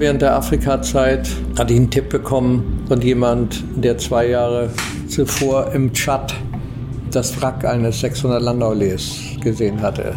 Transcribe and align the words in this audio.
Während 0.00 0.22
der 0.22 0.34
Afrika-Zeit 0.34 1.28
hatte 1.58 1.74
ich 1.74 1.78
einen 1.78 1.90
Tipp 1.90 2.08
bekommen 2.08 2.84
von 2.88 3.02
jemand, 3.02 3.62
der 3.76 3.98
zwei 3.98 4.28
Jahre 4.28 4.70
zuvor 5.08 5.72
im 5.72 5.92
Tschad 5.92 6.34
das 7.10 7.38
Wrack 7.42 7.66
eines 7.66 8.00
600 8.00 8.40
Landaules 8.40 9.18
gesehen 9.42 9.82
hatte 9.82 10.14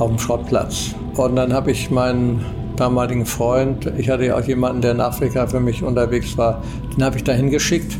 auf 0.00 0.08
dem 0.08 0.18
Schrottplatz. 0.18 0.96
Und 1.14 1.36
dann 1.36 1.52
habe 1.52 1.70
ich 1.70 1.92
meinen 1.92 2.44
damaligen 2.74 3.24
Freund, 3.24 3.88
ich 3.98 4.10
hatte 4.10 4.24
ja 4.26 4.36
auch 4.36 4.42
jemanden, 4.42 4.82
der 4.82 4.90
in 4.90 5.00
Afrika 5.00 5.46
für 5.46 5.60
mich 5.60 5.84
unterwegs 5.84 6.36
war, 6.36 6.60
den 6.96 7.04
habe 7.04 7.18
ich 7.18 7.22
da 7.22 7.30
hingeschickt. 7.30 7.96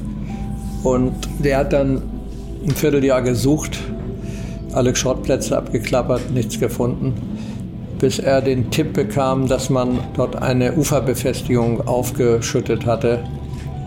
Und 0.82 1.14
der 1.38 1.58
hat 1.58 1.72
dann 1.72 2.02
ein 2.66 2.74
Vierteljahr 2.74 3.22
gesucht, 3.22 3.78
alle 4.72 4.96
Schrottplätze 4.96 5.56
abgeklappert, 5.56 6.32
nichts 6.32 6.58
gefunden, 6.58 7.37
bis 7.98 8.18
er 8.18 8.40
den 8.40 8.70
Tipp 8.70 8.92
bekam, 8.92 9.48
dass 9.48 9.70
man 9.70 9.98
dort 10.14 10.40
eine 10.40 10.74
Uferbefestigung 10.74 11.86
aufgeschüttet 11.86 12.86
hatte. 12.86 13.24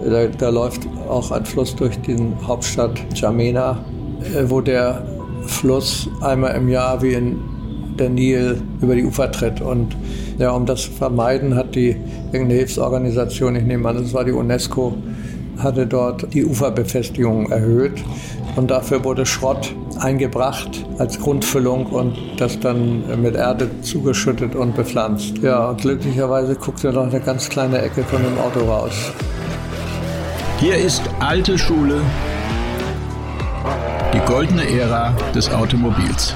Da, 0.03 0.27
da 0.27 0.49
läuft 0.49 0.88
auch 1.08 1.31
ein 1.31 1.45
Fluss 1.45 1.76
durch 1.76 1.99
die 2.02 2.17
Hauptstadt 2.45 3.00
Jamena, 3.13 3.84
äh, 4.36 4.50
wo 4.50 4.62
der 4.62 5.03
Fluss 5.45 6.09
einmal 6.22 6.55
im 6.55 6.70
Jahr 6.70 7.02
wie 7.02 7.13
in 7.13 7.39
der 7.98 8.09
Nil 8.09 8.62
über 8.81 8.95
die 8.95 9.05
Ufer 9.05 9.31
tritt. 9.31 9.62
Und 9.62 9.95
ja, 10.38 10.52
um 10.52 10.66
das 10.66 10.84
zu 10.84 10.91
vermeiden, 10.91 11.55
hat 11.55 11.75
die 11.75 11.95
irgendeine 12.31 12.55
Hilfsorganisation, 12.55 13.55
ich 13.55 13.64
nehme 13.64 13.88
an, 13.89 13.98
das 13.98 14.14
war 14.14 14.25
die 14.25 14.31
UNESCO, 14.31 14.94
hatte 15.64 15.88
dort 15.88 16.34
die 16.34 16.46
Uferbefestigung 16.46 17.52
erhöht. 17.52 18.04
Und 18.56 18.70
dafür 18.70 19.04
wurde 19.04 19.26
Schrott 19.26 19.74
eingebracht 20.00 20.86
als 20.98 21.20
Grundfüllung 21.20 21.86
und 21.86 22.18
das 22.38 22.60
dann 22.60 23.22
mit 23.22 23.36
Erde 23.36 23.70
zugeschüttet 23.82 24.56
und 24.56 24.76
bepflanzt. 24.76 25.38
Ja, 25.40 25.70
und 25.70 25.82
glücklicherweise 25.82 26.56
guckte 26.56 26.92
noch 26.92 27.04
eine 27.04 27.22
ganz 27.22 27.48
kleine 27.48 27.81
Ecke 27.81 28.03
von 28.03 28.22
dem 28.22 28.38
Auto 28.40 28.59
raus. 28.70 29.14
Hier 30.59 30.76
ist 30.76 31.02
alte 31.20 31.58
Schule, 31.58 32.02
die 34.14 34.20
goldene 34.31 34.70
Ära 34.70 35.14
des 35.34 35.52
Automobils. 35.52 36.36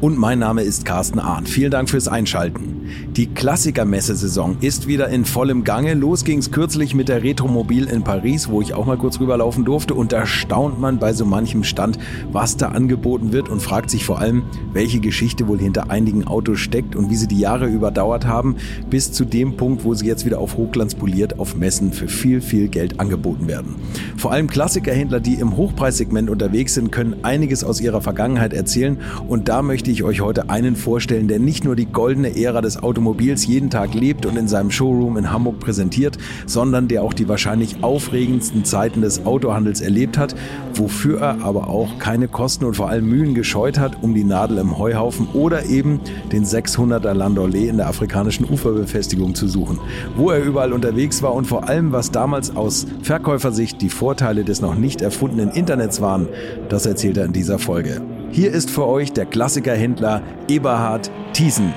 Und 0.00 0.16
mein 0.16 0.38
Name 0.38 0.62
ist 0.62 0.84
Carsten 0.84 1.18
Ahn. 1.18 1.44
Vielen 1.44 1.72
Dank 1.72 1.90
fürs 1.90 2.06
Einschalten. 2.06 2.88
Die 3.16 3.26
Klassiker-Messesaison 3.26 4.58
ist 4.60 4.86
wieder 4.86 5.08
in 5.08 5.24
vollem 5.24 5.64
Gange. 5.64 5.94
Los 5.94 6.24
ging's 6.24 6.52
kürzlich 6.52 6.94
mit 6.94 7.08
der 7.08 7.24
Retromobil 7.24 7.88
in 7.88 8.04
Paris, 8.04 8.48
wo 8.48 8.62
ich 8.62 8.74
auch 8.74 8.86
mal 8.86 8.96
kurz 8.96 9.18
rüberlaufen 9.18 9.64
durfte. 9.64 9.94
Und 9.94 10.12
da 10.12 10.24
staunt 10.24 10.78
man 10.78 11.00
bei 11.00 11.12
so 11.12 11.24
manchem 11.24 11.64
Stand, 11.64 11.98
was 12.30 12.56
da 12.56 12.68
angeboten 12.68 13.32
wird 13.32 13.48
und 13.48 13.60
fragt 13.60 13.90
sich 13.90 14.04
vor 14.04 14.20
allem, 14.20 14.44
welche 14.72 15.00
Geschichte 15.00 15.48
wohl 15.48 15.58
hinter 15.58 15.90
einigen 15.90 16.28
Autos 16.28 16.60
steckt 16.60 16.94
und 16.94 17.10
wie 17.10 17.16
sie 17.16 17.26
die 17.26 17.40
Jahre 17.40 17.66
überdauert 17.66 18.24
haben, 18.24 18.54
bis 18.88 19.10
zu 19.10 19.24
dem 19.24 19.56
Punkt, 19.56 19.82
wo 19.82 19.94
sie 19.94 20.06
jetzt 20.06 20.24
wieder 20.24 20.38
auf 20.38 20.56
Hochglanz 20.56 20.94
poliert 20.94 21.40
auf 21.40 21.56
Messen 21.56 21.92
für 21.92 22.06
viel, 22.06 22.40
viel 22.40 22.68
Geld 22.68 23.00
angeboten 23.00 23.48
werden. 23.48 23.74
Vor 24.16 24.30
allem 24.30 24.46
Klassikerhändler, 24.46 25.18
die 25.18 25.34
im 25.34 25.56
Hochpreissegment 25.56 26.30
unterwegs 26.30 26.74
sind, 26.74 26.92
können 26.92 27.16
einiges 27.24 27.64
aus 27.64 27.80
ihrer 27.80 28.00
Vergangenheit 28.00 28.52
erzählen. 28.52 28.98
Und 29.26 29.48
da 29.48 29.62
möchte 29.62 29.87
ich 29.92 30.02
euch 30.02 30.20
heute 30.20 30.50
einen 30.50 30.76
vorstellen, 30.76 31.28
der 31.28 31.38
nicht 31.38 31.64
nur 31.64 31.76
die 31.76 31.86
goldene 31.86 32.36
Ära 32.36 32.60
des 32.60 32.82
Automobils 32.82 33.46
jeden 33.46 33.70
Tag 33.70 33.94
lebt 33.94 34.26
und 34.26 34.36
in 34.36 34.48
seinem 34.48 34.70
Showroom 34.70 35.16
in 35.16 35.32
Hamburg 35.32 35.60
präsentiert, 35.60 36.18
sondern 36.46 36.88
der 36.88 37.02
auch 37.02 37.12
die 37.12 37.28
wahrscheinlich 37.28 37.82
aufregendsten 37.82 38.64
Zeiten 38.64 39.00
des 39.00 39.24
Autohandels 39.26 39.80
erlebt 39.80 40.18
hat, 40.18 40.34
wofür 40.74 41.20
er 41.20 41.42
aber 41.42 41.68
auch 41.68 41.98
keine 41.98 42.28
Kosten 42.28 42.64
und 42.64 42.76
vor 42.76 42.88
allem 42.88 43.08
Mühen 43.08 43.34
gescheut 43.34 43.78
hat, 43.78 44.02
um 44.02 44.14
die 44.14 44.24
Nadel 44.24 44.58
im 44.58 44.78
Heuhaufen 44.78 45.28
oder 45.32 45.66
eben 45.66 46.00
den 46.32 46.44
600er 46.44 47.14
Landaulet 47.14 47.68
in 47.68 47.76
der 47.76 47.88
afrikanischen 47.88 48.50
Uferbefestigung 48.50 49.34
zu 49.34 49.48
suchen. 49.48 49.78
Wo 50.16 50.30
er 50.30 50.42
überall 50.42 50.72
unterwegs 50.72 51.22
war 51.22 51.34
und 51.34 51.46
vor 51.46 51.68
allem, 51.68 51.92
was 51.92 52.10
damals 52.10 52.54
aus 52.56 52.86
Verkäufersicht 53.02 53.80
die 53.80 53.90
Vorteile 53.90 54.44
des 54.44 54.60
noch 54.60 54.74
nicht 54.74 55.02
erfundenen 55.02 55.50
Internets 55.50 56.00
waren, 56.00 56.28
das 56.68 56.86
erzählt 56.86 57.16
er 57.16 57.24
in 57.24 57.32
dieser 57.32 57.58
Folge. 57.58 58.02
Hier 58.30 58.52
ist 58.52 58.70
für 58.70 58.86
euch 58.86 59.12
der 59.12 59.24
Klassikerhändler 59.24 60.22
Eberhard 60.48 61.10
Thiesen. 61.32 61.72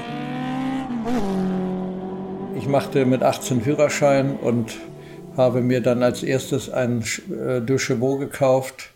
Ich 2.57 2.67
machte 2.67 3.05
mit 3.05 3.23
18 3.23 3.61
Führerschein 3.61 4.35
und 4.35 4.77
habe 5.37 5.61
mir 5.61 5.81
dann 5.81 6.03
als 6.03 6.23
erstes 6.23 6.69
einen 6.69 7.03
äh, 7.31 7.61
Duchevaux 7.61 8.19
gekauft, 8.19 8.91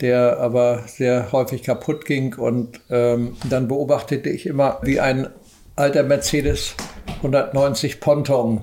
der 0.00 0.38
aber 0.40 0.84
sehr 0.86 1.32
häufig 1.32 1.62
kaputt 1.62 2.06
ging. 2.06 2.34
Und 2.34 2.80
ähm, 2.90 3.36
dann 3.48 3.68
beobachtete 3.68 4.30
ich 4.30 4.46
immer, 4.46 4.78
wie 4.82 4.98
ein 4.98 5.28
alter 5.76 6.02
Mercedes 6.02 6.74
190 7.18 8.00
Ponton 8.00 8.62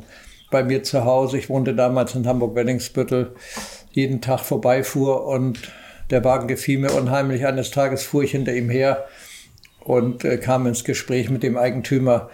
bei 0.49 0.63
mir 0.63 0.83
zu 0.83 1.05
Hause, 1.05 1.37
ich 1.37 1.49
wohnte 1.49 1.73
damals 1.75 2.15
in 2.15 2.27
Hamburg-Wellingsbüttel, 2.27 3.35
jeden 3.91 4.21
Tag 4.21 4.41
vorbeifuhr 4.41 5.25
und 5.25 5.59
der 6.09 6.23
Wagen 6.23 6.47
gefiel 6.47 6.79
mir 6.79 6.93
unheimlich. 6.93 7.45
Eines 7.45 7.71
Tages 7.71 8.03
fuhr 8.03 8.23
ich 8.23 8.31
hinter 8.31 8.53
ihm 8.53 8.69
her 8.69 9.05
und 9.79 10.23
äh, 10.23 10.37
kam 10.37 10.67
ins 10.67 10.83
Gespräch 10.83 11.29
mit 11.29 11.43
dem 11.43 11.57
Eigentümer. 11.57 12.29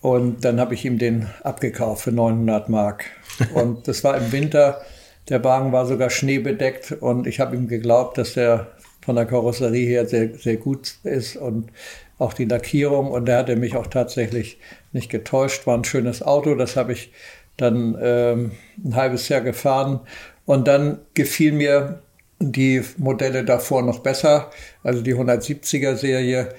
Und 0.00 0.44
dann 0.44 0.60
habe 0.60 0.74
ich 0.74 0.84
ihm 0.84 0.98
den 0.98 1.26
abgekauft 1.42 2.04
für 2.04 2.12
900 2.12 2.68
Mark. 2.68 3.06
Und 3.54 3.88
das 3.88 4.04
war 4.04 4.16
im 4.16 4.30
Winter. 4.30 4.80
Der 5.28 5.42
Wagen 5.42 5.72
war 5.72 5.86
sogar 5.86 6.10
schneebedeckt 6.10 6.92
und 7.00 7.26
ich 7.26 7.40
habe 7.40 7.56
ihm 7.56 7.66
geglaubt, 7.66 8.16
dass 8.16 8.34
der 8.34 8.68
von 9.04 9.16
der 9.16 9.26
Karosserie 9.26 9.86
her 9.86 10.06
sehr, 10.06 10.36
sehr 10.36 10.56
gut 10.56 10.98
ist 11.02 11.36
und 11.36 11.70
auch 12.18 12.32
die 12.32 12.44
Lackierung. 12.44 13.10
Und 13.10 13.28
er 13.28 13.38
hatte 13.38 13.56
mich 13.56 13.76
auch 13.76 13.88
tatsächlich 13.88 14.58
nicht 14.92 15.10
getäuscht. 15.10 15.66
War 15.66 15.76
ein 15.76 15.84
schönes 15.84 16.22
Auto. 16.22 16.54
Das 16.54 16.76
habe 16.76 16.92
ich 16.92 17.12
dann 17.56 17.98
ähm, 18.00 18.52
ein 18.84 18.94
halbes 18.94 19.28
Jahr 19.28 19.40
gefahren. 19.40 20.00
Und 20.44 20.68
dann 20.68 21.00
gefiel 21.14 21.52
mir 21.52 22.02
die 22.38 22.82
Modelle 22.98 23.44
davor 23.44 23.82
noch 23.82 24.00
besser, 24.00 24.50
also 24.82 25.02
die 25.02 25.14
170er 25.14 25.96
Serie. 25.96 26.50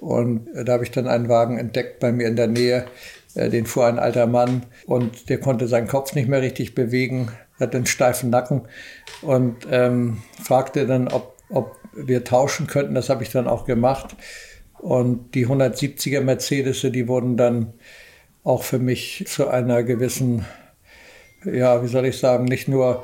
Und 0.00 0.48
da 0.54 0.74
habe 0.74 0.84
ich 0.84 0.90
dann 0.90 1.08
einen 1.08 1.28
Wagen 1.28 1.58
entdeckt 1.58 2.00
bei 2.00 2.12
mir 2.12 2.28
in 2.28 2.36
der 2.36 2.46
Nähe. 2.46 2.86
Äh, 3.34 3.50
den 3.50 3.66
fuhr 3.66 3.86
ein 3.86 3.98
alter 3.98 4.26
Mann 4.26 4.66
und 4.86 5.28
der 5.28 5.40
konnte 5.40 5.66
seinen 5.66 5.88
Kopf 5.88 6.14
nicht 6.14 6.28
mehr 6.28 6.42
richtig 6.42 6.74
bewegen, 6.74 7.30
hat 7.58 7.74
einen 7.74 7.86
steifen 7.86 8.30
Nacken 8.30 8.62
und 9.22 9.66
ähm, 9.70 10.22
fragte 10.42 10.86
dann, 10.86 11.08
ob, 11.08 11.36
ob 11.48 11.76
wir 11.94 12.24
tauschen 12.24 12.66
könnten. 12.66 12.94
Das 12.94 13.08
habe 13.08 13.22
ich 13.22 13.30
dann 13.30 13.48
auch 13.48 13.64
gemacht. 13.64 14.16
Und 14.78 15.34
die 15.34 15.46
170er 15.46 16.20
Mercedes, 16.20 16.82
die 16.82 17.08
wurden 17.08 17.36
dann 17.36 17.72
auch 18.42 18.62
für 18.62 18.78
mich 18.78 19.24
zu 19.26 19.48
einer 19.48 19.82
gewissen, 19.82 20.44
ja, 21.44 21.82
wie 21.82 21.88
soll 21.88 22.06
ich 22.06 22.18
sagen, 22.18 22.44
nicht 22.44 22.68
nur 22.68 23.02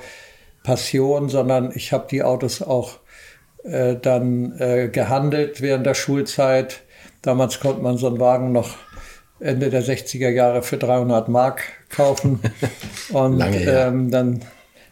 Passion, 0.63 1.29
sondern 1.29 1.73
ich 1.75 1.93
habe 1.93 2.07
die 2.11 2.23
Autos 2.23 2.63
auch 2.63 2.99
äh, 3.65 3.97
dann 3.97 4.59
äh, 4.59 4.89
gehandelt 4.89 5.61
während 5.61 5.87
der 5.87 5.95
Schulzeit. 5.95 6.83
Damals 7.23 7.61
konnte 7.61 7.83
man 7.83 7.97
so 7.99 8.07
einen 8.07 8.21
Wagen 8.21 8.53
noch 8.53 8.77
Ende 9.41 9.71
der 9.71 9.83
60er 9.83 10.29
Jahre 10.29 10.63
für 10.63 10.77
300 10.77 11.29
Mark 11.29 11.63
kaufen. 11.89 12.41
Und 13.13 13.43
ähm, 13.43 14.11
dann 14.11 14.41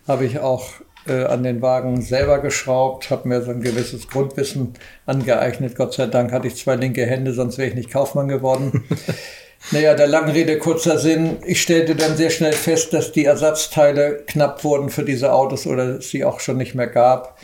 habe 0.06 0.25
ich 0.25 0.39
auch 0.41 0.71
äh, 1.06 1.25
an 1.25 1.43
den 1.43 1.62
Wagen 1.62 2.00
selber 2.03 2.41
geschraubt, 2.41 3.11
habe 3.11 3.29
mir 3.29 3.43
so 3.43 3.50
ein 3.50 3.61
gewisses 3.61 4.09
Grundwissen 4.09 4.75
angeeignet. 5.06 5.77
Gott 5.77 5.95
sei 5.95 6.06
Dank 6.06 6.33
hatte 6.33 6.49
ich 6.49 6.56
zwei 6.56 6.77
linke 6.77 7.05
Hände, 7.06 7.33
sonst 7.33 7.59
wäre 7.59 7.69
ich 7.69 7.75
nicht 7.75 7.91
Kaufmann 7.91 8.29
geworden. 8.29 8.85
Naja, 9.70 9.94
der 9.94 10.06
langen 10.06 10.30
Rede 10.30 10.58
kurzer 10.58 10.98
Sinn. 10.98 11.38
Ich 11.44 11.60
stellte 11.60 11.94
dann 11.94 12.16
sehr 12.16 12.30
schnell 12.30 12.52
fest, 12.52 12.94
dass 12.94 13.12
die 13.12 13.24
Ersatzteile 13.24 14.22
knapp 14.26 14.64
wurden 14.64 14.88
für 14.88 15.04
diese 15.04 15.32
Autos 15.32 15.66
oder 15.66 15.98
es 15.98 16.10
sie 16.10 16.24
auch 16.24 16.41
schon 16.41 16.56
nicht 16.56 16.74
mehr 16.74 16.86
gab. 16.86 17.38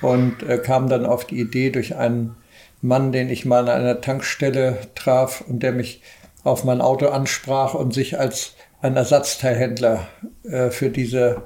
Und 0.00 0.42
äh, 0.42 0.58
kam 0.58 0.88
dann 0.88 1.04
auf 1.04 1.26
die 1.26 1.38
Idee 1.38 1.70
durch 1.70 1.96
einen 1.96 2.36
Mann, 2.80 3.12
den 3.12 3.28
ich 3.28 3.44
mal 3.44 3.68
an 3.68 3.80
einer 3.80 4.00
Tankstelle 4.00 4.78
traf 4.94 5.44
und 5.46 5.62
der 5.62 5.72
mich 5.72 6.00
auf 6.44 6.64
mein 6.64 6.80
Auto 6.80 7.08
ansprach 7.08 7.74
und 7.74 7.92
sich 7.92 8.18
als 8.18 8.54
ein 8.80 8.96
Ersatzteilhändler 8.96 10.08
äh, 10.44 10.70
für 10.70 10.88
diese 10.88 11.42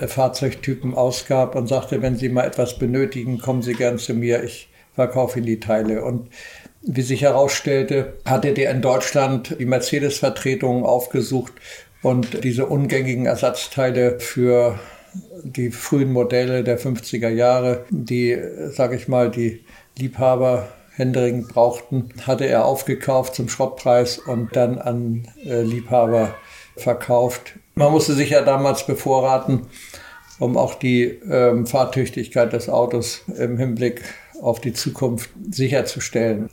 äh, 0.00 0.08
Fahrzeugtypen 0.08 0.94
ausgab 0.94 1.54
und 1.54 1.68
sagte, 1.68 2.02
wenn 2.02 2.16
Sie 2.16 2.28
mal 2.28 2.44
etwas 2.44 2.78
benötigen, 2.78 3.38
kommen 3.38 3.62
Sie 3.62 3.74
gern 3.74 3.98
zu 3.98 4.14
mir, 4.14 4.42
ich 4.42 4.68
verkaufe 4.94 5.38
Ihnen 5.38 5.46
die 5.46 5.60
Teile. 5.60 6.04
Und 6.04 6.30
wie 6.82 7.02
sich 7.02 7.22
herausstellte, 7.22 8.14
hatte 8.24 8.54
der 8.54 8.70
in 8.70 8.82
Deutschland 8.82 9.56
die 9.58 9.66
Mercedes-Vertretung 9.66 10.84
aufgesucht 10.84 11.52
und 12.02 12.44
diese 12.44 12.66
ungängigen 12.66 13.26
Ersatzteile 13.26 14.20
für 14.20 14.78
die 15.42 15.70
frühen 15.70 16.12
Modelle 16.12 16.62
der 16.64 16.78
50er 16.78 17.28
Jahre, 17.28 17.84
die, 17.90 18.38
sage 18.70 18.96
ich 18.96 19.08
mal, 19.08 19.30
die 19.30 19.64
Liebhaber 19.98 20.68
händeringend 20.94 21.48
brauchten, 21.48 22.10
hatte 22.26 22.46
er 22.46 22.64
aufgekauft 22.64 23.34
zum 23.34 23.48
Schrottpreis 23.48 24.18
und 24.18 24.54
dann 24.54 24.78
an 24.78 25.28
äh, 25.44 25.62
Liebhaber 25.62 26.34
verkauft. 26.76 27.54
Man 27.74 27.92
musste 27.92 28.14
sich 28.14 28.30
ja 28.30 28.42
damals 28.42 28.86
bevorraten, 28.86 29.66
um 30.38 30.56
auch 30.56 30.74
die 30.74 31.04
ähm, 31.04 31.66
Fahrtüchtigkeit 31.66 32.52
des 32.52 32.68
Autos 32.68 33.24
im 33.36 33.58
Hinblick 33.58 34.02
auf 34.40 34.60
die 34.60 34.72
Zukunft 34.72 35.30
sicherzustellen. 35.50 36.48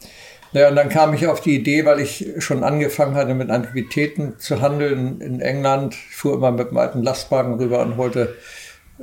Ja, 0.52 0.70
und 0.70 0.76
dann 0.76 0.90
kam 0.90 1.14
ich 1.14 1.28
auf 1.28 1.42
die 1.42 1.56
Idee, 1.56 1.86
weil 1.86 2.00
ich 2.00 2.34
schon 2.38 2.64
angefangen 2.64 3.16
hatte, 3.16 3.34
mit 3.34 3.50
Antiquitäten 3.50 4.40
zu 4.40 4.62
handeln 4.62 5.20
in 5.20 5.42
England. 5.42 5.96
Ich 6.10 6.16
fuhr 6.16 6.36
immer 6.36 6.52
mit 6.52 6.70
einem 6.70 6.78
alten 6.78 7.04
Lastwagen 7.04 7.56
rüber 7.56 7.82
und 7.82 7.98
wollte 7.98 8.36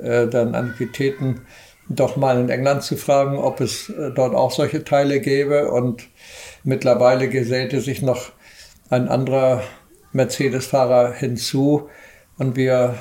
äh, 0.02 0.26
dann 0.28 0.54
Antiquitäten 0.54 1.42
doch 1.88 2.16
mal 2.16 2.40
in 2.40 2.48
England 2.48 2.82
zu 2.84 2.96
fragen, 2.96 3.36
ob 3.36 3.60
es 3.60 3.90
äh, 3.90 4.10
dort 4.14 4.34
auch 4.34 4.50
solche 4.50 4.82
Teile 4.84 5.20
gäbe. 5.20 5.70
Und 5.70 6.08
mittlerweile 6.64 7.28
gesellte 7.28 7.80
sich 7.80 8.00
noch 8.00 8.32
ein 8.88 9.08
anderer 9.08 9.62
Mercedes-Fahrer 10.12 11.12
hinzu 11.12 11.88
und 12.38 12.56
wir 12.56 12.94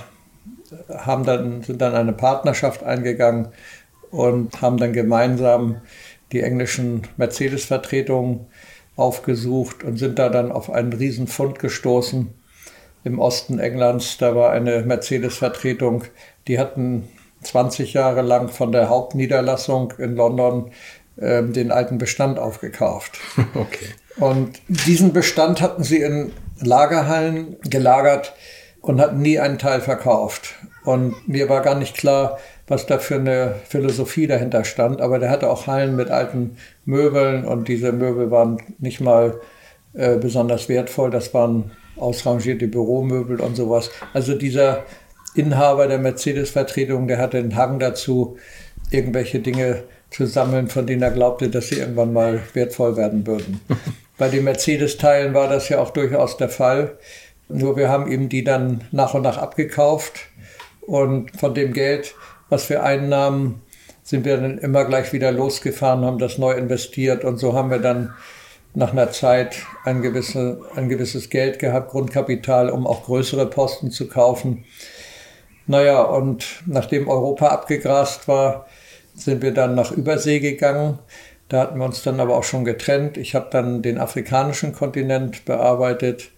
haben 0.90 1.26
dann, 1.26 1.64
sind 1.64 1.82
dann 1.82 1.96
eine 1.96 2.14
Partnerschaft 2.14 2.84
eingegangen 2.84 3.50
und 4.12 4.62
haben 4.62 4.78
dann 4.78 4.94
gemeinsam 4.94 5.82
die 6.32 6.42
englischen 6.42 7.04
Mercedes-Vertretungen 7.18 8.48
aufgesucht 8.96 9.84
und 9.84 9.98
sind 9.98 10.20
da 10.20 10.30
dann 10.30 10.52
auf 10.52 10.70
einen 10.70 10.94
Riesenfund 10.94 11.60
gestoßen 11.60 12.34
im 13.04 13.20
Osten 13.20 13.60
Englands. 13.60 14.18
Da 14.18 14.36
war 14.36 14.52
eine 14.52 14.84
Mercedes-Vertretung, 14.84 16.04
die 16.48 16.60
hatten 16.60 17.08
20 17.44 17.94
Jahre 17.94 18.22
lang 18.22 18.50
von 18.50 18.72
der 18.72 18.90
Hauptniederlassung 18.90 19.94
in 19.98 20.16
London 20.16 20.72
äh, 21.18 21.44
den 21.44 21.72
alten 21.72 21.98
Bestand 21.98 22.40
aufgekauft. 22.40 23.20
Okay. 23.56 23.88
Und 24.18 24.62
diesen 24.68 25.14
Bestand 25.14 25.62
hatten 25.62 25.84
sie 25.84 26.02
in 26.02 26.34
Lagerhallen 26.60 27.56
gelagert 27.62 28.34
und 28.82 29.00
hatten 29.00 29.22
nie 29.22 29.40
einen 29.40 29.58
Teil 29.58 29.80
verkauft. 29.80 30.56
Und 30.84 31.28
mir 31.30 31.48
war 31.48 31.62
gar 31.62 31.76
nicht 31.76 31.96
klar, 31.96 32.38
was 32.72 32.86
da 32.86 33.00
für 33.00 33.16
eine 33.16 33.56
Philosophie 33.68 34.28
dahinter 34.28 34.64
stand. 34.64 35.02
Aber 35.02 35.20
der 35.20 35.30
hatte 35.30 35.50
auch 35.50 35.68
Hallen 35.68 35.98
mit 35.98 36.10
alten 36.10 36.56
Möbeln 36.86 37.44
und 37.44 37.68
diese 37.68 37.92
Möbel 37.92 38.32
waren 38.32 38.62
nicht 38.80 39.02
mal 39.02 39.42
äh, 39.94 40.18
besonders 40.18 40.70
wertvoll. 40.70 41.12
Das 41.12 41.34
waren 41.34 41.72
ausrangierte 41.98 42.70
Büromöbel 42.70 43.42
und 43.42 43.58
sowas. 43.58 43.92
Also 44.14 44.36
dieser 44.36 44.86
Inhaber 45.36 45.88
der 45.88 46.00
Mercedes-Vertretung, 46.00 47.10
der 47.10 47.18
hatte 47.18 47.40
einen 47.40 47.58
Hang 47.58 47.78
dazu, 47.78 48.38
irgendwelche 48.90 49.40
Dinge 49.40 49.84
zu 50.10 50.26
sammeln, 50.26 50.70
von 50.70 50.88
denen 50.88 51.02
er 51.02 51.12
glaubte, 51.12 51.50
dass 51.50 51.68
sie 51.68 51.80
irgendwann 51.80 52.14
mal 52.14 52.40
wertvoll 52.54 52.96
werden 52.96 53.28
würden. 53.28 53.60
Bei 54.18 54.30
den 54.30 54.46
Mercedes-Teilen 54.46 55.34
war 55.34 55.50
das 55.50 55.68
ja 55.68 55.80
auch 55.80 55.90
durchaus 55.90 56.38
der 56.38 56.50
Fall. 56.50 56.98
Nur 57.50 57.76
wir 57.76 57.90
haben 57.90 58.10
ihm 58.10 58.30
die 58.30 58.46
dann 58.46 58.86
nach 58.92 59.14
und 59.14 59.24
nach 59.24 59.38
abgekauft 59.38 60.22
und 60.82 61.38
von 61.38 61.54
dem 61.54 61.74
Geld, 61.74 62.16
was 62.52 62.70
wir 62.70 62.84
einnahmen, 62.84 63.62
sind 64.04 64.26
wir 64.26 64.38
dann 64.38 64.58
immer 64.58 64.84
gleich 64.84 65.14
wieder 65.14 65.32
losgefahren, 65.32 66.04
haben 66.04 66.20
das 66.20 66.38
neu 66.38 66.52
investiert 66.52 67.24
und 67.24 67.38
so 67.38 67.54
haben 67.54 67.72
wir 67.72 67.80
dann 67.80 68.14
nach 68.74 68.92
einer 68.92 69.12
Zeit 69.12 69.56
ein, 69.86 70.02
gewisse, 70.02 70.62
ein 70.76 70.90
gewisses 70.90 71.30
Geld 71.30 71.60
gehabt, 71.60 71.92
Grundkapital, 71.92 72.70
um 72.70 72.86
auch 72.86 73.06
größere 73.06 73.46
Posten 73.46 73.90
zu 73.90 74.08
kaufen. 74.08 74.66
Naja, 75.66 76.02
und 76.02 76.62
nachdem 76.66 77.08
Europa 77.08 77.48
abgegrast 77.48 78.28
war, 78.28 78.68
sind 79.16 79.42
wir 79.42 79.54
dann 79.54 79.74
nach 79.74 79.92
Übersee 79.92 80.40
gegangen. 80.40 81.00
Da 81.48 81.62
hatten 81.62 81.80
wir 81.80 81.86
uns 81.86 82.04
dann 82.04 82.20
aber 82.20 82.36
auch 82.36 82.44
schon 82.44 82.66
getrennt. 82.66 83.16
Ich 83.16 83.34
habe 83.34 83.48
dann 83.50 83.82
den 83.82 83.98
afrikanischen 83.98 84.74
Kontinent 84.74 85.46
bearbeitet, 85.46 86.32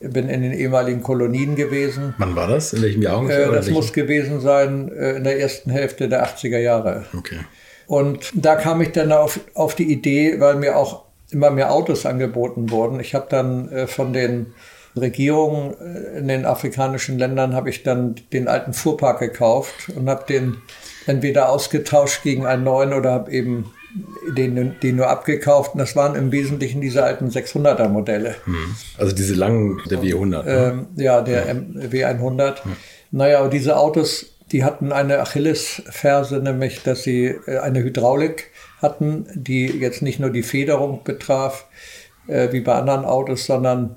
bin 0.00 0.28
in 0.28 0.42
den 0.42 0.52
ehemaligen 0.52 1.02
Kolonien 1.02 1.56
gewesen. 1.56 2.14
Wann 2.18 2.36
war 2.36 2.46
das? 2.46 2.72
In 2.72 2.82
welchem 2.82 3.02
Jahr 3.02 3.18
ungefähr? 3.18 3.48
Äh, 3.48 3.52
das 3.52 3.70
muss 3.70 3.92
gewesen 3.92 4.40
sein 4.40 4.92
äh, 4.92 5.16
in 5.16 5.24
der 5.24 5.40
ersten 5.40 5.70
Hälfte 5.70 6.08
der 6.08 6.24
80er 6.24 6.58
Jahre. 6.58 7.06
Okay. 7.16 7.38
Und 7.86 8.30
da 8.34 8.56
kam 8.56 8.80
ich 8.80 8.92
dann 8.92 9.12
auf, 9.12 9.40
auf 9.54 9.74
die 9.74 9.90
Idee, 9.90 10.38
weil 10.40 10.56
mir 10.56 10.76
auch 10.76 11.04
immer 11.30 11.50
mehr 11.50 11.72
Autos 11.72 12.06
angeboten 12.06 12.70
wurden. 12.70 13.00
Ich 13.00 13.14
habe 13.14 13.26
dann 13.28 13.70
äh, 13.70 13.86
von 13.86 14.12
den 14.12 14.54
Regierungen 14.96 15.74
äh, 15.80 16.18
in 16.18 16.28
den 16.28 16.44
afrikanischen 16.44 17.18
Ländern 17.18 17.54
habe 17.54 17.70
ich 17.70 17.82
dann 17.82 18.14
den 18.32 18.48
alten 18.48 18.72
Fuhrpark 18.72 19.18
gekauft 19.18 19.90
und 19.94 20.08
habe 20.08 20.24
den 20.28 20.58
entweder 21.06 21.48
ausgetauscht 21.48 22.22
gegen 22.22 22.46
einen 22.46 22.64
neuen 22.64 22.92
oder 22.92 23.12
habe 23.12 23.30
eben 23.32 23.72
den, 24.36 24.76
den 24.82 24.96
nur 24.96 25.08
abgekauft. 25.08 25.74
Und 25.74 25.78
das 25.78 25.96
waren 25.96 26.14
im 26.14 26.32
Wesentlichen 26.32 26.80
diese 26.80 27.04
alten 27.04 27.28
600er 27.28 27.88
Modelle. 27.88 28.36
Hm. 28.44 28.74
Also 28.96 29.14
diese 29.14 29.34
langen, 29.34 29.80
der 29.90 29.98
W100. 29.98 30.26
Ne? 30.26 30.44
Ähm, 30.46 30.86
ja, 30.96 31.20
der 31.22 31.46
ja. 31.46 31.52
W100. 31.52 32.64
Hm. 32.64 32.76
Naja, 33.10 33.42
und 33.42 33.52
diese 33.52 33.76
Autos, 33.76 34.34
die 34.52 34.64
hatten 34.64 34.92
eine 34.92 35.20
Achillesferse, 35.20 36.38
nämlich, 36.38 36.82
dass 36.82 37.02
sie 37.02 37.26
äh, 37.46 37.58
eine 37.58 37.82
Hydraulik 37.82 38.50
hatten, 38.82 39.26
die 39.34 39.66
jetzt 39.66 40.02
nicht 40.02 40.20
nur 40.20 40.30
die 40.30 40.42
Federung 40.42 41.02
betraf, 41.04 41.66
äh, 42.26 42.52
wie 42.52 42.60
bei 42.60 42.74
anderen 42.74 43.04
Autos, 43.04 43.46
sondern 43.46 43.96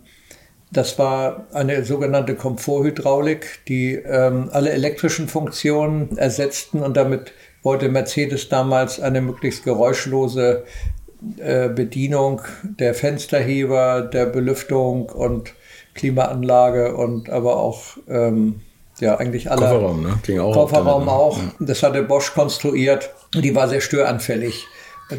das 0.72 0.98
war 0.98 1.48
eine 1.52 1.84
sogenannte 1.84 2.36
Komforthydraulik, 2.36 3.66
die 3.68 3.96
ähm, 3.96 4.50
alle 4.54 4.72
elektrischen 4.72 5.28
Funktionen 5.28 6.18
ersetzten 6.18 6.82
und 6.82 6.96
damit 6.96 7.34
wollte 7.64 7.90
Mercedes 7.90 8.50
damals 8.50 9.00
eine 9.00 9.22
möglichst 9.22 9.64
geräuschlose 9.64 10.64
äh, 11.38 11.70
Bedienung 11.70 12.42
der 12.64 12.94
Fensterheber, 12.94 14.02
der 14.02 14.26
Belüftung 14.26 15.10
und 15.10 15.54
Klimaanlage 15.94 16.96
und 16.96 17.30
aber 17.30 17.58
auch 17.58 17.98
ähm, 18.08 18.62
ja 19.00 19.18
eigentlich 19.18 19.52
alle 19.52 19.62
Kofferraum, 19.62 20.04
ne? 20.04 20.20
Ging 20.24 20.40
auch 20.40 20.54
Kofferraum 20.54 21.06
ne? 21.06 21.12
auch. 21.12 21.40
Das 21.60 21.84
hatte 21.84 22.02
Bosch 22.04 22.34
konstruiert. 22.34 23.14
Die 23.36 23.54
war 23.56 23.68
sehr 23.68 23.82
störanfällig. 23.82 24.66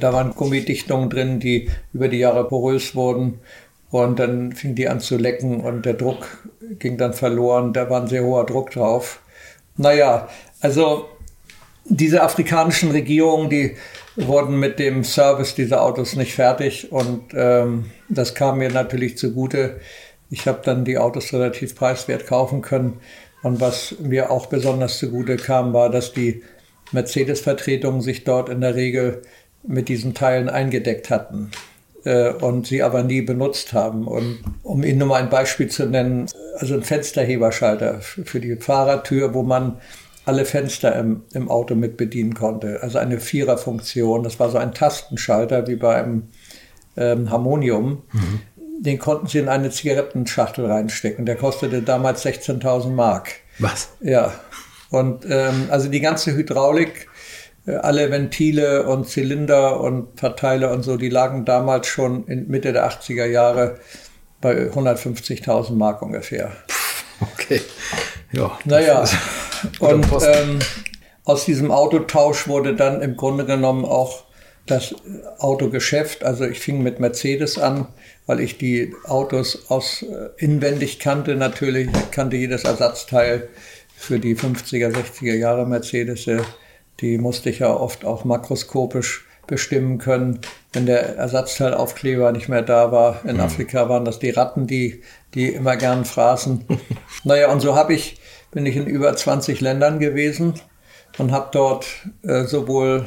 Da 0.00 0.12
waren 0.12 0.34
Gummidichtungen 0.34 1.10
drin, 1.10 1.38
die 1.38 1.70
über 1.92 2.08
die 2.08 2.18
Jahre 2.18 2.48
porös 2.48 2.94
wurden 2.94 3.40
und 3.90 4.18
dann 4.18 4.52
fing 4.52 4.74
die 4.74 4.88
an 4.88 5.00
zu 5.00 5.18
lecken 5.18 5.60
und 5.60 5.84
der 5.84 5.94
Druck 5.94 6.26
ging 6.78 6.96
dann 6.96 7.12
verloren. 7.12 7.74
Da 7.74 7.90
war 7.90 8.00
ein 8.00 8.08
sehr 8.08 8.24
hoher 8.24 8.46
Druck 8.46 8.70
drauf. 8.70 9.20
Naja, 9.76 10.28
also 10.60 11.08
diese 11.84 12.23
afrikanischen 12.23 12.90
Regierungen, 12.90 13.50
die 13.50 13.76
wurden 14.17 14.58
mit 14.58 14.79
dem 14.79 15.05
Service 15.05 15.55
dieser 15.55 15.82
Autos 15.82 16.17
nicht 16.17 16.34
fertig 16.34 16.93
und 16.93 17.32
ähm, 17.34 17.90
das 18.08 18.34
kam 18.34 18.58
mir 18.58 18.70
natürlich 18.70 19.17
zugute. 19.17 19.81
Ich 20.31 20.46
habe 20.46 20.61
dann 20.64 20.84
die 20.84 20.99
Autos 20.99 21.32
relativ 21.32 21.75
preiswert 21.75 22.26
kaufen 22.26 22.62
können 22.62 23.00
und 23.43 23.61
was 23.61 23.96
mir 24.00 24.31
auch 24.31 24.46
besonders 24.46 24.99
zugute 24.99 25.37
kam, 25.37 25.73
war, 25.73 25.90
dass 25.90 26.12
die 26.12 26.43
Mercedes-Vertretungen 26.93 28.02
sich 28.02 28.25
dort 28.25 28.49
in 28.49 28.61
der 28.61 28.75
Regel 28.75 29.23
mit 29.62 29.88
diesen 29.88 30.14
Teilen 30.14 30.49
eingedeckt 30.49 31.11
hatten. 31.11 31.50
Äh, 32.04 32.33
und 32.33 32.66
sie 32.66 32.83
aber 32.83 33.04
nie 33.04 33.23
benutzt 33.23 33.73
haben. 33.73 34.09
Und 34.09 34.40
um 34.64 34.83
Ihnen 34.83 34.99
nur 34.99 35.09
mal 35.09 35.23
ein 35.23 35.30
Beispiel 35.30 35.68
zu 35.68 35.87
nennen, 35.87 36.26
also 36.59 36.75
ein 36.75 36.83
Fensterheberschalter 36.83 38.00
für 38.00 38.40
die 38.40 38.56
Fahrertür, 38.56 39.35
wo 39.35 39.42
man 39.42 39.78
alle 40.25 40.45
Fenster 40.45 40.95
im, 40.97 41.23
im 41.33 41.50
Auto 41.50 41.75
mit 41.75 41.97
bedienen 41.97 42.35
konnte. 42.35 42.83
Also 42.83 42.99
eine 42.99 43.21
Viererfunktion. 43.21 44.23
Das 44.23 44.38
war 44.38 44.50
so 44.50 44.59
ein 44.59 44.73
Tastenschalter 44.73 45.67
wie 45.67 45.76
bei 45.76 45.97
einem 45.97 46.29
ähm, 46.97 47.31
Harmonium. 47.31 48.02
Mhm. 48.12 48.41
Den 48.81 48.99
konnten 48.99 49.26
sie 49.26 49.38
in 49.38 49.49
eine 49.49 49.71
Zigarettenschachtel 49.71 50.67
reinstecken. 50.67 51.26
Der 51.26 51.37
kostete 51.37 51.83
damals 51.83 52.25
16.000 52.25 52.91
Mark. 52.91 53.31
Was? 53.59 53.91
Ja. 54.00 54.33
Und 54.91 55.25
ähm, 55.29 55.69
also 55.71 55.88
die 55.88 56.00
ganze 56.00 56.35
Hydraulik 56.35 57.09
äh, 57.67 57.76
alle 57.76 58.11
Ventile 58.11 58.87
und 58.87 59.09
Zylinder 59.09 59.81
und 59.81 60.19
Verteiler 60.19 60.73
und 60.73 60.83
so, 60.83 60.97
die 60.97 61.09
lagen 61.09 61.45
damals 61.45 61.87
schon 61.87 62.26
in 62.26 62.49
Mitte 62.49 62.73
der 62.73 62.91
80er 62.91 63.26
Jahre 63.26 63.79
bei 64.41 64.71
150.000 64.71 65.75
Mark 65.75 66.02
ungefähr. 66.02 66.52
Okay. 67.21 67.61
Ja. 68.32 68.58
Naja, 68.64 69.04
und 69.78 70.06
ähm, 70.22 70.58
aus 71.24 71.44
diesem 71.44 71.70
Autotausch 71.70 72.48
wurde 72.48 72.74
dann 72.74 73.02
im 73.02 73.16
Grunde 73.16 73.44
genommen 73.44 73.84
auch 73.84 74.24
das 74.66 74.94
Autogeschäft, 75.38 76.24
also 76.24 76.44
ich 76.44 76.60
fing 76.60 76.82
mit 76.82 77.00
Mercedes 77.00 77.58
an, 77.58 77.88
weil 78.26 78.40
ich 78.40 78.58
die 78.58 78.94
Autos 79.06 79.70
aus 79.70 80.02
äh, 80.02 80.28
inwendig 80.36 80.98
kannte 80.98 81.34
natürlich, 81.34 81.88
ich 81.88 82.10
kannte 82.12 82.36
jedes 82.36 82.64
Ersatzteil 82.64 83.48
für 83.96 84.18
die 84.18 84.36
50er, 84.36 84.92
60er 84.92 85.34
Jahre 85.34 85.66
Mercedes 85.66 86.26
die 87.00 87.18
musste 87.18 87.50
ich 87.50 87.58
ja 87.58 87.74
oft 87.74 88.04
auch 88.04 88.24
makroskopisch 88.24 89.26
bestimmen 89.46 89.98
können. 89.98 90.40
Wenn 90.72 90.86
der 90.86 91.16
Ersatzteilaufkleber 91.16 92.32
nicht 92.32 92.48
mehr 92.48 92.62
da 92.62 92.92
war, 92.92 93.24
in 93.24 93.36
mhm. 93.36 93.42
Afrika 93.42 93.88
waren 93.88 94.04
das 94.04 94.20
die 94.20 94.30
Ratten, 94.30 94.66
die, 94.66 95.02
die 95.34 95.48
immer 95.48 95.76
gern 95.76 96.04
fraßen. 96.04 96.64
naja, 97.24 97.50
und 97.50 97.60
so 97.60 97.74
habe 97.74 97.92
ich, 97.94 98.20
bin 98.52 98.66
ich 98.66 98.76
in 98.76 98.87
über 98.87 99.14
20 99.14 99.61
Ländern 99.61 99.99
gewesen 99.99 100.54
und 101.18 101.32
habe 101.32 101.49
dort 101.52 101.87
äh, 102.23 102.44
sowohl 102.44 103.06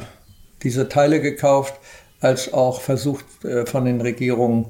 diese 0.62 0.88
Teile 0.88 1.20
gekauft, 1.20 1.74
als 2.20 2.52
auch 2.52 2.80
versucht, 2.80 3.24
äh, 3.44 3.66
von 3.66 3.84
den 3.84 4.00
Regierungen 4.00 4.66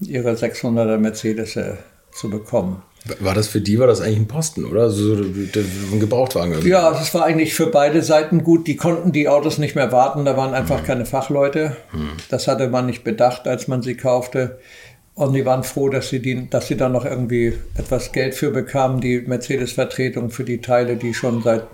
ihre 0.00 0.32
600er 0.32 0.96
Mercedes 0.96 1.56
äh, 1.56 1.74
zu 2.12 2.30
bekommen. 2.30 2.82
War 3.18 3.34
das 3.34 3.48
für 3.48 3.62
die, 3.62 3.78
war 3.78 3.86
das 3.86 4.02
eigentlich 4.02 4.18
ein 4.18 4.28
Posten, 4.28 4.66
oder? 4.66 4.82
Also 4.82 5.14
ein 5.14 6.00
Gebrauchtwagen 6.00 6.52
irgendwie? 6.52 6.68
Ja, 6.68 6.90
das 6.90 7.14
war 7.14 7.24
eigentlich 7.24 7.54
für 7.54 7.68
beide 7.68 8.02
Seiten 8.02 8.44
gut. 8.44 8.66
Die 8.66 8.76
konnten 8.76 9.10
die 9.10 9.26
Autos 9.26 9.56
nicht 9.56 9.74
mehr 9.74 9.90
warten, 9.90 10.26
da 10.26 10.36
waren 10.36 10.52
einfach 10.52 10.80
hm. 10.80 10.84
keine 10.84 11.06
Fachleute. 11.06 11.76
Hm. 11.92 12.10
Das 12.28 12.46
hatte 12.46 12.68
man 12.68 12.86
nicht 12.86 13.02
bedacht, 13.02 13.48
als 13.48 13.68
man 13.68 13.80
sie 13.80 13.96
kaufte. 13.96 14.58
Und 15.14 15.32
die 15.34 15.44
waren 15.44 15.64
froh, 15.64 15.88
dass 15.88 16.08
sie, 16.08 16.20
die, 16.20 16.48
dass 16.48 16.68
sie 16.68 16.76
dann 16.76 16.92
noch 16.92 17.04
irgendwie 17.04 17.52
etwas 17.76 18.12
Geld 18.12 18.34
für 18.34 18.50
bekamen, 18.50 19.00
die 19.00 19.20
Mercedes-Vertretung 19.20 20.30
für 20.30 20.44
die 20.44 20.60
Teile, 20.60 20.96
die 20.96 21.14
schon 21.14 21.42
seit 21.42 21.66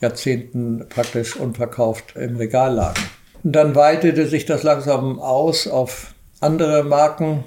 Jahrzehnten 0.00 0.86
praktisch 0.88 1.36
unverkauft 1.36 2.16
im 2.16 2.36
Regal 2.36 2.74
lagen. 2.74 3.02
Und 3.42 3.56
dann 3.56 3.74
weitete 3.74 4.26
sich 4.26 4.44
das 4.44 4.62
langsam 4.62 5.18
aus 5.18 5.66
auf 5.66 6.14
andere 6.40 6.84
Marken. 6.84 7.44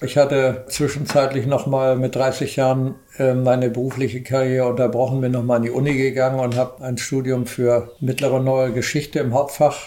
Ich 0.00 0.16
hatte 0.16 0.64
zwischenzeitlich 0.68 1.46
nochmal 1.46 1.96
mit 1.96 2.16
30 2.16 2.56
Jahren 2.56 2.96
äh, 3.18 3.34
meine 3.34 3.70
berufliche 3.70 4.22
Karriere 4.22 4.68
unterbrochen, 4.68 5.20
bin 5.20 5.32
nochmal 5.32 5.58
an 5.58 5.62
die 5.62 5.70
Uni 5.70 5.96
gegangen 5.96 6.40
und 6.40 6.56
habe 6.56 6.82
ein 6.84 6.98
Studium 6.98 7.46
für 7.46 7.92
mittlere 8.00 8.40
neue 8.40 8.72
Geschichte 8.72 9.20
im 9.20 9.32
Hauptfach 9.32 9.78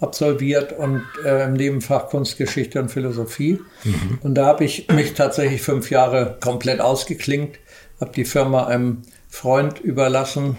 absolviert 0.00 0.72
und 0.72 1.02
äh, 1.24 1.44
im 1.44 1.54
Nebenfach 1.54 2.08
Kunstgeschichte 2.08 2.80
und 2.80 2.90
Philosophie. 2.90 3.60
Mhm. 3.84 4.18
Und 4.22 4.34
da 4.34 4.46
habe 4.46 4.64
ich 4.64 4.88
mich 4.88 5.14
tatsächlich 5.14 5.62
fünf 5.62 5.90
Jahre 5.90 6.36
komplett 6.40 6.80
ausgeklingt, 6.80 7.58
habe 8.00 8.12
die 8.12 8.24
Firma 8.24 8.66
einem 8.66 9.02
Freund 9.28 9.80
überlassen 9.80 10.56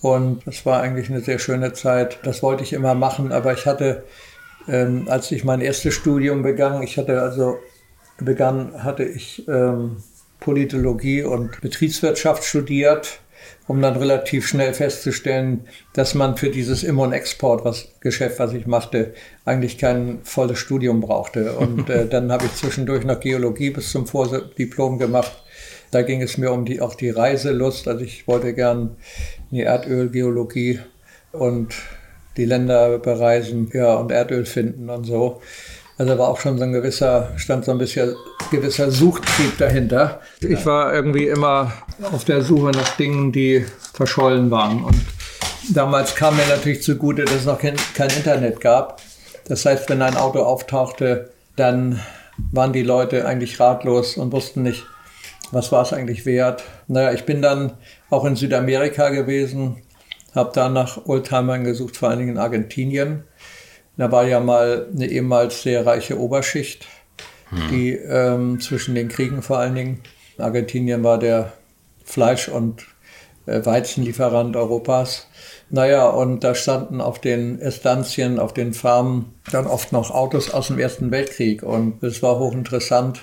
und 0.00 0.46
das 0.46 0.64
war 0.66 0.80
eigentlich 0.82 1.10
eine 1.10 1.20
sehr 1.20 1.38
schöne 1.38 1.72
Zeit. 1.74 2.18
Das 2.24 2.42
wollte 2.42 2.62
ich 2.62 2.72
immer 2.72 2.94
machen, 2.94 3.30
aber 3.30 3.52
ich 3.52 3.66
hatte, 3.66 4.04
ähm, 4.68 5.06
als 5.08 5.30
ich 5.30 5.44
mein 5.44 5.60
erstes 5.60 5.94
Studium 5.94 6.42
begann, 6.42 6.82
ich 6.82 6.96
hatte 6.96 7.22
also 7.22 7.58
begann, 8.18 8.82
hatte 8.82 9.04
ich 9.04 9.46
ähm, 9.48 9.98
Politologie 10.40 11.22
und 11.22 11.60
Betriebswirtschaft 11.60 12.44
studiert 12.44 13.20
um 13.68 13.80
dann 13.80 13.96
relativ 13.96 14.46
schnell 14.46 14.74
festzustellen, 14.74 15.66
dass 15.92 16.14
man 16.14 16.36
für 16.36 16.50
dieses 16.50 16.82
Im- 16.82 16.98
und 16.98 17.12
Export, 17.12 17.64
was 17.64 17.88
was 18.02 18.52
ich 18.52 18.66
machte, 18.66 19.14
eigentlich 19.44 19.78
kein 19.78 20.20
volles 20.24 20.58
Studium 20.58 21.00
brauchte. 21.00 21.52
Und 21.52 21.88
äh, 21.90 22.06
dann 22.08 22.32
habe 22.32 22.46
ich 22.46 22.54
zwischendurch 22.54 23.04
noch 23.04 23.20
Geologie 23.20 23.70
bis 23.70 23.90
zum 23.90 24.06
Vordiplom 24.06 24.98
gemacht. 24.98 25.32
Da 25.90 26.02
ging 26.02 26.22
es 26.22 26.38
mir 26.38 26.50
um 26.52 26.64
die, 26.64 26.80
auch 26.80 26.94
die 26.94 27.10
Reiselust. 27.10 27.86
Also 27.86 28.04
ich 28.04 28.26
wollte 28.26 28.54
gern 28.54 28.96
in 29.50 29.58
die 29.58 29.62
Erdölgeologie 29.62 30.80
und 31.32 31.74
die 32.36 32.46
Länder 32.46 32.98
bereisen 32.98 33.70
ja, 33.72 33.94
und 33.94 34.10
Erdöl 34.10 34.46
finden 34.46 34.88
und 34.88 35.04
so. 35.04 35.40
Also 35.98 36.18
war 36.18 36.28
auch 36.28 36.40
schon 36.40 36.58
so 36.58 36.64
ein 36.64 36.72
gewisser, 36.72 37.32
stand 37.36 37.64
so 37.64 37.70
ein 37.70 37.78
bisschen 37.78 38.16
gewisser 38.50 38.90
Suchtrieb 38.90 39.58
dahinter. 39.58 40.20
Ich 40.40 40.64
war 40.66 40.92
irgendwie 40.92 41.28
immer 41.28 41.72
auf 42.10 42.24
der 42.24 42.42
Suche 42.42 42.70
nach 42.70 42.96
Dingen, 42.96 43.30
die 43.32 43.64
verschollen 43.92 44.50
waren. 44.50 44.84
Und 44.84 45.00
damals 45.70 46.14
kam 46.14 46.36
mir 46.36 46.46
natürlich 46.46 46.82
zugute, 46.82 47.24
dass 47.24 47.34
es 47.34 47.44
noch 47.44 47.58
kein, 47.58 47.76
kein 47.94 48.10
Internet 48.10 48.60
gab. 48.60 49.00
Das 49.46 49.64
heißt, 49.64 49.88
wenn 49.90 50.02
ein 50.02 50.16
Auto 50.16 50.40
auftauchte, 50.40 51.30
dann 51.56 52.00
waren 52.50 52.72
die 52.72 52.82
Leute 52.82 53.26
eigentlich 53.26 53.60
ratlos 53.60 54.16
und 54.16 54.32
wussten 54.32 54.62
nicht, 54.62 54.84
was 55.50 55.70
war 55.72 55.82
es 55.82 55.92
eigentlich 55.92 56.24
wert. 56.24 56.64
Naja, 56.88 57.12
ich 57.12 57.24
bin 57.24 57.42
dann 57.42 57.74
auch 58.10 58.24
in 58.24 58.36
Südamerika 58.36 59.10
gewesen, 59.10 59.82
habe 60.34 60.50
da 60.54 60.68
nach 60.68 61.06
Oldtimern 61.06 61.64
gesucht, 61.64 61.96
vor 61.96 62.08
allen 62.08 62.20
Dingen 62.20 62.30
in 62.32 62.38
Argentinien. 62.38 63.24
Da 63.96 64.10
war 64.10 64.26
ja 64.26 64.40
mal 64.40 64.88
eine 64.94 65.06
ehemals 65.06 65.62
sehr 65.62 65.84
reiche 65.84 66.18
Oberschicht, 66.18 66.86
hm. 67.50 67.68
die 67.70 67.92
ähm, 67.92 68.60
zwischen 68.60 68.94
den 68.94 69.08
Kriegen 69.08 69.42
vor 69.42 69.58
allen 69.58 69.74
Dingen. 69.74 70.00
Argentinien 70.38 71.04
war 71.04 71.18
der 71.18 71.52
Fleisch- 72.04 72.48
und 72.48 72.86
äh, 73.46 73.64
Weizenlieferant 73.64 74.56
Europas. 74.56 75.28
Naja, 75.70 76.08
und 76.08 76.44
da 76.44 76.54
standen 76.54 77.00
auf 77.00 77.20
den 77.20 77.60
Estanzien, 77.60 78.38
auf 78.38 78.52
den 78.52 78.72
Farmen 78.74 79.34
dann 79.50 79.66
oft 79.66 79.92
noch 79.92 80.10
Autos 80.10 80.50
aus 80.50 80.68
dem 80.68 80.78
Ersten 80.78 81.10
Weltkrieg. 81.10 81.62
Und 81.62 82.02
es 82.02 82.22
war 82.22 82.38
hochinteressant, 82.38 83.20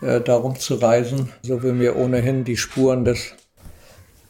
äh, 0.00 0.20
darum 0.20 0.56
zu 0.58 0.74
reisen, 0.74 1.30
so 1.42 1.62
wie 1.62 1.72
mir 1.72 1.96
ohnehin 1.96 2.44
die 2.44 2.56
Spuren 2.56 3.04
des 3.04 3.34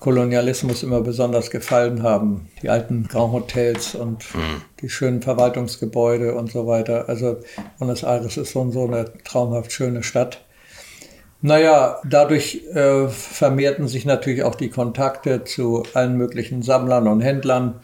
Kolonialismus 0.04 0.82
immer 0.82 1.00
besonders 1.00 1.50
gefallen 1.50 2.02
haben. 2.02 2.50
Die 2.60 2.68
alten 2.68 3.08
Grand 3.08 3.32
Hotels 3.32 3.94
und 3.94 4.34
mhm. 4.34 4.60
die 4.82 4.90
schönen 4.90 5.22
Verwaltungsgebäude 5.22 6.34
und 6.34 6.52
so 6.52 6.66
weiter. 6.66 7.08
Also 7.08 7.38
Buenos 7.78 8.02
Aires 8.02 8.36
ist 8.36 8.52
so, 8.52 8.70
so 8.70 8.84
eine 8.84 9.06
traumhaft 9.24 9.72
schöne 9.72 10.02
Stadt. 10.02 10.44
Naja, 11.40 12.02
dadurch 12.06 12.66
äh, 12.74 13.08
vermehrten 13.08 13.88
sich 13.88 14.04
natürlich 14.04 14.42
auch 14.42 14.56
die 14.56 14.68
Kontakte 14.68 15.44
zu 15.44 15.84
allen 15.94 16.18
möglichen 16.18 16.60
Sammlern 16.60 17.08
und 17.08 17.22
Händlern. 17.22 17.80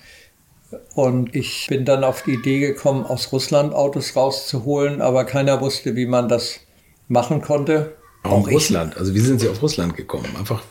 Und 0.95 1.35
ich 1.35 1.69
bin 1.71 1.87
dann 1.87 2.05
auf 2.05 2.23
die 2.25 2.35
Idee 2.35 2.61
gekommen, 2.61 3.07
aus 3.07 3.33
Russland 3.33 3.73
Autos 3.73 4.15
rauszuholen, 4.15 5.01
aber 5.01 5.25
keiner 5.25 5.63
wusste, 5.63 5.97
wie 5.97 6.07
man 6.07 6.29
das 6.29 6.61
machen 7.09 7.41
konnte. 7.41 7.95
Auch 8.25 8.47
Russland? 8.51 8.99
Also 8.99 9.15
wie 9.15 9.21
sind 9.21 9.41
Sie 9.41 9.49
auf 9.49 9.63
Russland 9.63 9.97
gekommen? 9.97 10.29
Einfach 10.39 10.63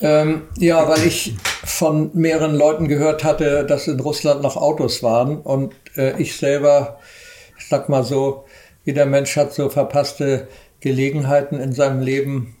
ähm, 0.00 0.42
ja, 0.58 0.88
weil 0.88 1.06
ich 1.06 1.34
von 1.64 2.10
mehreren 2.14 2.54
Leuten 2.54 2.88
gehört 2.88 3.24
hatte, 3.24 3.64
dass 3.64 3.88
in 3.88 4.00
Russland 4.00 4.42
noch 4.42 4.56
Autos 4.56 5.02
waren 5.02 5.40
und 5.40 5.74
äh, 5.96 6.20
ich 6.20 6.36
selber, 6.36 6.98
ich 7.58 7.68
sag 7.68 7.88
mal 7.88 8.04
so, 8.04 8.44
jeder 8.84 9.06
Mensch 9.06 9.36
hat 9.36 9.52
so 9.54 9.68
verpasste 9.68 10.48
Gelegenheiten 10.80 11.60
in 11.60 11.72
seinem 11.72 12.00
Leben 12.00 12.56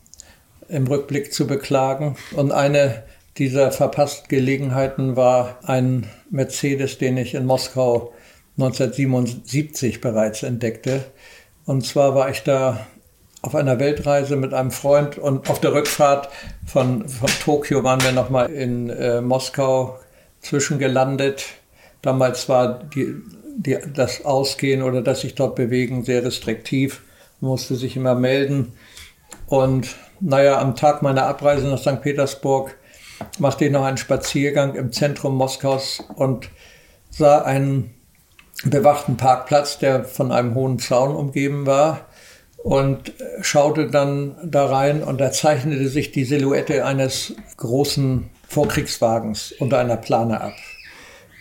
im 0.68 0.86
Rückblick 0.86 1.32
zu 1.32 1.46
beklagen. 1.46 2.16
Und 2.36 2.52
eine 2.52 3.02
dieser 3.38 3.72
verpassten 3.72 4.28
Gelegenheiten 4.28 5.16
war 5.16 5.58
ein 5.64 6.06
Mercedes, 6.30 6.98
den 6.98 7.16
ich 7.16 7.34
in 7.34 7.46
Moskau 7.46 8.12
1977 8.58 10.00
bereits 10.00 10.42
entdeckte. 10.42 11.04
Und 11.64 11.86
zwar 11.86 12.14
war 12.14 12.30
ich 12.30 12.42
da 12.42 12.86
auf 13.42 13.54
einer 13.54 13.78
Weltreise 13.78 14.36
mit 14.36 14.52
einem 14.52 14.70
Freund 14.70 15.16
und 15.16 15.48
auf 15.48 15.60
der 15.60 15.72
Rückfahrt 15.72 16.28
von, 16.66 17.08
von 17.08 17.30
Tokio 17.42 17.82
waren 17.82 18.02
wir 18.02 18.12
nochmal 18.12 18.50
in 18.50 18.90
äh, 18.90 19.20
Moskau 19.20 19.98
zwischengelandet. 20.40 21.46
Damals 22.02 22.48
war 22.48 22.84
die, 22.84 23.14
die, 23.56 23.78
das 23.94 24.24
Ausgehen 24.24 24.82
oder 24.82 25.00
das 25.02 25.22
sich 25.22 25.34
dort 25.34 25.56
bewegen 25.56 26.04
sehr 26.04 26.24
restriktiv, 26.24 27.02
musste 27.40 27.76
sich 27.76 27.96
immer 27.96 28.14
melden. 28.14 28.72
Und 29.46 29.96
naja, 30.20 30.60
am 30.60 30.76
Tag 30.76 31.02
meiner 31.02 31.24
Abreise 31.24 31.66
nach 31.66 31.78
St. 31.78 32.02
Petersburg 32.02 32.76
machte 33.38 33.64
ich 33.64 33.70
noch 33.70 33.84
einen 33.84 33.96
Spaziergang 33.96 34.74
im 34.74 34.92
Zentrum 34.92 35.36
Moskaus 35.36 36.04
und 36.14 36.50
sah 37.10 37.42
einen 37.42 37.94
bewachten 38.64 39.16
Parkplatz, 39.16 39.78
der 39.78 40.04
von 40.04 40.30
einem 40.30 40.54
hohen 40.54 40.78
Zaun 40.78 41.16
umgeben 41.16 41.64
war 41.64 42.06
und 42.62 43.12
schaute 43.40 43.88
dann 43.88 44.36
da 44.44 44.66
rein 44.66 45.02
und 45.02 45.20
da 45.20 45.32
zeichnete 45.32 45.88
sich 45.88 46.12
die 46.12 46.24
Silhouette 46.24 46.84
eines 46.84 47.34
großen 47.56 48.30
Vorkriegswagens 48.48 49.52
unter 49.58 49.78
einer 49.78 49.96
Plane 49.96 50.40
ab. 50.40 50.54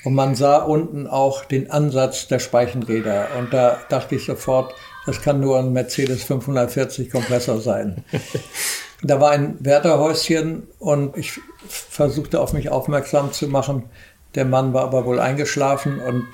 Und 0.06 0.14
man 0.14 0.36
sah 0.36 0.58
unten 0.58 1.08
auch 1.08 1.44
den 1.44 1.72
Ansatz 1.72 2.28
der 2.28 2.40
Speichenräder. 2.40 3.28
Und 3.38 3.54
da 3.54 3.78
dachte 3.90 4.16
ich 4.16 4.26
sofort, 4.26 4.74
das 5.06 5.22
kann 5.22 5.42
nur 5.42 5.60
ein 5.60 5.74
Mercedes 5.74 6.24
540 6.24 7.10
Kompressor 7.10 7.60
sein. 7.60 8.06
da 9.04 9.20
war 9.20 9.32
ein 9.32 9.58
Wärterhäuschen 9.60 10.68
und 10.78 11.18
ich 11.18 11.40
versuchte 11.68 12.40
auf 12.40 12.54
mich 12.54 12.70
aufmerksam 12.70 13.34
zu 13.34 13.48
machen. 13.48 13.90
Der 14.36 14.46
Mann 14.46 14.74
war 14.74 14.84
aber 14.84 15.06
wohl 15.06 15.20
eingeschlafen 15.20 16.00
und 16.00 16.28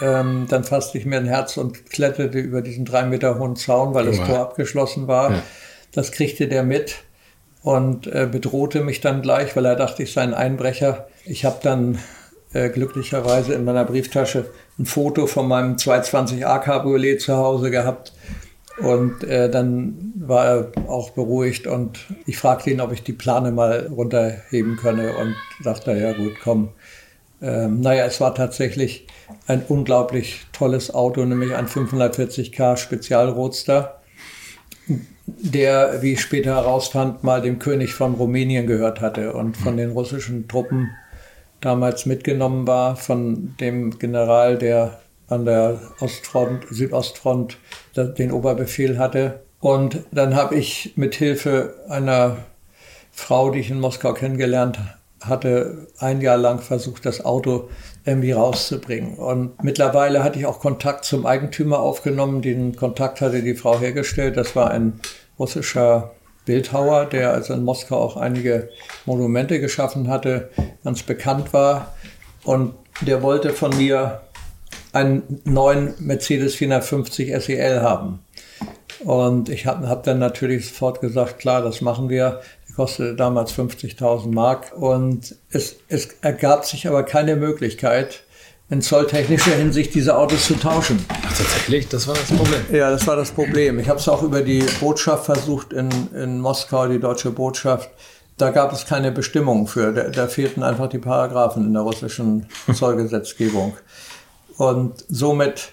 ähm, 0.00 0.46
dann 0.48 0.64
fasste 0.64 0.98
ich 0.98 1.06
mir 1.06 1.16
ein 1.16 1.26
Herz 1.26 1.56
und 1.56 1.90
kletterte 1.90 2.38
über 2.38 2.62
diesen 2.62 2.84
drei 2.84 3.04
Meter 3.04 3.38
hohen 3.38 3.56
Zaun, 3.56 3.94
weil 3.94 4.06
das 4.06 4.16
Tor 4.18 4.38
abgeschlossen 4.38 5.08
war. 5.08 5.30
Ja. 5.30 5.42
Das 5.92 6.12
kriegte 6.12 6.48
der 6.48 6.62
mit 6.62 6.96
und 7.62 8.06
äh, 8.06 8.28
bedrohte 8.30 8.82
mich 8.82 9.00
dann 9.00 9.22
gleich, 9.22 9.54
weil 9.56 9.66
er 9.66 9.76
dachte, 9.76 10.02
ich 10.02 10.12
sei 10.12 10.22
ein 10.22 10.34
Einbrecher. 10.34 11.08
Ich 11.24 11.44
habe 11.44 11.58
dann 11.62 11.98
äh, 12.52 12.68
glücklicherweise 12.68 13.54
in 13.54 13.64
meiner 13.64 13.84
Brieftasche 13.84 14.50
ein 14.78 14.86
Foto 14.86 15.26
von 15.26 15.46
meinem 15.46 15.76
220a 15.76 16.58
Cabriolet 16.60 17.20
zu 17.20 17.36
Hause 17.36 17.70
gehabt. 17.70 18.12
Und 18.78 19.24
äh, 19.24 19.50
dann 19.50 20.12
war 20.16 20.46
er 20.46 20.72
auch 20.88 21.10
beruhigt 21.10 21.66
und 21.66 21.98
ich 22.26 22.38
fragte 22.38 22.70
ihn, 22.70 22.80
ob 22.80 22.92
ich 22.92 23.02
die 23.02 23.12
Plane 23.12 23.52
mal 23.52 23.88
runterheben 23.90 24.76
könne 24.76 25.16
und 25.16 25.34
sagte, 25.62 25.92
ja 25.92 26.12
gut, 26.14 26.34
komm. 26.42 26.70
Ähm, 27.42 27.80
naja, 27.80 28.04
es 28.04 28.20
war 28.20 28.34
tatsächlich 28.34 29.06
ein 29.46 29.62
unglaublich 29.68 30.46
tolles 30.52 30.92
Auto, 30.92 31.24
nämlich 31.24 31.54
ein 31.54 31.66
540k 31.66 32.76
Spezialroadster, 32.76 34.00
der, 35.26 36.02
wie 36.02 36.14
ich 36.14 36.20
später 36.20 36.56
herausfand, 36.56 37.24
mal 37.24 37.40
dem 37.40 37.58
König 37.58 37.94
von 37.94 38.14
Rumänien 38.14 38.66
gehört 38.66 39.00
hatte 39.00 39.32
und 39.32 39.56
von 39.56 39.76
den 39.76 39.92
russischen 39.92 40.48
Truppen 40.48 40.90
damals 41.60 42.06
mitgenommen 42.06 42.66
war, 42.66 42.96
von 42.96 43.54
dem 43.60 43.98
General, 43.98 44.58
der 44.58 45.00
an 45.28 45.44
der 45.44 45.80
Ostfront, 46.00 46.66
Südostfront 46.70 47.56
den 47.94 48.32
Oberbefehl 48.32 48.98
hatte. 48.98 49.40
Und 49.60 50.04
dann 50.10 50.34
habe 50.34 50.56
ich 50.56 50.94
mit 50.96 51.14
Hilfe 51.14 51.74
einer 51.88 52.38
Frau, 53.12 53.50
die 53.50 53.60
ich 53.60 53.70
in 53.70 53.78
Moskau 53.78 54.12
kennengelernt 54.12 54.78
hatte, 55.20 55.86
ein 55.98 56.20
Jahr 56.20 56.36
lang 56.36 56.60
versucht, 56.60 57.04
das 57.06 57.24
Auto 57.24 57.68
irgendwie 58.04 58.32
rauszubringen. 58.32 59.14
Und 59.14 59.62
mittlerweile 59.62 60.24
hatte 60.24 60.38
ich 60.38 60.46
auch 60.46 60.60
Kontakt 60.60 61.04
zum 61.04 61.26
Eigentümer 61.26 61.80
aufgenommen. 61.80 62.42
Den 62.42 62.76
Kontakt 62.76 63.20
hatte 63.20 63.42
die 63.42 63.54
Frau 63.54 63.78
hergestellt. 63.78 64.36
Das 64.36 64.56
war 64.56 64.70
ein 64.70 65.00
russischer 65.38 66.12
Bildhauer, 66.46 67.04
der 67.06 67.32
also 67.32 67.54
in 67.54 67.64
Moskau 67.64 67.96
auch 67.98 68.16
einige 68.16 68.70
Monumente 69.04 69.60
geschaffen 69.60 70.08
hatte, 70.08 70.50
ganz 70.82 71.02
bekannt 71.02 71.52
war. 71.52 71.94
Und 72.44 72.74
der 73.02 73.22
wollte 73.22 73.50
von 73.50 73.76
mir 73.76 74.22
einen 74.92 75.40
neuen 75.44 75.94
Mercedes 75.98 76.54
450 76.56 77.34
SEL 77.42 77.82
haben. 77.82 78.20
Und 79.04 79.48
ich 79.48 79.66
habe 79.66 79.88
hab 79.88 80.02
dann 80.02 80.18
natürlich 80.18 80.68
sofort 80.68 81.00
gesagt, 81.00 81.38
klar, 81.38 81.62
das 81.62 81.80
machen 81.80 82.08
wir. 82.08 82.40
Kostete 82.80 83.14
damals 83.14 83.52
50.000 83.52 84.32
Mark. 84.32 84.72
Und 84.74 85.36
es, 85.50 85.76
es 85.88 86.08
ergab 86.22 86.64
sich 86.64 86.88
aber 86.88 87.02
keine 87.02 87.36
Möglichkeit, 87.36 88.22
in 88.70 88.80
zolltechnischer 88.80 89.50
Hinsicht 89.50 89.94
diese 89.94 90.16
Autos 90.16 90.46
zu 90.46 90.54
tauschen. 90.54 91.04
Ach, 91.10 91.36
tatsächlich? 91.36 91.88
Das 91.88 92.08
war 92.08 92.14
das 92.14 92.34
Problem? 92.34 92.62
Ja, 92.72 92.90
das 92.90 93.06
war 93.06 93.16
das 93.16 93.32
Problem. 93.32 93.78
Ich 93.80 93.90
habe 93.90 93.98
es 93.98 94.08
auch 94.08 94.22
über 94.22 94.40
die 94.40 94.64
Botschaft 94.80 95.26
versucht 95.26 95.74
in, 95.74 95.90
in 96.14 96.40
Moskau, 96.40 96.88
die 96.88 96.98
deutsche 96.98 97.30
Botschaft. 97.32 97.90
Da 98.38 98.48
gab 98.48 98.72
es 98.72 98.86
keine 98.86 99.12
Bestimmung 99.12 99.66
für. 99.66 99.92
Da, 99.92 100.04
da 100.04 100.26
fehlten 100.26 100.62
einfach 100.62 100.88
die 100.88 100.98
Paragraphen 100.98 101.66
in 101.66 101.74
der 101.74 101.82
russischen 101.82 102.46
Zollgesetzgebung. 102.72 103.76
Und 104.56 105.04
somit 105.10 105.72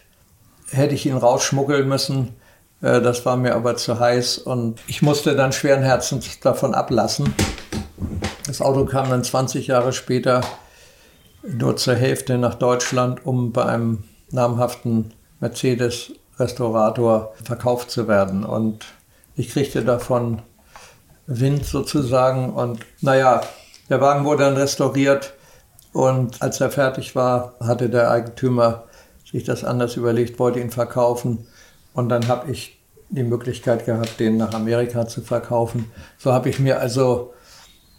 hätte 0.72 0.94
ich 0.94 1.06
ihn 1.06 1.16
rausschmuggeln 1.16 1.88
müssen. 1.88 2.36
Äh, 2.82 3.02
das 3.02 3.26
war 3.26 3.38
mir 3.38 3.56
aber 3.56 3.76
zu 3.76 4.00
heiß 4.00 4.40
und 4.40 4.80
ich 4.88 5.02
musste 5.02 5.36
dann 5.36 5.52
schweren 5.52 5.84
Herzens 5.84 6.40
davon 6.40 6.74
ablassen. 6.74 7.34
Das 8.46 8.62
Auto 8.62 8.86
kam 8.86 9.10
dann 9.10 9.24
20 9.24 9.68
Jahre 9.68 9.94
später 9.94 10.42
nur 11.44 11.78
zur 11.78 11.96
Hälfte 11.96 12.38
nach 12.38 12.56
Deutschland, 12.56 13.26
um 13.26 13.52
bei 13.52 13.66
einem 13.66 14.04
namhaften 14.32 15.14
Mercedes-Restaurator 15.40 17.34
verkauft 17.44 17.92
zu 17.92 18.08
werden. 18.08 18.44
Und 18.46 18.86
ich 19.36 19.50
kriegte 19.50 19.84
davon 19.84 20.42
Wind 21.26 21.66
sozusagen. 21.66 22.54
Und 22.54 22.80
naja, 23.02 23.42
der 23.90 24.02
Wagen 24.02 24.26
wurde 24.26 24.44
dann 24.44 24.58
restauriert 24.58 25.34
und 25.94 26.42
als 26.42 26.62
er 26.62 26.70
fertig 26.70 27.16
war, 27.16 27.56
hatte 27.60 27.90
der 27.90 28.12
Eigentümer 28.12 28.84
sich 29.30 29.44
das 29.44 29.64
anders 29.64 29.96
überlegt, 29.96 30.40
wollte 30.40 30.60
ihn 30.60 30.72
verkaufen. 30.72 31.48
Und 31.98 32.10
dann 32.10 32.28
habe 32.28 32.52
ich 32.52 32.78
die 33.10 33.24
Möglichkeit 33.24 33.88
gehabt, 33.88 34.20
den 34.20 34.38
nach 34.38 34.54
Amerika 34.54 35.08
zu 35.08 35.22
verkaufen. 35.22 35.92
So 36.20 36.32
habe 36.32 36.48
ich 36.48 36.60
mir 36.60 36.80
also 36.80 37.34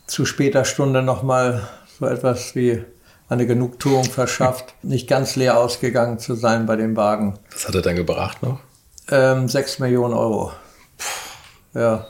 zu 0.07 0.25
später 0.25 0.65
Stunde 0.65 1.03
nochmal 1.03 1.69
so 1.99 2.07
etwas 2.07 2.55
wie 2.55 2.85
eine 3.29 3.45
Genugtuung 3.45 4.05
verschafft, 4.05 4.73
nicht 4.85 5.09
ganz 5.09 5.35
leer 5.35 5.59
ausgegangen 5.59 6.21
zu 6.21 6.37
sein 6.37 6.65
bei 6.67 6.77
dem 6.77 6.95
Wagen. 6.95 7.41
Was 7.51 7.67
hat 7.67 7.75
er 7.75 7.83
dann 7.83 7.97
gebracht 7.97 8.41
noch? 8.41 8.61
Ähm, 9.11 9.49
6 9.49 9.81
Millionen 9.81 10.15
Euro. 10.15 10.53
Ja. 11.75 12.07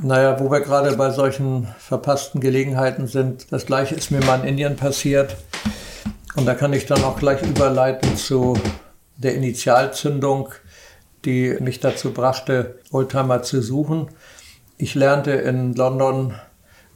Naja, 0.00 0.40
wo 0.40 0.50
wir 0.50 0.60
gerade 0.60 0.96
bei 0.96 1.10
solchen 1.10 1.68
verpassten 1.78 2.40
Gelegenheiten 2.40 3.08
sind, 3.08 3.52
das 3.52 3.66
gleiche 3.66 3.94
ist 3.94 4.10
mir 4.10 4.24
mal 4.24 4.40
in 4.40 4.48
Indien 4.48 4.76
passiert. 4.76 5.36
Und 6.34 6.46
da 6.46 6.54
kann 6.54 6.72
ich 6.72 6.86
dann 6.86 7.04
auch 7.04 7.18
gleich 7.18 7.42
überleiten 7.42 8.16
zu 8.16 8.56
der 9.16 9.34
Initialzündung, 9.34 10.50
die 11.24 11.56
mich 11.60 11.80
dazu 11.80 12.12
brachte, 12.12 12.80
Oldtimer 12.90 13.42
zu 13.42 13.62
suchen. 13.62 14.08
Ich 14.78 14.94
lernte 14.94 15.32
in 15.32 15.74
London 15.74 16.34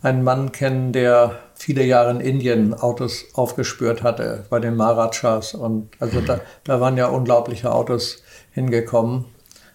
einen 0.03 0.23
Mann 0.23 0.53
kennen, 0.53 0.93
der 0.93 1.39
viele 1.55 1.85
Jahre 1.85 2.11
in 2.11 2.21
Indien 2.21 2.75
Autos 2.75 3.25
aufgespürt 3.35 4.03
hatte, 4.03 4.45
bei 4.51 4.61
den 4.61 4.77
Maharajas. 4.77 5.55
Und 5.55 5.91
also 6.01 6.21
da, 6.21 6.41
da 6.65 6.81
waren 6.81 6.97
ja 6.97 7.07
unglaubliche 7.07 7.73
Autos 7.73 8.23
hingekommen. 8.53 9.25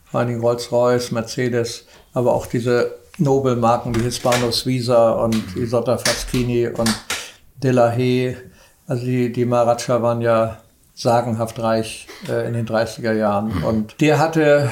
Vor 0.06 0.20
allem 0.20 0.42
Rolls-Royce, 0.42 1.12
Mercedes, 1.12 1.86
aber 2.14 2.34
auch 2.34 2.46
diese 2.46 2.96
Nobelmarken 3.18 3.96
wie 3.96 4.04
Hispano 4.04 4.52
Suiza 4.52 5.12
und 5.12 5.56
Isotta 5.56 5.98
Faschini 5.98 6.68
und 6.68 6.90
Delahaye. 7.64 8.38
Also 8.88 9.06
die, 9.06 9.32
die 9.32 9.46
Maharaja 9.46 10.02
waren 10.02 10.22
ja 10.22 10.58
sagenhaft 11.02 11.60
reich 11.60 12.08
äh, 12.30 12.48
in 12.48 12.54
den 12.54 12.68
30er 12.68 13.14
Jahren. 13.14 13.64
Und 13.64 14.00
der 14.02 14.20
hatte 14.20 14.70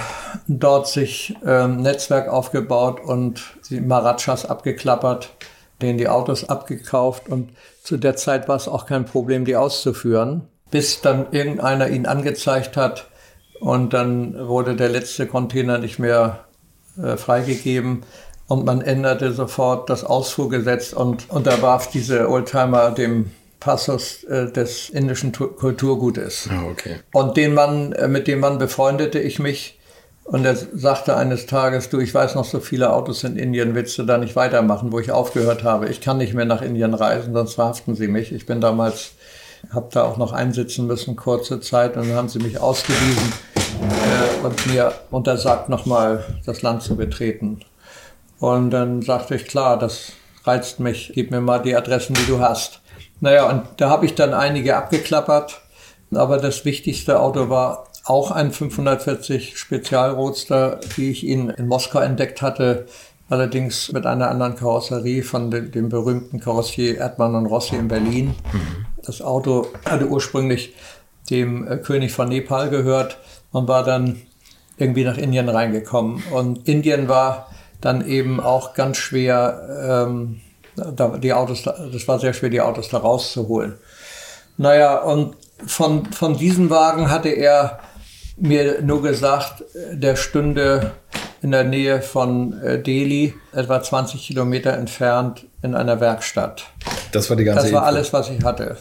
dort 0.48 0.88
sich 0.88 1.36
ähm, 1.44 1.82
Netzwerk 1.82 2.30
aufgebaut 2.30 3.00
und 3.00 3.42
die 3.70 3.82
Maharajas 3.82 4.46
abgeklappert, 4.46 5.32
denen 5.82 5.98
die 5.98 6.08
Autos 6.08 6.48
abgekauft. 6.48 7.30
Und 7.30 7.50
zu 7.84 7.98
der 7.98 8.15
Zeit 8.15 8.48
war 8.48 8.58
es 8.58 8.68
auch 8.68 8.86
kein 8.86 9.06
Problem, 9.06 9.44
die 9.44 9.56
auszuführen, 9.56 10.48
bis 10.70 11.02
dann 11.02 11.32
irgendeiner 11.32 11.89
ihn 11.89 12.06
angezeigt 12.06 12.78
hat. 12.78 13.08
Und 13.60 13.94
dann 13.94 14.48
wurde 14.48 14.76
der 14.76 14.89
letzte 14.89 15.26
Container 15.26 15.80
nicht 15.80 15.98
mehr 15.98 16.46
äh, 17.02 17.18
freigegeben 17.18 18.04
und 18.48 18.65
man 18.65 18.82
änderte 18.82 19.32
sofort 19.32 19.89
das 19.89 20.04
Ausfuhrgesetz 20.04 20.94
und 20.94 21.30
unterwarf 21.30 21.89
diese 21.89 22.30
Oldtimer 22.30 22.92
dem 22.92 23.32
Passus 23.60 24.24
äh, 24.24 24.52
des 24.52 24.89
indischen 24.89 25.32
Kulturgutes. 25.32 26.48
Ah, 26.50 26.63
okay. 26.72 26.98
Und 27.12 27.36
den 27.38 27.54
Mann, 27.54 27.91
äh, 27.93 28.08
mit 28.08 28.28
dem 28.28 28.39
Mann 28.39 28.58
befreundete 28.58 29.19
ich 29.19 29.39
mich. 29.39 29.76
Und 30.24 30.45
er 30.45 30.56
sagte 30.56 31.17
eines 31.17 31.48
Tages, 31.48 31.89
du, 31.89 32.00
ich 32.00 32.13
weiß 32.13 32.36
noch 32.36 32.45
so 32.45 32.60
viele 32.60 32.93
Autos 32.93 33.24
in 33.24 33.36
Indien, 33.36 33.74
willst 33.74 33.98
du 33.98 34.04
da 34.04 34.19
nicht 34.19 34.36
weitermachen, 34.36 34.91
wo 34.91 35.00
ich 35.00 35.12
aufgehört 35.12 35.63
habe? 35.63 35.89
Ich 35.89 36.02
kann 36.02 36.19
nicht 36.19 36.36
mehr 36.36 36.45
nach 36.45 36.62
Indien 36.62 36.93
reisen, 36.93 37.34
sonst 37.34 37.56
verhaften 37.56 37.95
sie 37.95 38.08
mich. 38.08 38.32
Ich 38.32 38.45
bin 38.45 38.62
damals, 38.62 39.13
habe 39.74 39.89
da 39.91 40.04
auch 40.04 40.17
noch 40.17 40.32
einsitzen 40.32 40.86
müssen, 40.86 41.15
kurze 41.15 41.62
Zeit, 41.62 41.98
und 41.98 42.08
dann 42.08 42.15
haben 42.15 42.30
sie 42.30 42.38
mich 42.38 42.60
ausgewiesen 42.60 43.34
äh, 43.82 44.45
und 44.45 44.67
mir 44.67 44.93
untersagt, 45.10 45.67
nochmal 45.67 46.24
das 46.45 46.62
Land 46.62 46.84
zu 46.84 46.95
betreten. 46.95 47.62
Und 48.39 48.69
dann 48.69 49.02
sagte 49.02 49.34
ich, 49.36 49.45
klar, 49.45 49.80
das 49.80 50.13
reizt 50.43 50.80
mich, 50.80 51.12
gib 51.15 51.32
mir 51.32 51.41
mal 51.41 51.60
die 51.60 51.76
Adressen, 51.76 52.13
die 52.13 52.28
du 52.28 52.39
hast. 52.39 52.82
Naja, 53.21 53.49
und 53.49 53.63
da 53.77 53.89
habe 53.89 54.05
ich 54.05 54.15
dann 54.15 54.34
einige 54.34 54.77
abgeklappert, 54.77 55.62
aber 56.12 56.38
das 56.38 56.65
wichtigste 56.65 57.19
Auto 57.19 57.49
war 57.49 57.86
auch 58.05 58.32
ein 58.32 58.51
540 58.51 59.58
Spezialroadster, 59.58 60.79
wie 60.95 61.12
ich 61.12 61.23
ihn 61.23 61.49
in 61.49 61.67
Moskau 61.67 61.99
entdeckt 61.99 62.41
hatte, 62.41 62.88
allerdings 63.29 63.91
mit 63.91 64.05
einer 64.05 64.29
anderen 64.29 64.55
Karosserie 64.55 65.21
von 65.21 65.51
dem, 65.51 65.71
dem 65.71 65.89
berühmten 65.89 66.39
Karossier 66.39 66.97
Erdmann 66.97 67.36
und 67.36 67.45
Rossi 67.45 67.75
in 67.75 67.88
Berlin. 67.88 68.36
Mhm. 68.51 68.86
Das 69.05 69.21
Auto 69.21 69.67
hatte 69.86 70.08
ursprünglich 70.08 70.73
dem 71.29 71.67
äh, 71.67 71.77
König 71.77 72.12
von 72.12 72.29
Nepal 72.29 72.69
gehört 72.69 73.17
und 73.51 73.67
war 73.67 73.84
dann 73.84 74.21
irgendwie 74.77 75.03
nach 75.03 75.17
Indien 75.17 75.49
reingekommen. 75.49 76.23
Und 76.32 76.67
Indien 76.67 77.08
war 77.08 77.49
dann 77.82 78.05
eben 78.05 78.39
auch 78.39 78.73
ganz 78.73 78.97
schwer, 78.97 80.08
ähm, 80.08 80.41
da, 80.96 81.18
die 81.18 81.34
Autos, 81.34 81.63
das 81.63 82.08
war 82.08 82.20
sehr 82.20 82.34
schwer, 82.34 82.50
die 82.50 82.62
Autos 82.62 82.89
da 82.89 82.98
rauszuholen. 82.98 83.76
Naja, 84.58 84.98
und 85.00 85.36
von, 85.65 86.06
von 86.12 86.38
diesem 86.38 86.70
Wagen 86.70 87.10
hatte 87.10 87.30
er 87.30 87.80
mir 88.38 88.82
nur 88.82 89.02
gesagt, 89.02 89.63
der 89.92 90.15
stünde 90.15 90.92
in 91.42 91.52
der 91.52 91.63
Nähe 91.63 92.02
von 92.02 92.60
äh, 92.62 92.82
Delhi, 92.82 93.34
etwa 93.54 93.82
20 93.82 94.26
Kilometer 94.26 94.74
entfernt, 94.74 95.46
in 95.62 95.76
einer 95.76 96.00
Werkstatt. 96.00 96.63
Das 97.12 97.30
war 97.30 97.38
die 97.38 97.44
ganze 97.44 97.63
Das 97.63 97.74
war 97.74 97.82
Info. 97.82 97.88
alles, 97.88 98.13
was 98.13 98.30
ich 98.30 98.44
hatte. 98.44 98.78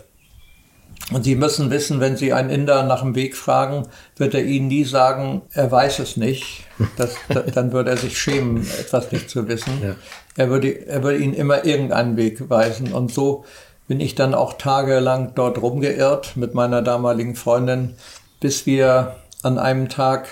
Und 1.12 1.24
Sie 1.24 1.36
müssen 1.36 1.70
wissen, 1.70 2.00
wenn 2.00 2.16
Sie 2.16 2.32
einen 2.32 2.50
Inder 2.50 2.82
nach 2.82 3.00
dem 3.00 3.14
Weg 3.14 3.34
fragen, 3.34 3.88
wird 4.16 4.34
er 4.34 4.44
Ihnen 4.44 4.68
nie 4.68 4.84
sagen, 4.84 5.42
er 5.52 5.70
weiß 5.70 6.00
es 6.00 6.16
nicht. 6.16 6.64
Das, 6.96 7.14
dann 7.54 7.72
würde 7.72 7.90
er 7.90 7.96
sich 7.96 8.18
schämen, 8.18 8.66
etwas 8.78 9.10
nicht 9.10 9.30
zu 9.30 9.48
wissen. 9.48 9.72
Ja. 9.82 9.94
Er, 10.36 10.50
würde, 10.50 10.86
er 10.86 11.02
würde 11.02 11.18
Ihnen 11.18 11.34
immer 11.34 11.64
irgendeinen 11.64 12.16
Weg 12.16 12.50
weisen. 12.50 12.92
Und 12.92 13.12
so 13.12 13.44
bin 13.86 14.00
ich 14.00 14.14
dann 14.14 14.34
auch 14.34 14.58
tagelang 14.58 15.32
dort 15.34 15.62
rumgeirrt 15.62 16.36
mit 16.36 16.54
meiner 16.54 16.82
damaligen 16.82 17.34
Freundin, 17.34 17.94
bis 18.38 18.66
wir 18.66 19.16
an 19.42 19.58
einem 19.58 19.88
Tag, 19.88 20.28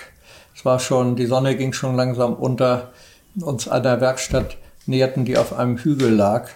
es 0.55 0.63
war 0.63 0.79
schon, 0.79 1.15
die 1.15 1.25
Sonne 1.25 1.55
ging 1.55 1.73
schon 1.73 1.95
langsam 1.95 2.33
unter, 2.33 2.91
uns 3.41 3.67
einer 3.67 3.99
Werkstatt 3.99 4.57
näherten, 4.85 5.25
die 5.25 5.37
auf 5.37 5.57
einem 5.57 5.77
Hügel 5.77 6.13
lag 6.13 6.49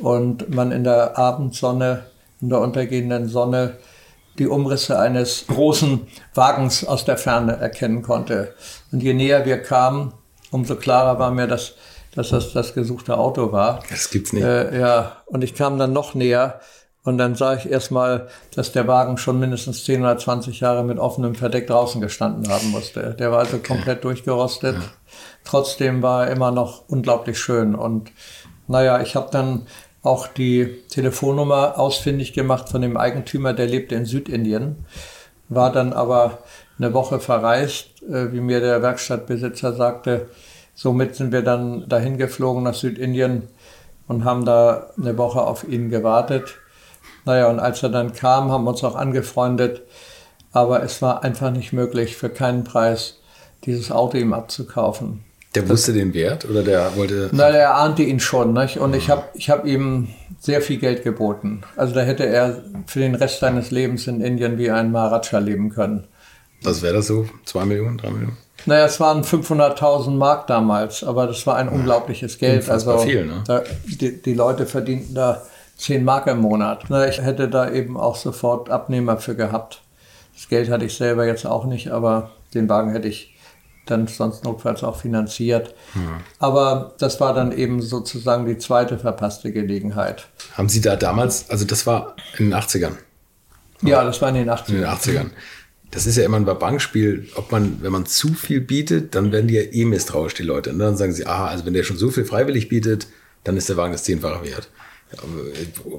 und 0.00 0.52
man 0.52 0.72
in 0.72 0.84
der 0.84 1.16
Abendsonne 1.16 2.04
in 2.42 2.50
der 2.50 2.60
untergehenden 2.60 3.28
Sonne 3.28 3.78
die 4.38 4.46
Umrisse 4.46 4.98
eines 4.98 5.46
großen 5.46 6.06
Wagens 6.34 6.84
aus 6.84 7.04
der 7.04 7.16
Ferne 7.16 7.56
erkennen 7.56 8.02
konnte. 8.02 8.54
Und 8.90 9.02
je 9.02 9.14
näher 9.14 9.46
wir 9.46 9.62
kamen, 9.62 10.12
umso 10.50 10.76
klarer 10.76 11.18
war 11.18 11.30
mir, 11.30 11.46
dass, 11.46 11.74
dass 12.14 12.30
das 12.30 12.52
das 12.52 12.74
gesuchte 12.74 13.16
Auto 13.16 13.52
war. 13.52 13.80
Das 13.88 14.10
gibt's 14.10 14.32
nicht. 14.32 14.44
Äh, 14.44 14.78
ja, 14.78 15.22
und 15.26 15.44
ich 15.44 15.54
kam 15.54 15.78
dann 15.78 15.92
noch 15.92 16.14
näher 16.14 16.60
Und 17.04 17.18
dann 17.18 17.34
sah 17.34 17.54
ich 17.54 17.68
erstmal, 17.68 18.28
dass 18.54 18.70
der 18.70 18.86
Wagen 18.86 19.18
schon 19.18 19.40
mindestens 19.40 19.84
10 19.84 20.02
oder 20.02 20.16
20 20.16 20.60
Jahre 20.60 20.84
mit 20.84 20.98
offenem 20.98 21.34
Verdeck 21.34 21.66
draußen 21.66 22.00
gestanden 22.00 22.48
haben 22.48 22.70
musste. 22.70 23.14
Der 23.18 23.32
war 23.32 23.40
also 23.40 23.56
okay. 23.56 23.66
komplett 23.66 24.04
durchgerostet. 24.04 24.76
Ja. 24.76 24.82
Trotzdem 25.44 26.00
war 26.02 26.26
er 26.26 26.32
immer 26.32 26.52
noch 26.52 26.88
unglaublich 26.88 27.40
schön. 27.40 27.74
Und 27.74 28.12
naja, 28.68 29.00
ich 29.00 29.16
habe 29.16 29.28
dann 29.32 29.66
auch 30.02 30.26
die 30.26 30.82
Telefonnummer 30.88 31.78
ausfindig 31.78 32.32
gemacht 32.32 32.68
von 32.68 32.82
dem 32.82 32.96
Eigentümer, 32.96 33.52
der 33.52 33.66
lebte 33.66 33.94
in 33.94 34.04
Südindien, 34.04 34.84
war 35.48 35.70
dann 35.70 35.92
aber 35.92 36.38
eine 36.78 36.92
Woche 36.92 37.20
verreist, 37.20 38.02
äh, 38.02 38.32
wie 38.32 38.40
mir 38.40 38.60
der 38.60 38.82
Werkstattbesitzer 38.82 39.74
sagte. 39.74 40.28
Somit 40.74 41.14
sind 41.14 41.32
wir 41.32 41.42
dann 41.42 41.88
dahin 41.88 42.18
geflogen 42.18 42.64
nach 42.64 42.74
Südindien 42.74 43.48
und 44.08 44.24
haben 44.24 44.44
da 44.44 44.90
eine 44.96 45.16
Woche 45.18 45.42
auf 45.42 45.68
ihn 45.68 45.90
gewartet. 45.90 46.58
Naja, 47.24 47.48
und 47.48 47.60
als 47.60 47.82
er 47.82 47.90
dann 47.90 48.12
kam, 48.12 48.50
haben 48.50 48.64
wir 48.64 48.70
uns 48.70 48.82
auch 48.82 48.96
angefreundet. 48.96 49.82
Aber 50.52 50.82
es 50.82 51.00
war 51.00 51.22
einfach 51.22 51.50
nicht 51.50 51.72
möglich, 51.72 52.16
für 52.16 52.28
keinen 52.28 52.64
Preis 52.64 53.20
dieses 53.64 53.92
Auto 53.92 54.18
ihm 54.18 54.32
abzukaufen. 54.32 55.24
Der 55.54 55.68
wusste 55.68 55.92
den 55.92 56.14
Wert 56.14 56.48
oder 56.48 56.62
der 56.62 56.96
wollte. 56.96 57.28
Na, 57.32 57.50
der 57.50 57.74
ahnte 57.76 58.02
ihn 58.02 58.20
schon. 58.20 58.54
Nicht? 58.54 58.78
Und 58.78 58.94
ich 58.94 59.10
habe 59.10 59.24
ich 59.34 59.50
hab 59.50 59.66
ihm 59.66 60.08
sehr 60.40 60.62
viel 60.62 60.78
Geld 60.78 61.04
geboten. 61.04 61.62
Also 61.76 61.94
da 61.94 62.00
hätte 62.00 62.24
er 62.24 62.62
für 62.86 63.00
den 63.00 63.14
Rest 63.14 63.40
seines 63.40 63.70
Lebens 63.70 64.06
in 64.06 64.20
Indien 64.20 64.58
wie 64.58 64.70
ein 64.70 64.90
Maharaja 64.90 65.38
leben 65.38 65.70
können. 65.70 66.08
Was 66.62 66.82
wäre 66.82 66.94
das 66.94 67.08
so? 67.08 67.26
Zwei 67.44 67.64
Millionen, 67.64 67.98
drei 67.98 68.10
Millionen? 68.10 68.36
Naja, 68.66 68.86
es 68.86 69.00
waren 69.00 69.24
500.000 69.24 70.10
Mark 70.10 70.46
damals, 70.46 71.02
aber 71.02 71.26
das 71.26 71.46
war 71.46 71.56
ein 71.56 71.68
unglaubliches 71.68 72.38
Geld. 72.38 72.68
Also 72.70 72.96
viel, 72.98 73.26
ne? 73.26 73.42
Da, 73.46 73.62
die, 73.84 74.22
die 74.22 74.34
Leute 74.34 74.66
verdienten 74.66 75.14
da 75.14 75.42
10 75.78 76.04
Mark 76.04 76.28
im 76.28 76.38
Monat. 76.38 76.84
Na, 76.88 77.08
ich 77.08 77.20
hätte 77.20 77.48
da 77.48 77.70
eben 77.70 77.96
auch 77.96 78.16
sofort 78.16 78.70
Abnehmer 78.70 79.16
für 79.16 79.34
gehabt. 79.34 79.82
Das 80.34 80.48
Geld 80.48 80.70
hatte 80.70 80.84
ich 80.84 80.94
selber 80.94 81.26
jetzt 81.26 81.44
auch 81.44 81.64
nicht, 81.66 81.90
aber 81.90 82.30
den 82.54 82.68
Wagen 82.68 82.92
hätte 82.92 83.08
ich 83.08 83.31
dann 83.86 84.06
sonst 84.06 84.44
notfalls 84.44 84.84
auch 84.84 85.00
finanziert. 85.00 85.74
Hm. 85.94 86.20
Aber 86.38 86.94
das 86.98 87.20
war 87.20 87.34
dann 87.34 87.52
eben 87.52 87.82
sozusagen 87.82 88.46
die 88.46 88.58
zweite 88.58 88.98
verpasste 88.98 89.52
Gelegenheit. 89.52 90.28
Haben 90.54 90.68
Sie 90.68 90.80
da 90.80 90.96
damals, 90.96 91.50
also 91.50 91.64
das 91.64 91.86
war 91.86 92.16
in 92.38 92.50
den 92.50 92.54
80ern? 92.58 92.92
Ja, 93.82 94.04
das 94.04 94.22
war 94.22 94.28
in 94.28 94.36
den 94.36 94.50
80ern. 94.50 94.68
In 94.68 94.74
den 94.76 94.86
80ern. 94.86 95.30
Das 95.90 96.06
ist 96.06 96.16
ja 96.16 96.24
immer 96.24 96.38
ein 96.38 96.44
Bankspiel, 96.46 97.28
ob 97.34 97.52
man, 97.52 97.82
wenn 97.82 97.92
man 97.92 98.06
zu 98.06 98.32
viel 98.32 98.60
bietet, 98.62 99.14
dann 99.14 99.30
werden 99.30 99.48
die 99.48 99.54
ja 99.54 99.62
eh 99.62 99.84
misstrauisch, 99.84 100.34
die 100.34 100.42
Leute. 100.42 100.70
Und 100.70 100.78
dann 100.78 100.96
sagen 100.96 101.12
sie, 101.12 101.26
aha, 101.26 101.48
also 101.48 101.66
wenn 101.66 101.74
der 101.74 101.82
schon 101.82 101.98
so 101.98 102.10
viel 102.10 102.24
freiwillig 102.24 102.68
bietet, 102.70 103.08
dann 103.44 103.56
ist 103.56 103.68
der 103.68 103.76
Wagen 103.76 103.92
das 103.92 104.04
zehnfache 104.04 104.42
wert. 104.44 104.70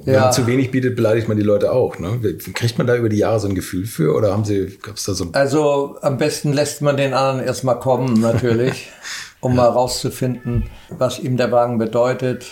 Wenn 0.04 0.14
ja. 0.14 0.20
man 0.22 0.32
zu 0.32 0.46
wenig 0.46 0.70
bietet, 0.70 0.96
beleidigt 0.96 1.28
man 1.28 1.36
die 1.36 1.42
Leute 1.42 1.72
auch. 1.72 1.98
Ne? 1.98 2.18
Kriegt 2.54 2.78
man 2.78 2.86
da 2.86 2.96
über 2.96 3.08
die 3.08 3.18
Jahre 3.18 3.40
so 3.40 3.48
ein 3.48 3.54
Gefühl 3.54 3.86
für 3.86 4.14
oder 4.14 4.32
haben 4.32 4.44
Sie, 4.44 4.78
gab 4.82 4.96
es 4.96 5.04
da 5.04 5.14
so 5.14 5.28
Also 5.32 5.96
am 6.02 6.18
besten 6.18 6.52
lässt 6.52 6.82
man 6.82 6.96
den 6.96 7.14
anderen 7.14 7.46
erstmal 7.46 7.78
kommen, 7.78 8.20
natürlich, 8.20 8.90
um 9.40 9.52
ja. 9.52 9.62
mal 9.62 9.68
rauszufinden, 9.68 10.64
was 10.90 11.18
ihm 11.18 11.36
der 11.36 11.52
Wagen 11.52 11.78
bedeutet 11.78 12.46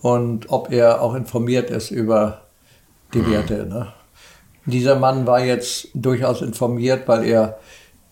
und 0.00 0.50
ob 0.50 0.72
er 0.72 1.00
auch 1.00 1.14
informiert 1.14 1.70
ist 1.70 1.90
über 1.90 2.42
die 3.14 3.18
mhm. 3.18 3.32
Werte. 3.32 3.66
Ne? 3.66 3.92
Dieser 4.66 4.96
Mann 4.96 5.26
war 5.26 5.42
jetzt 5.42 5.88
durchaus 5.94 6.42
informiert, 6.42 7.08
weil 7.08 7.24
er 7.24 7.58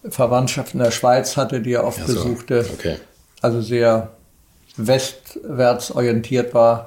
Verwandtschaft 0.08 0.72
in 0.74 0.80
der 0.80 0.90
Schweiz 0.90 1.36
hatte, 1.36 1.60
die 1.60 1.72
er 1.72 1.84
oft 1.84 2.00
so. 2.06 2.06
besuchte. 2.06 2.64
Okay. 2.72 2.96
Also 3.42 3.60
sehr 3.60 4.12
westwärts 4.76 5.90
orientiert 5.90 6.54
war 6.54 6.86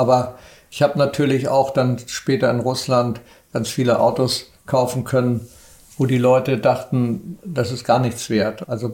aber 0.00 0.38
ich 0.70 0.82
habe 0.82 0.98
natürlich 0.98 1.48
auch 1.48 1.70
dann 1.70 1.98
später 2.06 2.50
in 2.50 2.60
Russland 2.60 3.20
ganz 3.52 3.68
viele 3.68 4.00
Autos 4.00 4.50
kaufen 4.66 5.04
können, 5.04 5.46
wo 5.98 6.06
die 6.06 6.18
Leute 6.18 6.56
dachten, 6.58 7.38
das 7.44 7.70
ist 7.70 7.84
gar 7.84 7.98
nichts 7.98 8.30
wert. 8.30 8.68
Also 8.68 8.92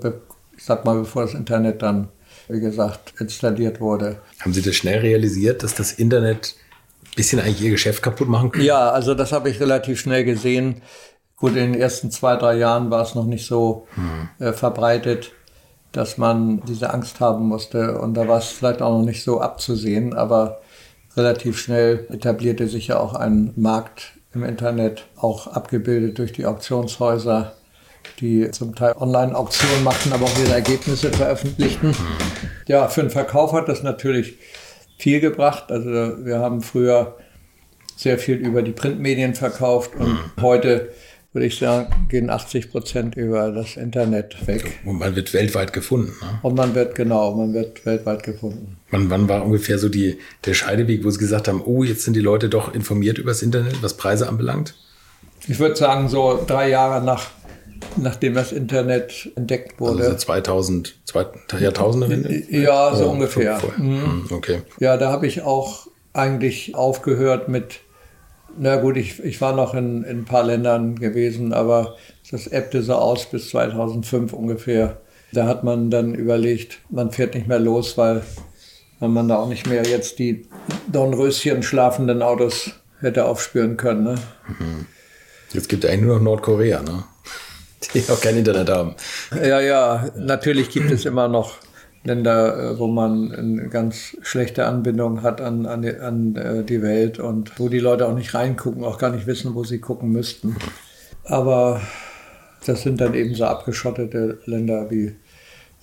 ich 0.56 0.64
sag 0.64 0.84
mal, 0.84 0.98
bevor 0.98 1.22
das 1.22 1.34
Internet 1.34 1.82
dann, 1.82 2.08
wie 2.48 2.60
gesagt, 2.60 3.14
installiert 3.20 3.80
wurde. 3.80 4.20
Haben 4.40 4.52
Sie 4.52 4.62
das 4.62 4.74
schnell 4.74 5.00
realisiert, 5.00 5.62
dass 5.62 5.74
das 5.74 5.92
Internet 5.92 6.56
ein 7.04 7.14
bisschen 7.14 7.38
eigentlich 7.38 7.62
Ihr 7.62 7.70
Geschäft 7.70 8.02
kaputt 8.02 8.28
machen 8.28 8.50
kann? 8.50 8.62
Ja, 8.62 8.90
also 8.90 9.14
das 9.14 9.32
habe 9.32 9.50
ich 9.50 9.60
relativ 9.60 10.00
schnell 10.00 10.24
gesehen. 10.24 10.82
Gut, 11.36 11.50
in 11.50 11.72
den 11.72 11.74
ersten 11.74 12.10
zwei, 12.10 12.36
drei 12.36 12.56
Jahren 12.56 12.90
war 12.90 13.02
es 13.02 13.14
noch 13.14 13.26
nicht 13.26 13.46
so 13.46 13.86
hm. 13.94 14.46
äh, 14.46 14.52
verbreitet, 14.52 15.32
dass 15.92 16.16
man 16.16 16.62
diese 16.66 16.92
Angst 16.92 17.20
haben 17.20 17.46
musste. 17.46 17.98
Und 18.00 18.14
da 18.14 18.26
war 18.26 18.38
es 18.38 18.46
vielleicht 18.46 18.80
auch 18.80 18.98
noch 18.98 19.04
nicht 19.04 19.22
so 19.22 19.40
abzusehen. 19.40 20.14
Aber 20.14 20.60
relativ 21.16 21.59
schnell 21.59 22.07
etablierte 22.11 22.68
sich 22.68 22.88
ja 22.88 22.98
auch 22.98 23.14
ein 23.14 23.52
Markt 23.57 24.12
im 24.35 24.44
Internet, 24.44 25.07
auch 25.16 25.46
abgebildet 25.46 26.18
durch 26.18 26.33
die 26.33 26.46
Auktionshäuser, 26.46 27.55
die 28.20 28.50
zum 28.50 28.74
Teil 28.74 28.94
Online-Auktionen 28.98 29.83
machten, 29.83 30.12
aber 30.12 30.26
auch 30.26 30.38
ihre 30.38 30.55
Ergebnisse 30.55 31.11
veröffentlichten. 31.11 31.94
Ja, 32.66 32.88
für 32.88 33.02
den 33.02 33.11
Verkauf 33.11 33.52
hat 33.52 33.68
das 33.68 33.83
natürlich 33.83 34.38
viel 34.98 35.20
gebracht. 35.20 35.70
Also 35.70 36.24
wir 36.24 36.38
haben 36.38 36.62
früher 36.62 37.16
sehr 37.96 38.18
viel 38.18 38.37
über 38.37 38.62
die 38.62 38.72
Printmedien 38.72 39.35
verkauft 39.35 39.94
und 39.94 40.09
mhm. 40.09 40.42
heute 40.42 40.90
würde 41.37 41.46
ich 41.49 41.59
sagen, 41.59 42.09
gehen 42.09 42.31
80 42.31 42.70
Prozent 42.70 43.14
über 43.14 43.53
das 43.53 43.77
Internet 43.77 44.46
weg. 44.46 44.81
Und 44.87 45.01
man 45.01 45.14
wird 45.14 45.35
weltweit 45.35 45.75
gefunden. 45.75 46.14
Ne? 46.22 46.38
Und 46.40 46.55
man 46.55 46.75
wird, 46.75 46.94
genau, 46.94 47.35
man 47.35 47.53
wird 47.53 47.85
weltweit 47.85 48.22
gefunden. 48.22 48.79
Wann, 48.90 49.11
wann 49.11 49.29
war 49.29 49.44
ungefähr 49.44 49.79
so 49.79 49.90
die, 49.90 50.18
der 50.46 50.55
Scheideweg, 50.55 51.05
wo 51.05 51.11
Sie 51.11 51.18
gesagt 51.18 51.46
haben, 51.46 51.61
oh, 51.62 51.85
jetzt 51.85 52.05
sind 52.05 52.16
die 52.16 52.20
Leute 52.20 52.49
doch 52.49 52.75
informiert 52.75 53.18
über 53.18 53.33
das 53.33 53.42
Internet, 53.42 53.83
was 53.83 53.99
Preise 53.99 54.31
anbelangt? 54.31 54.77
Ich 55.46 55.59
würde 55.59 55.77
sagen, 55.77 56.09
so 56.09 56.42
drei 56.46 56.70
Jahre 56.70 57.05
nach, 57.05 57.27
nachdem 57.99 58.33
das 58.33 58.53
Internet 58.53 59.31
entdeckt 59.37 59.79
wurde. 59.79 60.05
Also 60.05 60.16
2000, 60.16 60.96
Jahrtausendewende? 61.61 62.44
Ja, 62.49 62.96
so 62.96 63.09
oh, 63.09 63.11
ungefähr. 63.11 63.61
Mhm. 63.77 64.25
Okay. 64.31 64.62
Ja, 64.81 64.96
da 64.96 65.11
habe 65.11 65.27
ich 65.27 65.42
auch 65.42 65.87
eigentlich 66.14 66.75
aufgehört 66.75 67.51
mit 67.51 67.81
na 68.58 68.76
gut, 68.76 68.96
ich, 68.96 69.22
ich 69.22 69.40
war 69.40 69.54
noch 69.54 69.74
in, 69.74 70.02
in 70.04 70.20
ein 70.20 70.24
paar 70.24 70.44
Ländern 70.44 70.96
gewesen, 70.96 71.52
aber 71.52 71.96
das 72.30 72.46
ebbte 72.46 72.82
so 72.82 72.94
aus 72.94 73.26
bis 73.26 73.50
2005 73.50 74.32
ungefähr. 74.32 75.00
Da 75.32 75.46
hat 75.46 75.64
man 75.64 75.90
dann 75.90 76.14
überlegt, 76.14 76.78
man 76.88 77.10
fährt 77.10 77.34
nicht 77.34 77.46
mehr 77.46 77.58
los, 77.58 77.98
weil, 77.98 78.22
man 79.00 79.28
da 79.28 79.36
auch 79.36 79.48
nicht 79.48 79.66
mehr 79.68 79.82
jetzt 79.84 80.18
die 80.18 80.46
Dornröschen 80.90 81.62
schlafenden 81.62 82.22
Autos 82.22 82.70
hätte 83.00 83.26
aufspüren 83.26 83.76
können. 83.76 84.04
Ne? 84.04 84.14
Mhm. 84.58 84.86
Jetzt 85.52 85.68
gibt 85.68 85.84
es 85.84 85.90
eigentlich 85.90 86.06
nur 86.06 86.16
noch 86.16 86.22
Nordkorea, 86.22 86.82
ne? 86.82 87.04
die 87.94 88.02
auch 88.10 88.20
kein 88.20 88.36
Internet 88.36 88.70
haben. 88.70 88.94
Ja, 89.34 89.60
ja, 89.60 90.10
natürlich 90.16 90.70
gibt 90.70 90.90
es 90.90 91.04
immer 91.04 91.28
noch 91.28 91.56
Länder, 92.06 92.56
äh, 92.56 92.78
wo 92.78 92.86
man 92.86 93.32
eine 93.32 93.68
ganz 93.68 94.16
schlechte 94.22 94.66
Anbindung 94.66 95.22
hat 95.22 95.40
an, 95.40 95.66
an, 95.66 95.82
die, 95.82 95.96
an 95.96 96.36
äh, 96.36 96.64
die 96.64 96.80
Welt 96.80 97.18
und 97.18 97.58
wo 97.58 97.68
die 97.68 97.80
Leute 97.80 98.06
auch 98.06 98.14
nicht 98.14 98.34
reingucken, 98.34 98.84
auch 98.84 98.98
gar 98.98 99.10
nicht 99.10 99.26
wissen, 99.26 99.54
wo 99.54 99.64
sie 99.64 99.80
gucken 99.80 100.10
müssten. 100.10 100.56
Aber 101.24 101.80
das 102.64 102.82
sind 102.82 103.00
dann 103.00 103.14
eben 103.14 103.34
so 103.34 103.44
abgeschottete 103.44 104.38
Länder 104.46 104.90
wie 104.90 105.16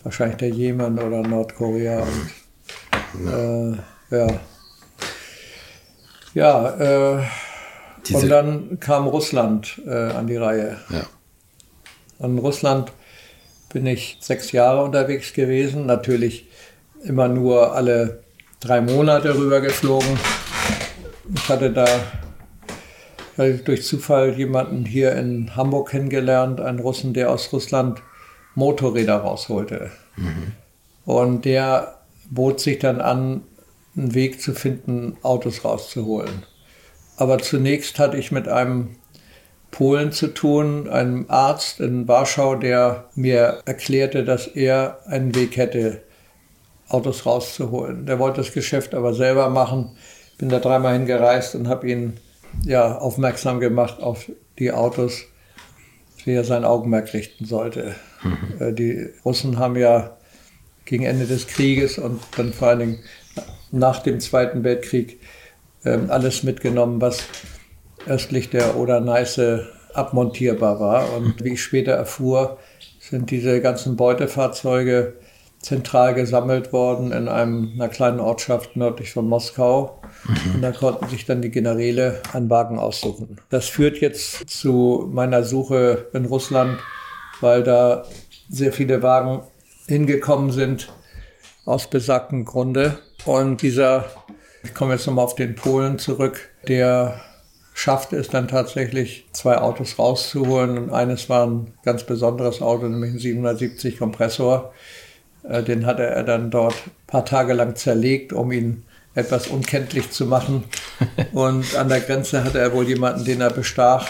wahrscheinlich 0.04 0.38
der 0.38 0.50
Jemen 0.50 1.00
oder 1.00 1.22
Nordkorea. 1.22 2.04
Und, 2.04 3.28
äh, 3.28 4.18
ja. 4.18 4.28
Ja, 6.34 7.16
äh, 7.18 7.24
und 8.12 8.30
dann 8.30 8.80
kam 8.80 9.08
Russland 9.08 9.82
äh, 9.86 9.92
an 9.92 10.28
die 10.28 10.38
Reihe. 10.38 10.78
Ja. 10.90 11.04
Und 12.18 12.40
Russland 12.40 12.92
bin 13.74 13.86
ich 13.88 14.18
sechs 14.22 14.52
Jahre 14.52 14.84
unterwegs 14.84 15.34
gewesen. 15.34 15.86
Natürlich 15.86 16.48
immer 17.04 17.28
nur 17.28 17.76
alle 17.76 18.24
drei 18.60 18.80
Monate 18.80 19.36
rüber 19.36 19.60
geflogen. 19.60 20.18
Ich 21.34 21.50
hatte 21.50 21.72
da 21.72 21.88
durch 23.66 23.84
Zufall 23.84 24.38
jemanden 24.38 24.86
hier 24.86 25.14
in 25.16 25.56
Hamburg 25.56 25.90
kennengelernt, 25.90 26.62
einen 26.62 26.80
Russen, 26.80 27.14
der 27.14 27.32
aus 27.32 27.52
Russland 27.52 28.02
Motorräder 28.56 29.18
rausholte. 29.18 29.92
Mhm. 30.16 30.52
Und 31.06 31.46
der 31.46 32.00
bot 32.30 32.60
sich 32.60 32.80
dann 32.80 33.02
an, 33.02 33.42
einen 33.96 34.14
Weg 34.14 34.42
zu 34.42 34.54
finden, 34.54 35.18
Autos 35.24 35.66
rauszuholen. 35.66 36.44
Aber 37.18 37.40
zunächst 37.40 38.00
hatte 38.00 38.18
ich 38.18 38.32
mit 38.32 38.48
einem 38.48 38.96
Polen 39.74 40.12
zu 40.12 40.28
tun, 40.28 40.88
einem 40.88 41.26
Arzt 41.30 41.80
in 41.80 42.08
Warschau, 42.08 42.56
der 42.56 43.06
mir 43.16 43.60
erklärte, 43.66 44.24
dass 44.24 44.46
er 44.46 45.00
einen 45.08 45.34
Weg 45.34 45.58
hätte, 45.58 46.04
Autos 46.88 47.26
rauszuholen. 47.26 48.06
Der 48.06 48.20
wollte 48.20 48.38
das 48.38 48.54
Geschäft 48.54 48.94
aber 48.94 49.16
selber 49.16 49.50
machen. 49.50 49.98
Bin 50.38 50.50
da 50.50 50.60
dreimal 50.60 50.94
hingereist 50.94 51.56
und 51.56 51.68
habe 51.68 51.90
ihn 51.90 52.18
ja, 52.64 53.00
aufmerksam 53.00 53.60
gemacht 53.60 54.00
auf 54.00 54.30
die 54.60 54.72
Autos, 54.72 55.24
wie 56.24 56.34
er 56.34 56.44
sein 56.44 56.66
Augenmerk 56.66 57.12
richten 57.14 57.46
sollte. 57.46 57.96
Mhm. 58.22 58.76
Die 58.76 59.10
Russen 59.26 59.58
haben 59.58 59.76
ja 59.76 60.18
gegen 60.86 61.04
Ende 61.04 61.26
des 61.26 61.48
Krieges 61.48 61.98
und 61.98 62.22
dann 62.38 62.54
vor 62.54 62.68
allen 62.68 62.80
Dingen 62.80 63.00
nach 63.72 64.04
dem 64.04 64.20
Zweiten 64.20 64.64
Weltkrieg 64.64 65.20
ähm, 65.84 66.12
alles 66.12 66.44
mitgenommen, 66.44 67.02
was 67.02 67.24
östlich 68.08 68.50
der 68.50 68.78
Oder-Neiße 68.78 69.68
abmontierbar 69.94 70.80
war. 70.80 71.14
Und 71.14 71.44
wie 71.44 71.54
ich 71.54 71.64
später 71.64 71.94
erfuhr, 71.94 72.58
sind 73.00 73.32
diese 73.32 73.62
ganzen 73.62 73.96
Beutefahrzeuge 73.96 75.14
zentral 75.60 76.14
gesammelt 76.14 76.74
worden 76.74 77.12
in 77.12 77.28
einem, 77.28 77.72
einer 77.76 77.88
kleinen 77.88 78.20
Ortschaft 78.20 78.76
nördlich 78.76 79.14
von 79.14 79.28
Moskau. 79.28 80.02
Und 80.54 80.62
da 80.62 80.72
konnten 80.72 81.08
sich 81.08 81.26
dann 81.26 81.42
die 81.42 81.52
Generäle 81.52 82.22
einen 82.34 82.50
Wagen 82.50 82.78
aussuchen. 82.78 83.38
Das 83.50 83.68
führt 83.68 83.98
jetzt 84.00 84.50
zu 84.50 85.10
meiner 85.12 85.44
Suche 85.44 86.10
in 86.14 86.26
Russland, 86.26 86.80
weil 87.40 87.64
da 87.64 88.04
sehr 88.50 88.74
viele 88.74 89.02
Wagen 89.02 89.42
hingekommen 89.88 90.52
sind 90.52 90.92
aus 91.66 91.90
besagtem 91.90 92.44
Grunde. 92.44 93.00
Und 93.26 93.62
dieser, 93.62 94.06
ich 94.64 94.74
komme 94.74 94.94
jetzt 94.94 95.08
nochmal 95.08 95.26
auf 95.26 95.36
den 95.36 95.56
Polen 95.56 95.98
zurück, 95.98 96.50
der 96.68 97.22
schaffte 97.74 98.18
es 98.18 98.30
dann 98.30 98.48
tatsächlich, 98.48 99.26
zwei 99.34 99.58
Autos 99.58 99.98
rauszuholen. 100.00 100.78
Und 100.78 100.90
eines 100.92 101.30
war 101.30 101.48
ein 101.48 101.74
ganz 101.84 102.04
besonderes 102.04 102.62
Auto, 102.62 102.88
nämlich 102.88 103.12
ein 103.12 103.20
770 103.20 103.98
Kompressor. 103.98 104.74
Äh, 105.44 105.64
den 105.64 105.86
hatte 105.86 106.04
er 106.04 106.24
dann 106.24 106.52
dort 106.52 106.76
ein 106.76 106.92
paar 107.08 107.26
Tage 107.26 107.54
lang 107.54 107.76
zerlegt, 107.76 108.34
um 108.34 108.52
ihn 108.52 108.84
etwas 109.16 109.48
unkenntlich 109.48 110.12
zu 110.12 110.26
machen. 110.26 110.64
Und 111.34 111.76
an 111.76 111.90
der 111.90 112.00
Grenze 112.00 112.44
hatte 112.44 112.60
er 112.60 112.74
wohl 112.74 112.88
jemanden, 112.88 113.26
den 113.26 113.42
er 113.42 113.52
bestach. 113.52 114.08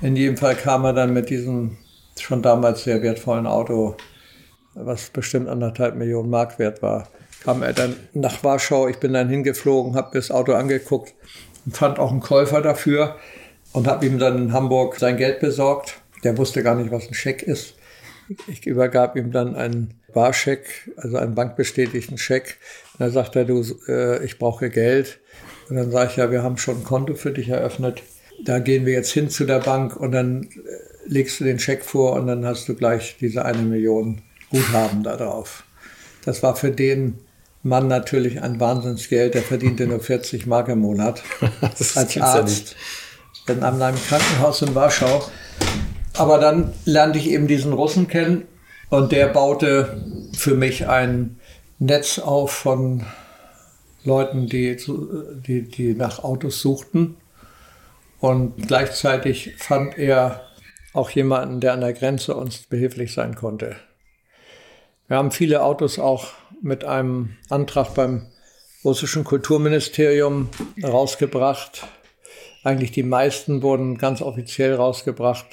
In 0.00 0.16
jedem 0.16 0.36
Fall 0.36 0.54
kam 0.54 0.84
er 0.84 0.92
dann 0.92 1.12
mit 1.12 1.30
diesem 1.30 1.78
schon 2.20 2.42
damals 2.42 2.84
sehr 2.84 3.02
wertvollen 3.02 3.46
Auto, 3.46 3.96
was 4.74 5.10
bestimmt 5.10 5.48
anderthalb 5.48 5.96
Millionen 5.96 6.30
Mark 6.30 6.58
wert 6.58 6.82
war, 6.82 7.08
kam 7.42 7.62
er 7.62 7.72
dann 7.72 7.96
nach 8.12 8.42
Warschau. 8.42 8.88
Ich 8.88 8.98
bin 8.98 9.12
dann 9.12 9.28
hingeflogen, 9.28 9.94
habe 9.94 10.10
das 10.14 10.30
Auto 10.30 10.52
angeguckt 10.52 11.14
fand 11.72 11.98
auch 11.98 12.10
einen 12.10 12.20
Käufer 12.20 12.60
dafür 12.60 13.16
und 13.72 13.86
habe 13.86 14.06
ihm 14.06 14.18
dann 14.18 14.38
in 14.38 14.52
Hamburg 14.52 14.96
sein 14.96 15.16
Geld 15.16 15.40
besorgt. 15.40 16.00
Der 16.22 16.36
wusste 16.38 16.62
gar 16.62 16.74
nicht, 16.74 16.90
was 16.90 17.08
ein 17.08 17.14
Scheck 17.14 17.42
ist. 17.42 17.74
Ich 18.46 18.66
übergab 18.66 19.16
ihm 19.16 19.32
dann 19.32 19.54
einen 19.54 19.94
Barscheck, 20.12 20.90
also 20.96 21.18
einen 21.18 21.34
bankbestätigten 21.34 22.16
Scheck. 22.16 22.58
Und 22.94 23.00
dann 23.00 23.10
sagt 23.10 23.36
er, 23.36 23.44
du, 23.44 23.62
äh, 23.88 24.24
ich 24.24 24.38
brauche 24.38 24.70
Geld. 24.70 25.20
Und 25.68 25.76
dann 25.76 25.90
sage 25.90 26.10
ich, 26.10 26.16
ja, 26.16 26.30
wir 26.30 26.42
haben 26.42 26.56
schon 26.56 26.78
ein 26.78 26.84
Konto 26.84 27.14
für 27.14 27.32
dich 27.32 27.48
eröffnet. 27.48 28.02
Da 28.44 28.58
gehen 28.58 28.86
wir 28.86 28.94
jetzt 28.94 29.12
hin 29.12 29.28
zu 29.28 29.44
der 29.44 29.60
Bank 29.60 29.96
und 29.96 30.12
dann 30.12 30.44
äh, 30.44 30.48
legst 31.06 31.40
du 31.40 31.44
den 31.44 31.58
Scheck 31.58 31.84
vor 31.84 32.14
und 32.14 32.26
dann 32.26 32.46
hast 32.46 32.68
du 32.68 32.74
gleich 32.74 33.16
diese 33.20 33.44
eine 33.44 33.62
Million 33.62 34.22
Guthaben 34.50 35.02
da 35.02 35.16
drauf. 35.16 35.64
Das 36.24 36.42
war 36.42 36.56
für 36.56 36.70
den 36.70 37.18
Mann 37.64 37.88
natürlich 37.88 38.42
ein 38.42 38.60
Wahnsinnsgeld. 38.60 39.34
Der 39.34 39.42
verdiente 39.42 39.86
nur 39.86 39.98
40 39.98 40.46
Mark 40.46 40.68
im 40.68 40.80
Monat 40.80 41.22
als 41.60 41.96
Arzt 41.96 42.76
in 43.48 43.62
einem 43.62 43.96
Krankenhaus 44.06 44.62
in 44.62 44.74
Warschau. 44.74 45.24
Aber 46.16 46.38
dann 46.38 46.72
lernte 46.84 47.18
ich 47.18 47.28
eben 47.30 47.48
diesen 47.48 47.72
Russen 47.72 48.06
kennen 48.06 48.44
und 48.90 49.12
der 49.12 49.26
baute 49.28 50.00
für 50.36 50.54
mich 50.54 50.86
ein 50.86 51.40
Netz 51.78 52.18
auf 52.18 52.52
von 52.52 53.04
Leuten, 54.04 54.46
die, 54.46 54.76
die, 55.46 55.62
die 55.62 55.94
nach 55.94 56.22
Autos 56.22 56.60
suchten. 56.60 57.16
Und 58.20 58.68
gleichzeitig 58.68 59.54
fand 59.58 59.98
er 59.98 60.42
auch 60.92 61.10
jemanden, 61.10 61.60
der 61.60 61.72
an 61.72 61.80
der 61.80 61.92
Grenze 61.92 62.34
uns 62.34 62.58
behilflich 62.58 63.12
sein 63.12 63.34
konnte. 63.34 63.76
Wir 65.06 65.18
haben 65.18 65.30
viele 65.30 65.62
Autos 65.62 65.98
auch 65.98 66.28
mit 66.62 66.84
einem 66.84 67.36
Antrag 67.50 67.94
beim 67.94 68.26
russischen 68.84 69.24
Kulturministerium 69.24 70.48
rausgebracht. 70.82 71.86
Eigentlich 72.62 72.92
die 72.92 73.02
meisten 73.02 73.62
wurden 73.62 73.98
ganz 73.98 74.22
offiziell 74.22 74.74
rausgebracht, 74.74 75.46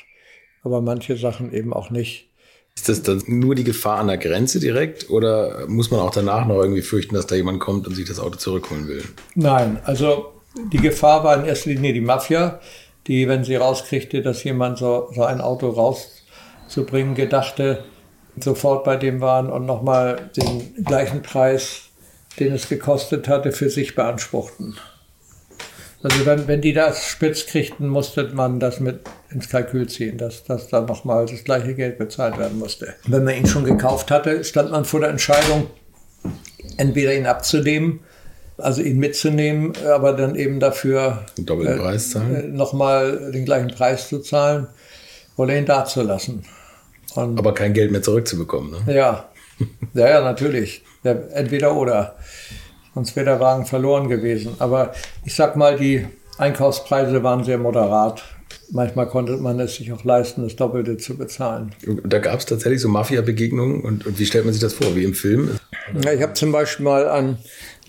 aber 0.63 0.81
manche 0.81 1.17
Sachen 1.17 1.53
eben 1.53 1.73
auch 1.73 1.89
nicht. 1.89 2.29
Ist 2.75 2.87
das 2.87 3.03
dann 3.03 3.21
nur 3.27 3.55
die 3.55 3.65
Gefahr 3.65 3.99
an 3.99 4.07
der 4.07 4.17
Grenze 4.17 4.61
direkt 4.61 5.09
oder 5.09 5.67
muss 5.67 5.91
man 5.91 5.99
auch 5.99 6.11
danach 6.11 6.45
noch 6.45 6.61
irgendwie 6.61 6.81
fürchten, 6.81 7.15
dass 7.15 7.27
da 7.27 7.35
jemand 7.35 7.59
kommt 7.59 7.85
und 7.85 7.95
sich 7.95 8.07
das 8.07 8.19
Auto 8.19 8.37
zurückholen 8.37 8.87
will? 8.87 9.03
Nein, 9.35 9.81
also 9.83 10.31
die 10.71 10.77
Gefahr 10.77 11.25
war 11.25 11.37
in 11.37 11.45
erster 11.45 11.71
Linie 11.71 11.91
die 11.91 12.01
Mafia, 12.01 12.61
die, 13.07 13.27
wenn 13.27 13.43
sie 13.43 13.55
rauskriegte, 13.55 14.21
dass 14.21 14.45
jemand 14.45 14.77
so, 14.77 15.09
so 15.13 15.23
ein 15.23 15.41
Auto 15.41 15.69
rauszubringen 15.69 17.15
gedachte, 17.15 17.83
sofort 18.39 18.83
bei 18.83 18.95
dem 18.95 19.21
waren 19.21 19.49
und 19.49 19.65
nochmal 19.65 20.29
den 20.35 20.83
gleichen 20.83 21.21
Preis, 21.21 21.89
den 22.39 22.53
es 22.53 22.69
gekostet 22.69 23.27
hatte, 23.27 23.51
für 23.51 23.69
sich 23.69 23.95
beanspruchten. 23.95 24.77
Also 26.03 26.25
wenn, 26.25 26.47
wenn 26.47 26.61
die 26.61 26.73
das 26.73 27.05
spitz 27.05 27.45
kriegten, 27.45 27.87
musste 27.87 28.23
man 28.33 28.59
das 28.59 28.79
mit 28.79 29.01
ins 29.29 29.49
Kalkül 29.49 29.87
ziehen, 29.87 30.17
dass, 30.17 30.43
dass 30.43 30.67
da 30.67 30.81
nochmal 30.81 31.27
das 31.27 31.43
gleiche 31.43 31.75
Geld 31.75 31.99
bezahlt 31.99 32.37
werden 32.39 32.57
musste. 32.57 32.95
Wenn 33.05 33.23
man 33.23 33.35
ihn 33.35 33.45
schon 33.45 33.65
gekauft 33.65 34.09
hatte, 34.09 34.43
stand 34.43 34.71
man 34.71 34.83
vor 34.83 35.01
der 35.01 35.09
Entscheidung, 35.09 35.67
entweder 36.77 37.13
ihn 37.13 37.27
abzunehmen, 37.27 37.99
also 38.57 38.81
ihn 38.81 38.97
mitzunehmen, 38.97 39.73
aber 39.87 40.13
dann 40.13 40.35
eben 40.35 40.59
dafür 40.59 41.25
äh. 41.37 42.35
Äh, 42.35 42.47
nochmal 42.47 43.31
den 43.31 43.45
gleichen 43.45 43.69
Preis 43.69 44.09
zu 44.09 44.19
zahlen 44.19 44.67
oder 45.37 45.55
ihn 45.55 45.65
dazulassen. 45.65 46.43
Und 47.15 47.37
aber 47.37 47.53
kein 47.53 47.73
Geld 47.73 47.91
mehr 47.91 48.01
zurückzubekommen. 48.01 48.71
Ne? 48.85 48.93
Ja. 48.93 49.29
ja, 49.93 50.09
ja, 50.09 50.21
natürlich. 50.21 50.83
Ja, 51.03 51.11
entweder 51.33 51.75
oder. 51.75 52.15
Sonst 52.93 53.15
wäre 53.15 53.25
der 53.25 53.39
Wagen 53.39 53.65
verloren 53.65 54.09
gewesen. 54.09 54.55
Aber 54.59 54.93
ich 55.23 55.33
sag 55.33 55.55
mal, 55.55 55.77
die 55.77 56.05
Einkaufspreise 56.37 57.23
waren 57.23 57.43
sehr 57.43 57.57
moderat. 57.57 58.23
Manchmal 58.69 59.07
konnte 59.07 59.37
man 59.37 59.59
es 59.59 59.75
sich 59.75 59.91
auch 59.93 60.03
leisten, 60.03 60.43
das 60.43 60.55
Doppelte 60.55 60.97
zu 60.97 61.17
bezahlen. 61.17 61.71
Da 62.03 62.19
gab 62.19 62.39
es 62.39 62.45
tatsächlich 62.45 62.81
so 62.81 62.89
Mafia-Begegnungen. 62.89 63.81
Und, 63.81 64.05
und, 64.05 64.19
wie 64.19 64.25
stellt 64.25 64.45
man 64.45 64.53
sich 64.53 64.61
das 64.61 64.73
vor, 64.73 64.95
wie 64.95 65.03
im 65.03 65.13
Film? 65.13 65.57
Ja, 66.03 66.13
ich 66.13 66.21
habe 66.21 66.33
zum 66.33 66.51
Beispiel 66.51 66.85
mal 66.85 67.07
an, 67.07 67.37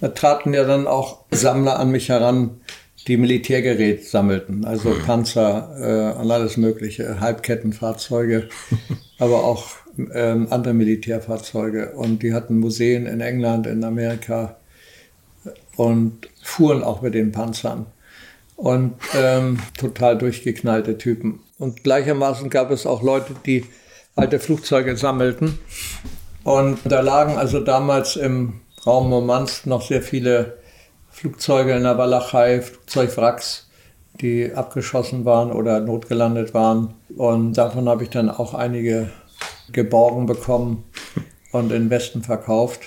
da 0.00 0.08
traten 0.08 0.54
ja 0.54 0.64
dann 0.64 0.86
auch 0.86 1.24
Sammler 1.30 1.78
an 1.78 1.90
mich 1.90 2.08
heran, 2.08 2.60
die 3.06 3.16
Militärgerät 3.16 4.04
sammelten, 4.04 4.64
also 4.64 4.90
hm. 4.90 5.02
Panzer 5.02 6.14
äh, 6.16 6.20
und 6.20 6.30
alles 6.30 6.56
Mögliche, 6.56 7.20
Halbkettenfahrzeuge, 7.20 8.48
aber 9.22 9.44
auch 9.44 9.66
ähm, 10.14 10.48
andere 10.50 10.74
Militärfahrzeuge. 10.74 11.92
Und 11.92 12.24
die 12.24 12.34
hatten 12.34 12.58
Museen 12.58 13.06
in 13.06 13.20
England, 13.20 13.68
in 13.68 13.84
Amerika, 13.84 14.56
und 15.76 16.28
fuhren 16.42 16.82
auch 16.82 17.02
mit 17.02 17.14
den 17.14 17.30
Panzern. 17.30 17.86
Und 18.56 18.94
ähm, 19.14 19.60
total 19.78 20.18
durchgeknallte 20.18 20.98
Typen. 20.98 21.38
Und 21.60 21.84
gleichermaßen 21.84 22.50
gab 22.50 22.72
es 22.72 22.84
auch 22.84 23.00
Leute, 23.04 23.36
die 23.46 23.64
alte 24.16 24.40
Flugzeuge 24.40 24.96
sammelten. 24.96 25.56
Und 26.42 26.80
da 26.84 27.00
lagen 27.00 27.36
also 27.36 27.60
damals 27.60 28.16
im 28.16 28.54
Raum 28.84 29.08
Murmansk 29.08 29.66
noch 29.66 29.82
sehr 29.82 30.02
viele 30.02 30.58
Flugzeuge 31.10 31.74
in 31.74 31.84
der 31.84 31.96
Walachei, 31.96 32.60
Flugzeugwracks, 32.60 33.68
die 34.22 34.52
abgeschossen 34.54 35.24
waren 35.24 35.52
oder 35.52 35.80
notgelandet 35.80 36.54
waren. 36.54 36.94
Und 37.16 37.54
davon 37.54 37.88
habe 37.88 38.04
ich 38.04 38.10
dann 38.10 38.30
auch 38.30 38.54
einige 38.54 39.10
geborgen 39.72 40.26
bekommen 40.26 40.84
und 41.50 41.72
in 41.72 41.90
Westen 41.90 42.22
verkauft. 42.22 42.80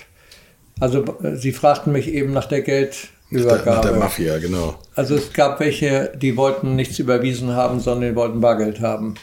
Also 0.80 1.04
äh, 1.22 1.36
Sie 1.36 1.52
fragten 1.52 1.92
mich 1.92 2.08
eben 2.08 2.32
nach 2.32 2.46
der 2.46 2.62
Geldübergabe. 2.62 3.56
Nach 3.56 3.62
der, 3.62 3.74
nach 3.74 3.82
der 3.82 3.92
Mafia, 3.92 4.38
genau. 4.38 4.74
Also 4.94 5.14
es 5.14 5.32
gab 5.32 5.60
welche, 5.60 6.12
die 6.16 6.36
wollten 6.36 6.74
nichts 6.76 6.98
überwiesen 6.98 7.52
haben, 7.52 7.80
sondern 7.80 8.10
die 8.10 8.16
wollten 8.16 8.40
Bargeld 8.40 8.80
haben. 8.80 9.14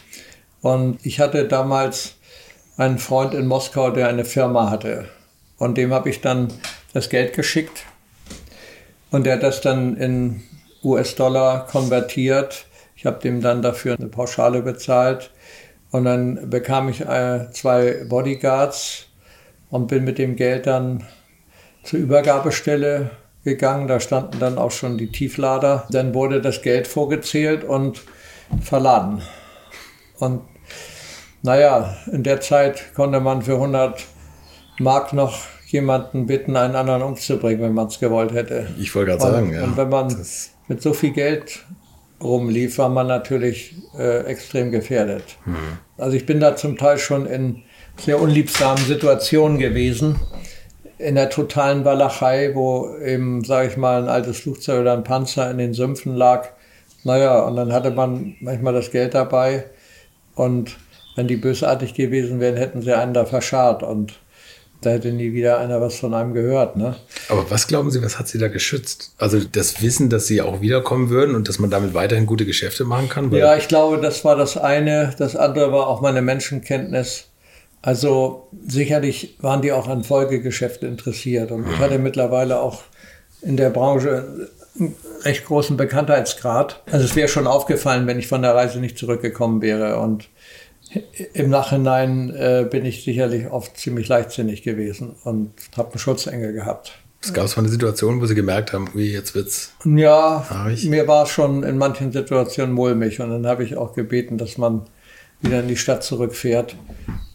Und 0.62 0.99
ich 1.04 1.19
hatte 1.19 1.47
damals 1.47 2.15
einen 2.78 2.97
Freund 2.97 3.34
in 3.34 3.47
Moskau, 3.47 3.91
der 3.91 4.08
eine 4.08 4.26
Firma 4.26 4.69
hatte. 4.69 5.06
Und 5.58 5.78
dem 5.78 5.93
habe 5.93 6.10
ich 6.10 6.21
dann 6.21 6.47
das 6.93 7.10
Geld 7.10 7.34
geschickt. 7.34 7.84
Und 9.12 9.26
der 9.26 9.36
hat 9.36 9.43
das 9.43 9.62
dann 9.62 9.95
in 9.97 10.43
US-Dollar 10.84 11.67
konvertiert. 11.67 12.65
Ich 12.96 13.06
habe 13.06 13.19
dem 13.19 13.41
dann 13.41 13.62
dafür 13.62 13.96
eine 13.98 14.08
Pauschale 14.08 14.62
bezahlt. 14.62 15.32
Und 15.91 16.06
dann 16.06 16.50
bekam 16.50 16.89
ich 16.89 17.02
äh, 17.02 17.52
zwei 17.52 18.06
Bodyguards 18.10 19.08
und 19.69 19.88
bin 19.88 20.04
mit 20.04 20.17
dem 20.17 20.36
Geld 20.36 20.67
dann 20.67 21.04
zur 21.84 22.00
Übergabestelle 22.00 23.12
gegangen. 23.43 23.88
Da 23.88 24.00
standen 24.00 24.39
dann 24.39 24.58
auch 24.58 24.72
schon 24.72 24.98
die 24.98 25.12
Tieflader. 25.12 25.86
Dann 25.89 26.13
wurde 26.13 26.41
das 26.41 26.62
Geld 26.62 26.88
vorgezählt 26.88 27.63
und 27.63 28.02
verladen. 28.62 29.22
Und 30.19 30.41
naja, 31.41 31.98
in 32.12 32.24
der 32.24 32.41
Zeit 32.41 32.93
konnte 32.96 33.19
man 33.19 33.41
für 33.41 33.56
100 33.56 34.02
Mark 34.80 35.13
noch 35.13 35.39
jemanden 35.67 36.26
bitten, 36.26 36.56
einen 36.56 36.76
anderen 36.76 37.02
umzubringen, 37.02 37.62
wenn 37.62 37.74
man 37.74 37.88
es 37.88 38.00
gewollt 38.00 38.34
hätte. 38.34 38.67
Ich 38.80 38.93
wollte 38.96 39.12
gerade 39.12 39.22
sagen, 39.22 39.54
ja. 39.54 39.63
Und 39.63 39.76
wenn 39.76 39.89
man 39.89 40.10
das 40.10 40.52
mit 40.67 40.82
so 40.82 40.93
viel 40.93 41.12
Geld 41.12 41.65
rumlief, 42.21 42.78
war 42.78 42.89
man 42.89 43.08
natürlich 43.08 43.76
äh, 43.97 44.26
extrem 44.26 44.71
gefährdet. 44.71 45.23
Hm. 45.43 45.56
Also 45.97 46.15
ich 46.15 46.26
bin 46.26 46.39
da 46.39 46.56
zum 46.56 46.78
Teil 46.78 46.97
schon 46.97 47.26
in 47.26 47.63
sehr 47.97 48.19
unliebsamen 48.19 48.84
Situationen 48.84 49.60
gewesen, 49.60 50.19
in 50.97 51.15
der 51.15 51.30
totalen 51.30 51.86
Walachei, 51.86 52.52
wo 52.54 52.95
eben, 52.97 53.43
sage 53.43 53.67
ich 53.67 53.78
mal, 53.78 54.02
ein 54.02 54.10
altes 54.10 54.39
Flugzeug 54.39 54.82
oder 54.82 54.93
ein 54.93 55.04
Panzer 55.04 55.52
in 55.52 55.58
den 55.58 55.73
Sümpfen 55.73 56.15
lag. 56.15 56.49
Naja, 57.04 57.41
und 57.41 57.58
dann 57.58 57.73
hatte 57.73 57.91
man 57.91 58.36
manchmal 58.39 58.73
das 58.73 58.89
Geld 58.91 59.13
dabei 59.13 59.65
und 60.36 60.78
wenn 61.15 61.28
die 61.28 61.36
bösartig 61.36 61.93
gewesen 61.93 62.39
wären, 62.39 62.58
hätten 62.58 62.82
sie 62.82 62.97
einen 62.97 63.13
da 63.13 63.26
verscharrt 63.26 63.84
und 63.84 64.19
da 64.86 64.91
hätte 64.91 65.12
nie 65.12 65.34
wieder 65.34 65.60
einer 65.60 65.82
was 65.82 65.96
von 65.96 66.13
einem 66.13 66.34
gehört. 66.34 66.76
Ne? 66.76 66.96
Aber 67.30 67.50
was 67.50 67.67
glauben 67.67 67.91
Sie, 67.91 68.02
was 68.02 68.19
hat 68.19 68.28
Sie 68.28 68.38
da 68.38 68.48
geschützt? 68.48 69.13
Also 69.17 69.39
das 69.39 69.82
Wissen, 69.82 70.10
dass 70.10 70.28
Sie 70.28 70.41
auch 70.41 70.62
wiederkommen 70.62 71.10
würden 71.10 71.36
und 71.36 71.50
dass 71.50 71.60
man 71.60 71.69
damit 71.69 71.93
weiterhin 71.93 72.26
gute 72.26 72.46
Geschäfte 72.46 72.86
machen 72.86 73.10
kann? 73.10 73.32
ja, 73.32 73.56
ich 73.56 73.67
glaube, 73.67 74.00
das 74.00 74.24
war 74.24 74.36
das 74.36 74.58
eine. 74.58 75.13
Das 75.17 75.36
andere 75.36 75.72
war 75.72 75.88
auch 75.88 76.02
meine 76.02 76.22
Menschenkenntnis. 76.22 77.26
Also 77.82 78.48
sicherlich 78.65 79.38
waren 79.39 79.62
die 79.62 79.74
auch 79.74 79.88
an 79.88 80.04
Folgegeschäfte 80.04 80.88
interessiert. 80.88 81.52
Und 81.52 81.67
ich 81.69 81.80
hatte 81.80 82.00
mittlerweile 82.00 82.62
auch 82.62 82.82
in 83.41 83.58
der 83.58 83.69
Branche 83.72 84.48
einen 84.80 84.96
recht 85.24 85.46
großen 85.46 85.76
Bekanntheitsgrad. 85.76 86.82
Also 86.91 87.06
es 87.06 87.15
wäre 87.15 87.28
schon 87.28 87.46
aufgefallen, 87.46 88.08
wenn 88.08 88.19
ich 88.19 88.28
von 88.28 88.41
der 88.41 88.56
Reise 88.56 88.80
nicht 88.80 88.98
zurückgekommen 88.98 89.62
wäre. 89.62 90.00
Und 90.00 90.30
im 91.34 91.49
Nachhinein 91.49 92.29
äh, 92.29 92.67
bin 92.69 92.86
ich 92.86 93.03
sicherlich 93.03 93.49
oft 93.51 93.77
ziemlich 93.77 94.08
leichtsinnig 94.08 94.63
gewesen 94.63 95.15
und 95.23 95.51
habe 95.77 95.91
einen 95.91 95.99
Schutzengel 95.99 96.53
gehabt. 96.53 96.93
Es 97.21 97.34
gab 97.34 97.47
mal 97.56 97.60
eine 97.60 97.69
Situation, 97.69 98.19
wo 98.19 98.25
Sie 98.25 98.36
gemerkt 98.36 98.73
haben, 98.73 98.89
wie 98.93 99.13
jetzt 99.13 99.34
wird's. 99.34 99.73
Ja, 99.86 100.45
haarig. 100.49 100.84
mir 100.86 101.08
war 101.08 101.25
schon 101.25 101.63
in 101.63 101.77
manchen 101.77 102.12
Situationen 102.12 102.73
mulmig 102.73 103.21
und 103.21 103.29
dann 103.29 103.47
habe 103.47 103.63
ich 103.63 103.77
auch 103.77 103.93
gebeten, 103.93 104.38
dass 104.38 104.58
man 104.58 104.82
wieder 105.41 105.62
in 105.62 105.69
die 105.69 105.77
Stadt 105.77 106.03
zurückfährt. 106.03 106.75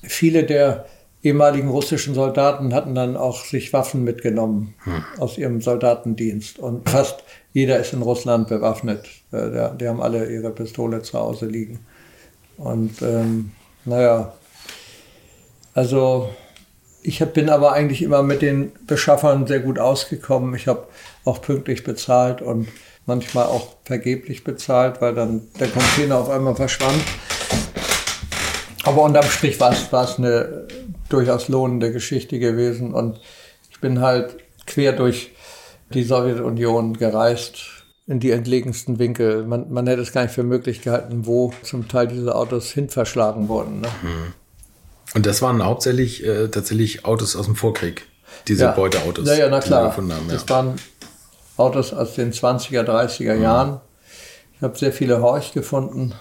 Viele 0.03 0.44
der 0.44 0.85
ehemaligen 1.23 1.68
russischen 1.68 2.14
Soldaten 2.14 2.75
hatten 2.75 2.94
dann 2.94 3.16
auch 3.16 3.44
sich 3.44 3.73
Waffen 3.73 4.05
mitgenommen 4.05 4.75
hm. 4.85 5.05
aus 5.18 5.38
ihrem 5.38 5.61
Soldatendienst 5.61 6.59
und 6.59 6.88
fast 6.88 7.25
jeder 7.53 7.79
ist 7.81 7.92
in 7.92 8.03
Russland 8.03 8.49
bewaffnet. 8.49 9.07
Äh, 9.33 9.71
die 9.81 9.88
haben 9.88 10.03
alle 10.03 10.31
ihre 10.31 10.51
Pistole 10.51 11.03
zu 11.03 11.18
Hause 11.18 11.47
liegen. 11.47 11.81
Und 12.59 13.01
ähm, 13.03 13.53
naja, 13.85 14.35
also 15.75 16.29
ich 17.03 17.23
hab, 17.23 17.33
bin 17.33 17.49
aber 17.49 17.73
eigentlich 17.73 18.03
immer 18.03 18.23
mit 18.23 18.42
den 18.42 18.73
Beschaffern 18.87 19.47
sehr 19.47 19.61
gut 19.61 19.79
ausgekommen. 19.79 20.55
Ich 20.55 20.66
habe 20.66 20.87
auch 21.25 21.40
pünktlich 21.40 21.85
bezahlt 21.85 22.42
und 22.42 22.68
manchmal 23.07 23.47
auch 23.47 23.77
vergeblich 23.85 24.44
bezahlt, 24.44 25.01
weil 25.01 25.14
dann 25.14 25.49
der 25.59 25.68
Container 25.68 26.18
auf 26.18 26.29
einmal 26.29 26.57
verschwand. 26.57 27.03
Aber 28.83 29.03
unterm 29.03 29.25
Strich 29.25 29.59
war 29.61 29.73
es 29.73 30.18
eine 30.18 30.66
durchaus 31.09 31.49
lohnende 31.49 31.92
Geschichte 31.92 32.38
gewesen 32.38 32.92
und 32.92 33.21
ich 33.71 33.81
bin 33.81 34.01
halt 34.01 34.37
quer 34.66 34.92
durch 34.92 35.31
die 35.94 36.03
Sowjetunion 36.03 36.99
gereist 36.99 37.78
in 38.09 38.21
die 38.21 38.31
entlegensten 38.31 38.99
Winkel. 38.99 39.44
Man, 39.44 39.71
man 39.71 39.87
hätte 39.87 40.01
es 40.01 40.12
gar 40.12 40.23
nicht 40.23 40.33
für 40.33 40.42
möglich 40.42 40.81
gehalten, 40.81 41.27
wo 41.27 41.53
zum 41.62 41.88
Teil 41.88 42.09
diese 42.09 42.35
Autos 42.35 42.71
hin 42.73 42.88
verschlagen 42.88 43.49
wurden. 43.49 43.83
Ne? 43.83 43.88
Mhm. 44.03 44.33
Und 45.14 45.27
das 45.27 45.42
waren 45.42 45.62
hauptsächlich 45.62 46.25
äh, 46.25 46.49
tatsächlich 46.49 47.05
Autos 47.05 47.37
aus 47.37 47.44
dem 47.44 47.55
Vorkrieg, 47.55 48.07
diese 48.49 48.64
ja. 48.64 48.73
Beuteautos. 48.73 49.29
Ja, 49.29 49.35
ja, 49.35 49.49
na 49.51 49.61
klar. 49.61 49.94
Haben, 49.94 50.09
ja. 50.09 50.16
Das 50.31 50.49
waren 50.49 50.77
Autos 51.59 51.92
aus 51.92 52.14
den 52.14 52.33
20er, 52.33 52.83
30er 52.83 53.35
mhm. 53.35 53.42
Jahren. 53.42 53.81
Ich 54.57 54.62
habe 54.62 54.77
sehr 54.77 54.92
viele 54.92 55.21
Horch 55.21 55.53
gefunden, 55.53 56.14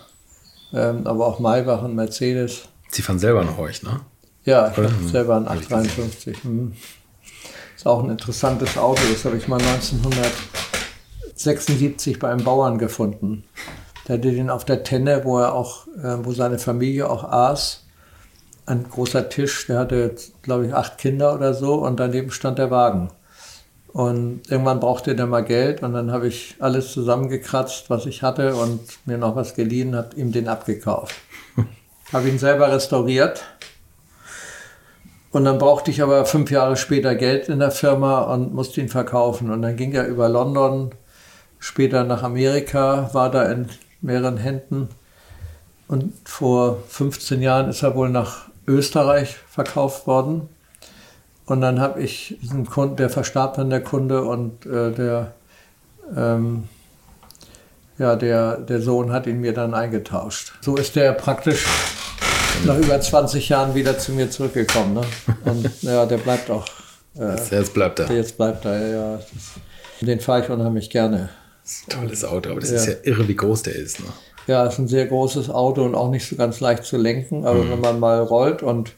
ähm, 0.73 1.07
aber 1.07 1.25
auch 1.25 1.39
Maybach 1.39 1.83
und 1.83 1.95
Mercedes. 1.95 2.63
Sie 2.91 3.01
fahren 3.01 3.19
selber 3.19 3.41
einen 3.41 3.57
Horch, 3.57 3.81
ne? 3.83 4.01
Ja, 4.43 4.69
ich 4.69 4.77
habe 4.77 4.89
mhm. 4.89 5.09
selber 5.09 5.37
einen 5.37 5.47
853. 5.47 6.43
Mhm. 6.43 6.73
Ist 7.75 7.85
auch 7.85 8.03
ein 8.03 8.09
interessantes 8.09 8.77
Auto. 8.77 9.01
Das 9.11 9.23
habe 9.25 9.37
ich 9.37 9.47
mal 9.47 9.59
1900 9.59 10.31
76 11.37 12.19
bei 12.19 12.29
einem 12.29 12.43
Bauern 12.43 12.77
gefunden. 12.77 13.43
Der 14.07 14.17
hatte 14.17 14.31
den 14.31 14.49
auf 14.49 14.65
der 14.65 14.83
Tenne, 14.83 15.21
wo 15.23 15.39
er 15.39 15.53
auch, 15.53 15.87
äh, 15.87 16.17
wo 16.23 16.31
seine 16.33 16.59
Familie 16.59 17.09
auch 17.09 17.23
aß. 17.23 17.85
Ein 18.65 18.85
großer 18.89 19.29
Tisch, 19.29 19.67
der 19.67 19.79
hatte, 19.79 20.15
glaube 20.41 20.67
ich, 20.67 20.73
acht 20.73 20.97
Kinder 20.97 21.33
oder 21.33 21.53
so 21.53 21.75
und 21.75 21.99
daneben 21.99 22.31
stand 22.31 22.57
der 22.57 22.71
Wagen. 22.71 23.09
Und 23.93 24.41
irgendwann 24.49 24.79
brauchte 24.79 25.15
der 25.15 25.25
mal 25.25 25.43
Geld 25.43 25.81
und 25.81 25.93
dann 25.93 26.11
habe 26.11 26.27
ich 26.27 26.55
alles 26.59 26.91
zusammengekratzt, 26.91 27.89
was 27.89 28.05
ich 28.05 28.21
hatte 28.21 28.55
und 28.55 28.81
mir 29.05 29.17
noch 29.17 29.35
was 29.35 29.55
geliehen, 29.55 29.95
habe 29.95 30.15
ihm 30.15 30.31
den 30.31 30.47
abgekauft. 30.47 31.15
habe 32.13 32.29
ihn 32.29 32.37
selber 32.37 32.71
restauriert. 32.71 33.43
Und 35.31 35.45
dann 35.45 35.57
brauchte 35.57 35.91
ich 35.91 36.01
aber 36.01 36.25
fünf 36.25 36.51
Jahre 36.51 36.77
später 36.77 37.15
Geld 37.15 37.49
in 37.49 37.59
der 37.59 37.71
Firma 37.71 38.21
und 38.21 38.53
musste 38.53 38.81
ihn 38.81 38.89
verkaufen. 38.89 39.49
Und 39.49 39.61
dann 39.61 39.75
ging 39.75 39.93
er 39.93 40.07
über 40.07 40.29
London 40.29 40.91
später 41.59 42.03
nach 42.03 42.23
Amerika, 42.23 43.09
war 43.13 43.31
da 43.31 43.43
in 43.43 43.67
mehreren 44.01 44.37
Händen. 44.37 44.89
Und 45.87 46.13
vor 46.25 46.83
15 46.89 47.41
Jahren 47.41 47.69
ist 47.69 47.83
er 47.83 47.95
wohl 47.95 48.09
nach 48.09 48.49
Österreich 48.67 49.37
verkauft 49.49 50.07
worden. 50.07 50.49
Und 51.45 51.61
dann 51.61 51.79
habe 51.79 52.01
ich 52.01 52.37
diesen 52.41 52.65
Kunden, 52.65 52.97
der 52.97 53.09
verstarb 53.09 53.55
dann 53.55 53.69
der 53.69 53.81
Kunde 53.81 54.23
und 54.23 54.65
äh, 54.65 54.91
der, 54.91 55.33
ähm, 56.15 56.65
ja, 57.97 58.17
der, 58.17 58.57
der 58.57 58.81
Sohn 58.81 59.13
hat 59.13 59.27
ihn 59.27 59.39
mir 59.39 59.53
dann 59.53 59.73
eingetauscht. 59.73 60.53
So 60.59 60.75
ist 60.75 60.97
der 60.97 61.13
praktisch 61.13 61.65
nach 62.65 62.77
über 62.77 62.99
20 62.99 63.47
Jahren 63.47 63.75
wieder 63.75 63.97
zu 63.97 64.11
mir 64.11 64.29
zurückgekommen. 64.29 64.95
Ne? 64.95 65.01
Und 65.45 65.83
ja, 65.83 66.05
der 66.05 66.17
bleibt 66.17 66.49
auch. 66.51 66.65
Äh, 67.17 67.37
jetzt 67.49 67.73
bleibt 67.73 67.99
er. 67.99 68.11
Jetzt 68.11 68.35
bleibt 68.35 68.65
er, 68.65 68.87
ja. 68.89 69.19
Den 70.01 70.19
fahre 70.19 70.43
ich 70.43 70.49
unheimlich 70.49 70.89
gerne. 70.89 71.29
Tolles 71.89 72.23
Auto, 72.23 72.51
aber 72.51 72.59
das 72.59 72.71
ja. 72.71 72.77
ist 72.77 72.87
ja 72.87 72.93
irre, 73.03 73.27
wie 73.27 73.35
groß 73.35 73.63
der 73.63 73.75
ist. 73.75 73.99
Ne? 73.99 74.07
Ja, 74.47 74.65
es 74.65 74.73
ist 74.73 74.79
ein 74.79 74.87
sehr 74.87 75.05
großes 75.05 75.49
Auto 75.49 75.83
und 75.83 75.95
auch 75.95 76.09
nicht 76.09 76.27
so 76.27 76.35
ganz 76.35 76.59
leicht 76.59 76.85
zu 76.85 76.97
lenken, 76.97 77.45
aber 77.45 77.63
mhm. 77.63 77.71
wenn 77.71 77.81
man 77.81 77.99
mal 77.99 78.21
rollt 78.21 78.63
und 78.63 78.95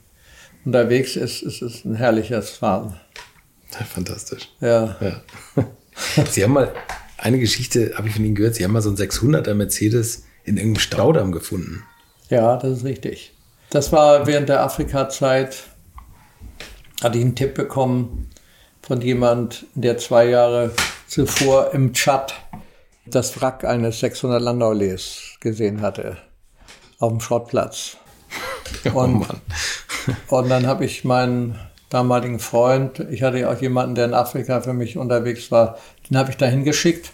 unterwegs 0.65 1.15
ist, 1.15 1.41
ist 1.41 1.61
es 1.61 1.85
ein 1.85 1.95
herrliches 1.95 2.51
Fahren. 2.51 2.99
Fantastisch. 3.93 4.49
Ja. 4.61 4.95
ja. 5.01 5.21
Sie 6.29 6.43
haben 6.43 6.53
mal 6.53 6.73
eine 7.17 7.39
Geschichte, 7.39 7.93
habe 7.95 8.07
ich 8.07 8.15
von 8.15 8.25
Ihnen 8.25 8.35
gehört, 8.35 8.55
Sie 8.55 8.63
haben 8.63 8.71
mal 8.71 8.81
so 8.81 8.89
einen 8.89 8.97
600er 8.97 9.53
Mercedes 9.53 10.23
in 10.43 10.57
irgendeinem 10.57 10.81
Staudamm 10.81 11.31
gefunden. 11.31 11.83
Ja, 12.29 12.57
das 12.57 12.79
ist 12.79 12.83
richtig. 12.83 13.33
Das 13.69 13.91
war 13.91 14.27
während 14.27 14.49
der 14.49 14.63
Afrika-Zeit, 14.63 15.63
hatte 17.01 17.17
ich 17.17 17.23
einen 17.23 17.35
Tipp 17.35 17.53
bekommen 17.53 18.29
von 18.81 19.01
jemand, 19.01 19.65
der 19.75 19.97
zwei 19.97 20.25
Jahre 20.25 20.71
zuvor 21.07 21.73
im 21.73 21.93
Tschad 21.93 22.33
das 23.15 23.39
Wrack 23.39 23.63
eines 23.63 23.99
600 23.99 24.41
Landaules 24.41 25.37
gesehen 25.39 25.81
hatte 25.81 26.17
auf 26.99 27.11
dem 27.11 27.21
Schrottplatz. 27.21 27.97
Und, 28.93 29.25
oh 30.29 30.37
und 30.37 30.49
dann 30.49 30.67
habe 30.67 30.85
ich 30.85 31.03
meinen 31.03 31.59
damaligen 31.89 32.39
Freund, 32.39 32.99
ich 33.09 33.23
hatte 33.23 33.39
ja 33.39 33.51
auch 33.51 33.61
jemanden, 33.61 33.95
der 33.95 34.05
in 34.05 34.13
Afrika 34.13 34.61
für 34.61 34.73
mich 34.73 34.97
unterwegs 34.97 35.51
war, 35.51 35.77
den 36.09 36.17
habe 36.17 36.29
ich 36.29 36.37
da 36.37 36.45
hingeschickt. 36.45 37.11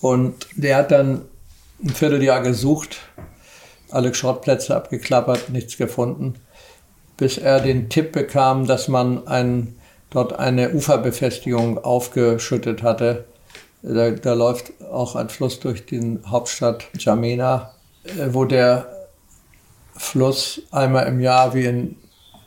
Und 0.00 0.46
der 0.56 0.76
hat 0.76 0.90
dann 0.90 1.22
ein 1.82 1.90
Vierteljahr 1.90 2.40
gesucht, 2.42 2.98
alle 3.90 4.12
Schrottplätze 4.12 4.74
abgeklappert, 4.74 5.50
nichts 5.50 5.76
gefunden, 5.76 6.34
bis 7.16 7.38
er 7.38 7.60
den 7.60 7.88
Tipp 7.88 8.12
bekam, 8.12 8.66
dass 8.66 8.88
man 8.88 9.26
ein, 9.28 9.76
dort 10.10 10.38
eine 10.38 10.74
Uferbefestigung 10.74 11.78
aufgeschüttet 11.82 12.82
hatte 12.82 13.26
da, 13.84 14.10
da 14.10 14.32
läuft 14.32 14.72
auch 14.82 15.14
ein 15.14 15.28
Fluss 15.28 15.60
durch 15.60 15.84
die 15.84 16.18
Hauptstadt 16.26 16.88
Jamena, 16.98 17.74
äh, 18.04 18.28
wo 18.32 18.44
der 18.44 19.08
Fluss 19.94 20.62
einmal 20.70 21.06
im 21.06 21.20
Jahr 21.20 21.54
wie 21.54 21.66
in 21.66 21.96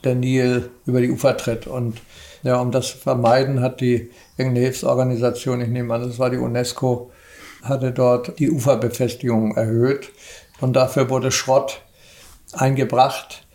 der 0.04 0.14
Nil 0.14 0.70
über 0.84 1.00
die 1.00 1.10
Ufer 1.10 1.36
tritt. 1.36 1.66
Und 1.66 2.00
ja, 2.42 2.60
um 2.60 2.70
das 2.70 2.90
zu 2.90 2.98
vermeiden, 2.98 3.60
hat 3.60 3.80
die 3.80 4.10
irgendeine 4.36 4.66
Hilfsorganisation, 4.66 5.60
ich 5.60 5.68
nehme 5.68 5.94
an, 5.94 6.02
das 6.02 6.18
war 6.18 6.30
die 6.30 6.36
UNESCO, 6.38 7.10
hatte 7.62 7.92
dort 7.92 8.38
die 8.38 8.50
Uferbefestigung 8.50 9.56
erhöht. 9.56 10.10
Und 10.60 10.74
dafür 10.74 11.08
wurde 11.08 11.30
Schrott 11.30 11.82
eingebracht 12.52 13.46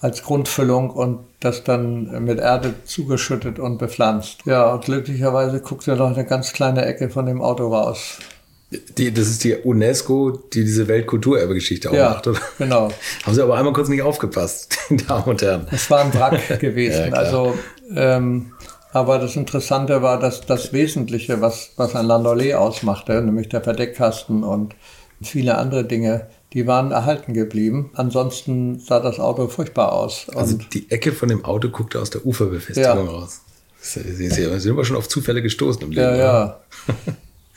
als 0.00 0.22
Grundfüllung 0.22 0.90
und 0.90 1.20
das 1.40 1.64
dann 1.64 2.24
mit 2.24 2.38
Erde 2.38 2.74
zugeschüttet 2.84 3.58
und 3.58 3.78
bepflanzt. 3.78 4.40
Ja, 4.44 4.72
und 4.72 4.84
glücklicherweise 4.84 5.60
guckt 5.60 5.86
ja 5.86 5.96
noch 5.96 6.12
eine 6.14 6.24
ganz 6.24 6.52
kleine 6.52 6.84
Ecke 6.84 7.10
von 7.10 7.26
dem 7.26 7.42
Auto 7.42 7.68
raus. 7.68 8.18
Die, 8.98 9.12
das 9.12 9.28
ist 9.28 9.44
die 9.44 9.54
UNESCO, 9.54 10.30
die 10.52 10.62
diese 10.62 10.88
Weltkulturerbegeschichte 10.88 11.90
auch 11.90 11.94
ja, 11.94 12.10
macht, 12.10 12.26
oder? 12.26 12.40
Genau. 12.58 12.88
Haben 13.24 13.34
Sie 13.34 13.42
aber 13.42 13.56
einmal 13.56 13.72
kurz 13.72 13.88
nicht 13.88 14.02
aufgepasst, 14.02 14.78
Damen 15.08 15.24
und 15.24 15.40
Herren. 15.40 15.66
Es 15.70 15.90
war 15.90 16.00
ein 16.04 16.12
Wrack 16.12 16.58
gewesen. 16.60 17.08
ja, 17.08 17.14
also, 17.14 17.54
ähm, 17.94 18.52
aber 18.92 19.18
das 19.18 19.36
Interessante 19.36 20.02
war, 20.02 20.20
dass 20.20 20.42
das 20.42 20.72
Wesentliche, 20.72 21.40
was, 21.40 21.70
was 21.76 21.96
ein 21.96 22.04
Landaulet 22.04 22.54
ausmachte, 22.54 23.22
nämlich 23.22 23.48
der 23.48 23.62
Verdeckkasten 23.62 24.44
und 24.44 24.74
viele 25.22 25.56
andere 25.56 25.84
Dinge, 25.84 26.26
die 26.52 26.66
waren 26.66 26.92
erhalten 26.92 27.34
geblieben. 27.34 27.90
Ansonsten 27.94 28.80
sah 28.80 29.00
das 29.00 29.20
Auto 29.20 29.48
furchtbar 29.48 29.92
aus. 29.92 30.26
also 30.34 30.56
die 30.56 30.90
Ecke 30.90 31.12
von 31.12 31.28
dem 31.28 31.44
Auto 31.44 31.68
guckte 31.68 32.00
aus 32.00 32.10
der 32.10 32.24
Uferbefestigung 32.24 33.06
ja, 33.06 33.12
raus. 33.12 33.42
Sie 33.80 34.12
sind 34.12 34.70
aber 34.70 34.84
schon 34.84 34.96
auf 34.96 35.08
Zufälle 35.08 35.42
gestoßen 35.42 35.82
im 35.82 35.90
Leben. 35.90 36.02
Ja, 36.02 36.16
ja. 36.16 36.60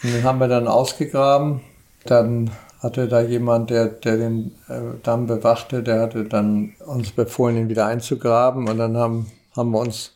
Und 0.03 0.13
den 0.13 0.23
haben 0.23 0.39
wir 0.39 0.47
dann 0.47 0.67
ausgegraben. 0.67 1.61
Dann 2.05 2.51
hatte 2.79 3.07
da 3.07 3.21
jemand, 3.21 3.69
der, 3.69 3.87
der 3.87 4.17
den 4.17 4.55
äh, 4.67 4.81
Damm 5.03 5.27
bewachte, 5.27 5.83
der 5.83 6.01
hatte 6.01 6.25
dann 6.25 6.73
uns 6.85 7.11
befohlen, 7.11 7.57
ihn 7.57 7.69
wieder 7.69 7.85
einzugraben. 7.85 8.67
Und 8.67 8.77
dann 8.77 8.97
haben, 8.97 9.31
haben 9.55 9.71
wir 9.71 9.79
uns 9.79 10.13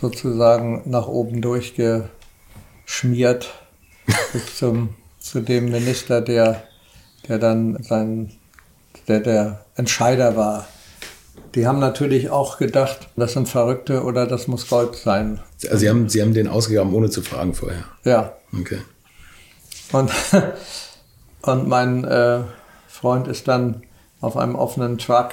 sozusagen 0.00 0.82
nach 0.84 1.06
oben 1.06 1.40
durchgeschmiert 1.40 2.10
bis 4.32 4.58
zum, 4.58 4.90
zu 5.18 5.40
dem 5.40 5.66
Minister, 5.66 6.20
der, 6.20 6.64
der 7.28 7.38
dann 7.38 7.82
sein, 7.82 8.32
der 9.08 9.20
der 9.20 9.64
Entscheider 9.76 10.36
war. 10.36 10.66
Die 11.54 11.66
haben 11.66 11.80
natürlich 11.80 12.30
auch 12.30 12.58
gedacht, 12.58 13.08
das 13.16 13.34
sind 13.34 13.48
Verrückte 13.48 14.04
oder 14.04 14.26
das 14.26 14.48
muss 14.48 14.68
Gold 14.68 14.96
sein. 14.96 15.40
Also 15.64 15.76
Sie 15.78 15.88
haben, 15.88 16.08
Sie 16.08 16.22
haben 16.22 16.34
den 16.34 16.48
ausgegraben, 16.48 16.94
ohne 16.94 17.10
zu 17.10 17.22
fragen 17.22 17.54
vorher? 17.54 17.84
Ja. 18.04 18.32
Okay. 18.58 18.78
Und, 19.92 20.10
und 21.42 21.68
mein 21.68 22.04
äh, 22.04 22.40
Freund 22.88 23.28
ist 23.28 23.48
dann 23.48 23.82
auf 24.20 24.36
einem 24.36 24.54
offenen 24.54 24.98
Truck, 24.98 25.30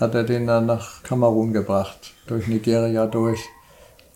hat 0.00 0.14
er 0.14 0.24
den 0.24 0.46
dann 0.46 0.66
nach 0.66 1.02
Kamerun 1.04 1.52
gebracht, 1.52 2.14
durch 2.26 2.48
Nigeria 2.48 3.06
durch. 3.06 3.40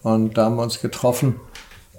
Und 0.02 0.36
da 0.36 0.46
haben 0.46 0.56
wir 0.56 0.62
uns 0.62 0.80
getroffen 0.80 1.38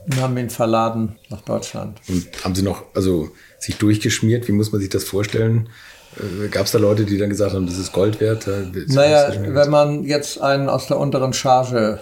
und 0.05 0.21
haben 0.21 0.37
ihn 0.37 0.49
verladen 0.49 1.15
nach 1.29 1.41
Deutschland. 1.41 2.01
Und 2.07 2.27
haben 2.43 2.55
Sie 2.55 2.63
noch, 2.63 2.83
also 2.93 3.29
sich 3.59 3.77
durchgeschmiert? 3.77 4.47
Wie 4.47 4.51
muss 4.51 4.71
man 4.71 4.81
sich 4.81 4.89
das 4.89 5.03
vorstellen? 5.03 5.69
Äh, 6.17 6.47
Gab 6.47 6.65
es 6.65 6.71
da 6.71 6.79
Leute, 6.79 7.05
die 7.05 7.17
dann 7.17 7.29
gesagt 7.29 7.53
haben, 7.53 7.65
das 7.65 7.77
ist 7.77 7.91
Gold 7.91 8.19
wert? 8.19 8.47
Naja, 8.87 9.31
wenn 9.47 9.69
man 9.69 10.03
jetzt 10.03 10.41
einen 10.41 10.69
aus 10.69 10.87
der 10.87 10.97
unteren 10.97 11.33
Charge 11.33 11.99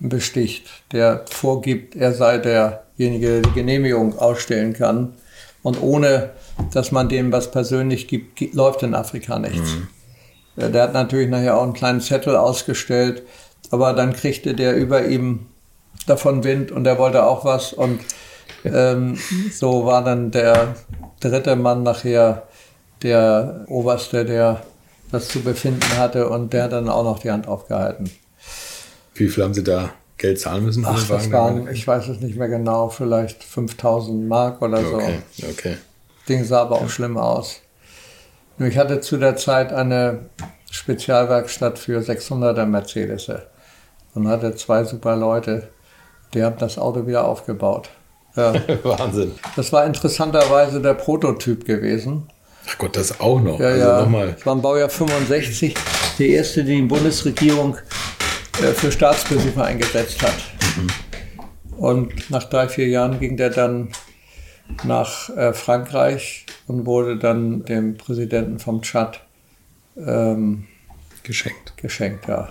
besticht, 0.00 0.66
der 0.92 1.24
vorgibt, 1.30 1.94
er 1.94 2.12
sei 2.12 2.38
derjenige, 2.38 3.40
der 3.40 3.42
die 3.42 3.52
Genehmigung 3.52 4.18
ausstellen 4.18 4.72
kann, 4.72 5.14
und 5.62 5.80
ohne, 5.80 6.30
dass 6.72 6.90
man 6.90 7.08
dem 7.08 7.30
was 7.30 7.50
persönlich 7.50 8.08
gibt, 8.08 8.40
läuft 8.52 8.82
in 8.82 8.94
Afrika 8.94 9.38
nichts. 9.38 9.76
Mhm. 10.56 10.72
Der 10.72 10.82
hat 10.82 10.92
natürlich 10.92 11.28
nachher 11.28 11.56
auch 11.56 11.62
einen 11.62 11.72
kleinen 11.72 12.00
Zettel 12.00 12.36
ausgestellt, 12.36 13.22
aber 13.70 13.92
dann 13.92 14.12
kriegte 14.12 14.54
der 14.54 14.76
über 14.76 15.06
ihm 15.06 15.46
davon 16.06 16.44
Wind 16.44 16.72
und 16.72 16.86
er 16.86 16.98
wollte 16.98 17.24
auch 17.24 17.44
was 17.44 17.72
und 17.72 18.00
ähm, 18.64 19.18
so 19.52 19.84
war 19.86 20.04
dann 20.04 20.30
der 20.30 20.74
dritte 21.20 21.56
Mann 21.56 21.82
nachher 21.82 22.46
der 23.02 23.64
Oberste, 23.68 24.24
der 24.24 24.62
das 25.10 25.28
zu 25.28 25.40
befinden 25.40 25.98
hatte 25.98 26.28
und 26.28 26.52
der 26.52 26.64
hat 26.64 26.72
dann 26.72 26.88
auch 26.88 27.04
noch 27.04 27.18
die 27.18 27.30
Hand 27.30 27.46
aufgehalten. 27.48 28.10
Wie 29.14 29.28
viel 29.28 29.44
haben 29.44 29.54
Sie 29.54 29.62
da 29.62 29.90
Geld 30.16 30.40
zahlen 30.40 30.64
müssen? 30.64 30.84
Ach, 30.86 31.06
das 31.06 31.30
waren, 31.30 31.68
ich 31.68 31.86
weiß 31.86 32.08
es 32.08 32.20
nicht 32.20 32.36
mehr 32.36 32.48
genau, 32.48 32.88
vielleicht 32.88 33.44
5000 33.44 34.26
Mark 34.26 34.62
oder 34.62 34.78
okay, 34.78 35.18
so. 35.32 35.46
Okay. 35.48 35.76
Ding 36.28 36.44
sah 36.44 36.62
aber 36.62 36.76
auch 36.76 36.88
schlimm 36.88 37.18
aus. 37.18 37.60
Ich 38.58 38.78
hatte 38.78 39.00
zu 39.00 39.16
der 39.16 39.36
Zeit 39.36 39.72
eine 39.72 40.30
Spezialwerkstatt 40.70 41.78
für 41.78 42.00
600er 42.00 42.64
Mercedes 42.64 43.30
und 44.14 44.28
hatte 44.28 44.54
zwei 44.54 44.84
super 44.84 45.16
Leute, 45.16 45.68
die 46.32 46.42
haben 46.42 46.56
das 46.58 46.78
Auto 46.78 47.06
wieder 47.06 47.24
aufgebaut. 47.24 47.90
Ja. 48.36 48.54
Wahnsinn. 48.82 49.32
Das 49.56 49.72
war 49.72 49.84
interessanterweise 49.84 50.80
der 50.80 50.94
Prototyp 50.94 51.64
gewesen. 51.64 52.28
Ach 52.68 52.78
Gott, 52.78 52.96
das 52.96 53.20
auch 53.20 53.40
noch. 53.40 53.58
Ja, 53.58 53.68
also 53.68 53.80
ja. 53.80 54.00
Nochmal. 54.00 54.32
Das 54.32 54.46
war 54.46 54.54
im 54.54 54.62
Baujahr 54.62 54.88
65, 54.88 55.74
der 56.18 56.26
erste, 56.26 56.64
den 56.64 56.82
die 56.82 56.82
Bundesregierung 56.82 57.76
äh, 58.62 58.72
für 58.72 58.92
Staatsbesucher 58.92 59.64
eingesetzt 59.64 60.22
hat. 60.22 60.34
Mhm. 60.76 61.76
Und 61.76 62.30
nach 62.30 62.44
drei, 62.44 62.68
vier 62.68 62.88
Jahren 62.88 63.18
ging 63.18 63.36
der 63.36 63.50
dann 63.50 63.88
nach 64.84 65.28
äh, 65.30 65.52
Frankreich 65.52 66.46
und 66.66 66.86
wurde 66.86 67.18
dann 67.18 67.64
dem 67.64 67.96
Präsidenten 67.96 68.58
vom 68.58 68.82
Tschad 68.82 69.20
ähm, 69.96 70.66
geschenkt. 71.24 71.76
Geschenkt, 71.76 72.28
ja. 72.28 72.48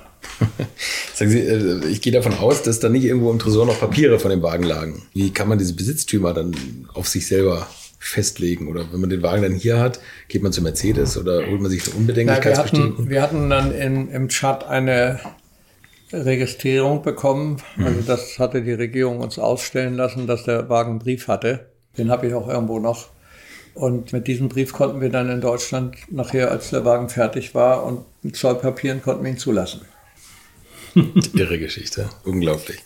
Sagen 1.14 1.32
Sie, 1.32 1.40
äh, 1.40 1.86
ich 1.88 2.02
gehe 2.02 2.14
davon 2.14 2.34
aus, 2.34 2.64
dass 2.64 2.80
da 2.80 2.90
nicht 2.90 3.04
irgendwo 3.04 3.32
im 3.32 3.40
Tresor 3.40 3.66
noch 3.66 3.80
Papiere 3.80 4.20
von 4.20 4.32
dem 4.32 4.42
Wagen 4.42 4.64
lagen. 4.64 5.04
Wie 5.14 5.32
kann 5.32 5.48
man 5.48 5.58
diese 5.58 5.74
Besitztümer 5.74 6.34
dann 6.34 6.56
auf 6.94 7.08
sich 7.08 7.28
selber 7.28 7.68
festlegen? 8.00 8.68
Oder 8.68 8.92
wenn 8.92 9.02
man 9.02 9.10
den 9.10 9.22
Wagen 9.22 9.44
dann 9.44 9.54
hier 9.54 9.80
hat, 9.80 10.00
geht 10.28 10.44
man 10.44 10.52
zu 10.52 10.62
Mercedes 10.62 11.18
oder 11.18 11.48
holt 11.48 11.62
man 11.62 11.70
sich 11.70 11.86
eine 11.86 11.96
Unbedenklichkeitsbestätigung? 11.96 13.10
Wir, 13.10 13.22
hatten 13.22 13.50
dann 13.50 13.74
in, 13.74 14.10
im 14.10 14.28
Chat 14.30 14.66
eine 14.66 15.20
Registrierung 16.12 17.04
bekommen. 17.04 17.58
Mhm. 17.76 17.86
Also 17.86 18.02
das 18.02 18.40
hatte 18.40 18.62
die 18.62 18.74
Regierung 18.74 19.20
uns 19.20 19.40
ausstellen 19.40 19.96
lassen, 19.96 20.28
dass 20.28 20.44
der 20.44 20.70
Wagen 20.70 20.92
einen 20.92 21.00
Brief 21.00 21.28
hatte. 21.28 21.68
Den 21.98 22.10
habe 22.10 22.28
ich 22.28 22.34
auch 22.34 22.48
irgendwo 22.48 22.80
noch. 22.80 23.10
Und 23.74 24.12
mit 24.12 24.28
diesem 24.28 24.50
Brief 24.50 24.74
konnten 24.74 25.00
wir 25.00 25.10
dann 25.10 25.30
in 25.30 25.40
Deutschland 25.40 25.96
nachher, 26.10 26.52
als 26.52 26.72
der 26.72 26.84
Wagen 26.84 27.08
fertig 27.08 27.56
war 27.56 27.86
und 27.86 28.04
mit 28.22 28.36
Zollpapieren 28.36 29.02
konnten 29.02 29.24
wir 29.24 29.32
ihn 29.32 29.38
zulassen. 29.38 29.82
Irre 31.34 31.60
Geschichte, 31.60 32.10
unglaublich. 32.24 32.80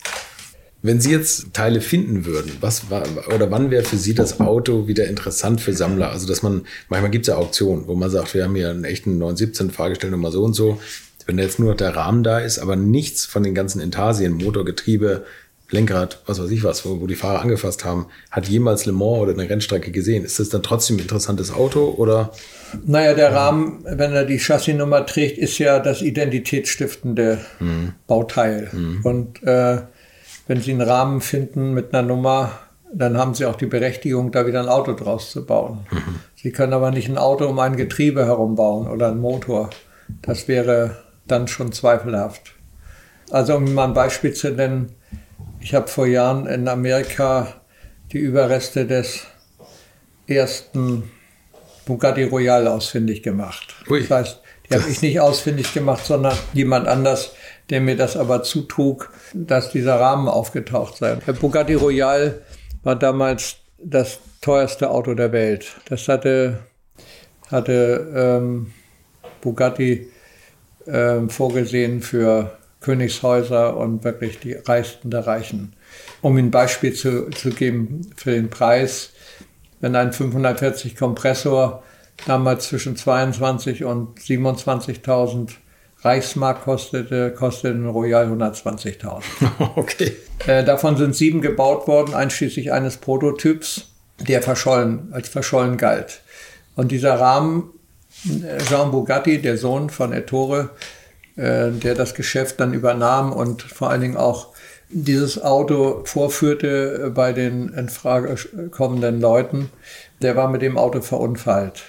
Wenn 0.82 1.00
Sie 1.00 1.10
jetzt 1.10 1.52
Teile 1.52 1.80
finden 1.80 2.26
würden, 2.26 2.52
was 2.60 2.90
war, 2.90 3.02
oder 3.34 3.50
wann 3.50 3.70
wäre 3.70 3.82
für 3.82 3.96
Sie 3.96 4.14
das 4.14 4.38
Auto 4.40 4.86
wieder 4.86 5.08
interessant 5.08 5.60
für 5.60 5.72
Sammler? 5.72 6.10
Also, 6.10 6.28
dass 6.28 6.42
man, 6.42 6.66
manchmal 6.88 7.10
gibt 7.10 7.26
es 7.26 7.28
ja 7.28 7.36
Auktionen, 7.36 7.88
wo 7.88 7.94
man 7.94 8.10
sagt, 8.10 8.34
wir 8.34 8.44
haben 8.44 8.54
hier 8.54 8.70
einen 8.70 8.84
echten 8.84 9.18
917 9.18 9.70
Fahrgestellnummer 9.70 10.30
so 10.30 10.44
und 10.44 10.54
so. 10.54 10.80
Wenn 11.26 11.38
jetzt 11.38 11.58
nur 11.58 11.74
der 11.74 11.96
Rahmen 11.96 12.22
da 12.22 12.38
ist, 12.38 12.60
aber 12.60 12.76
nichts 12.76 13.26
von 13.26 13.42
den 13.42 13.54
ganzen 13.54 13.80
Intarsien, 13.80 14.34
Motor, 14.34 14.64
Getriebe, 14.64 15.24
Lenkrad, 15.70 16.22
was 16.26 16.40
weiß 16.40 16.50
ich 16.50 16.62
was, 16.62 16.84
wo, 16.84 17.00
wo 17.00 17.06
die 17.06 17.16
Fahrer 17.16 17.40
angefasst 17.40 17.84
haben, 17.84 18.06
hat 18.30 18.46
jemals 18.46 18.86
Le 18.86 18.92
Mans 18.92 19.18
oder 19.20 19.32
eine 19.32 19.48
Rennstrecke 19.48 19.90
gesehen. 19.90 20.24
Ist 20.24 20.38
das 20.38 20.48
dann 20.48 20.62
trotzdem 20.62 20.96
ein 20.96 21.00
interessantes 21.00 21.52
Auto 21.52 21.94
oder? 21.96 22.30
Naja, 22.84 23.14
der 23.14 23.32
Rahmen, 23.32 23.84
wenn 23.84 24.12
er 24.12 24.24
die 24.24 24.38
Chassisnummer 24.38 25.06
trägt, 25.06 25.38
ist 25.38 25.58
ja 25.58 25.80
das 25.80 26.02
identitätsstiftende 26.02 27.38
mhm. 27.58 27.94
Bauteil. 28.06 28.68
Mhm. 28.72 29.00
Und 29.02 29.42
äh, 29.42 29.82
wenn 30.46 30.60
Sie 30.60 30.70
einen 30.70 30.82
Rahmen 30.82 31.20
finden 31.20 31.72
mit 31.72 31.92
einer 31.92 32.06
Nummer, 32.06 32.52
dann 32.92 33.18
haben 33.18 33.34
Sie 33.34 33.44
auch 33.44 33.56
die 33.56 33.66
Berechtigung, 33.66 34.30
da 34.30 34.46
wieder 34.46 34.60
ein 34.60 34.68
Auto 34.68 34.92
draus 34.94 35.32
zu 35.32 35.44
bauen. 35.44 35.86
Mhm. 35.90 36.20
Sie 36.36 36.52
können 36.52 36.72
aber 36.72 36.92
nicht 36.92 37.08
ein 37.08 37.18
Auto 37.18 37.46
um 37.46 37.58
ein 37.58 37.76
Getriebe 37.76 38.24
herum 38.24 38.54
bauen 38.54 38.86
oder 38.86 39.08
einen 39.08 39.20
Motor. 39.20 39.70
Das 40.22 40.46
wäre 40.46 40.98
dann 41.26 41.48
schon 41.48 41.72
zweifelhaft. 41.72 42.54
Also 43.30 43.56
um 43.56 43.74
mal 43.74 43.86
ein 43.86 43.94
Beispiel 43.94 44.32
zu 44.32 44.50
nennen, 44.50 44.92
ich 45.66 45.74
habe 45.74 45.88
vor 45.88 46.06
Jahren 46.06 46.46
in 46.46 46.68
Amerika 46.68 47.48
die 48.12 48.18
Überreste 48.18 48.86
des 48.86 49.24
ersten 50.28 51.10
Bugatti 51.86 52.22
Royale 52.22 52.70
ausfindig 52.70 53.24
gemacht. 53.24 53.74
Ui. 53.90 53.98
Das 54.06 54.10
heißt, 54.10 54.40
die 54.70 54.74
habe 54.76 54.88
ich 54.88 55.02
nicht 55.02 55.18
ausfindig 55.18 55.74
gemacht, 55.74 56.06
sondern 56.06 56.36
jemand 56.52 56.86
anders, 56.86 57.32
der 57.68 57.80
mir 57.80 57.96
das 57.96 58.16
aber 58.16 58.44
zutrug, 58.44 59.12
dass 59.34 59.72
dieser 59.72 59.98
Rahmen 59.98 60.28
aufgetaucht 60.28 60.98
sei. 60.98 61.16
Der 61.26 61.32
Bugatti 61.32 61.74
Royale 61.74 62.42
war 62.84 62.94
damals 62.94 63.56
das 63.78 64.20
teuerste 64.42 64.88
Auto 64.88 65.14
der 65.14 65.32
Welt. 65.32 65.66
Das 65.88 66.06
hatte, 66.06 66.60
hatte 67.50 68.12
ähm, 68.14 68.72
Bugatti 69.40 70.12
ähm, 70.86 71.28
vorgesehen 71.28 72.02
für 72.02 72.56
Königshäuser 72.86 73.76
und 73.76 74.04
wirklich 74.04 74.38
die 74.38 74.52
Reichsten 74.52 75.10
der 75.10 75.26
Reichen. 75.26 75.72
Um 76.22 76.38
Ihnen 76.38 76.48
ein 76.48 76.50
Beispiel 76.52 76.94
zu, 76.94 77.30
zu 77.30 77.50
geben 77.50 78.12
für 78.16 78.30
den 78.30 78.48
Preis, 78.48 79.10
wenn 79.80 79.96
ein 79.96 80.12
540 80.12 80.94
Kompressor 80.94 81.82
damals 82.26 82.68
zwischen 82.68 82.96
22 82.96 83.82
und 83.82 84.20
27.000 84.20 85.50
Reichsmark 86.02 86.62
kostete, 86.62 87.32
kostete 87.32 87.74
ein 87.74 87.86
Royal 87.86 88.28
120.000. 88.28 89.22
Okay. 89.76 90.12
Äh, 90.46 90.62
davon 90.62 90.96
sind 90.96 91.16
sieben 91.16 91.40
gebaut 91.40 91.88
worden, 91.88 92.14
einschließlich 92.14 92.72
eines 92.72 92.98
Prototyps, 92.98 93.88
der 94.20 94.42
verschollen, 94.42 95.08
als 95.10 95.28
verschollen 95.28 95.76
galt. 95.76 96.20
Und 96.76 96.92
dieser 96.92 97.18
Rahmen, 97.18 97.70
äh, 98.26 98.62
Jean 98.62 98.92
Bugatti, 98.92 99.42
der 99.42 99.58
Sohn 99.58 99.90
von 99.90 100.12
Ettore, 100.12 100.70
äh, 101.36 101.70
der 101.70 101.94
das 101.94 102.14
Geschäft 102.14 102.60
dann 102.60 102.72
übernahm 102.72 103.32
und 103.32 103.62
vor 103.62 103.90
allen 103.90 104.00
Dingen 104.00 104.16
auch 104.16 104.48
dieses 104.88 105.42
Auto 105.42 106.02
vorführte 106.04 107.10
bei 107.14 107.32
den 107.32 107.68
in 107.70 107.88
Frage 107.88 108.36
kommenden 108.70 109.20
Leuten, 109.20 109.70
der 110.22 110.36
war 110.36 110.48
mit 110.48 110.62
dem 110.62 110.78
Auto 110.78 111.00
verunfallt. 111.00 111.82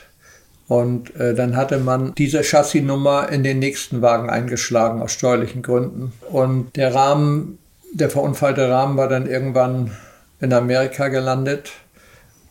Und 0.68 1.16
äh, 1.16 1.34
dann 1.34 1.56
hatte 1.56 1.78
man 1.78 2.14
diese 2.16 2.44
Chassisnummer 2.44 3.30
in 3.30 3.44
den 3.44 3.60
nächsten 3.60 4.02
Wagen 4.02 4.30
eingeschlagen 4.30 5.02
aus 5.02 5.14
steuerlichen 5.14 5.62
Gründen. 5.62 6.12
Und 6.30 6.76
der 6.76 6.94
Rahmen, 6.94 7.58
der 7.94 8.10
verunfallte 8.10 8.70
Rahmen 8.70 8.98
war 8.98 9.08
dann 9.08 9.28
irgendwann 9.28 9.92
in 10.42 10.52
Amerika 10.52 11.08
gelandet 11.08 11.72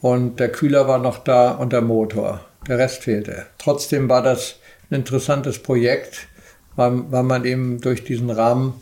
und 0.00 0.40
der 0.40 0.50
Kühler 0.50 0.88
war 0.88 0.98
noch 0.98 1.18
da 1.18 1.50
und 1.50 1.72
der 1.72 1.82
Motor. 1.82 2.40
Der 2.68 2.78
Rest 2.78 3.02
fehlte. 3.02 3.46
Trotzdem 3.58 4.08
war 4.08 4.22
das 4.22 4.56
ein 4.90 4.96
interessantes 4.96 5.58
Projekt 5.58 6.28
weil, 6.76 7.10
weil 7.10 7.22
man 7.22 7.44
eben 7.44 7.80
durch 7.80 8.04
diesen 8.04 8.30
Rahmen 8.30 8.74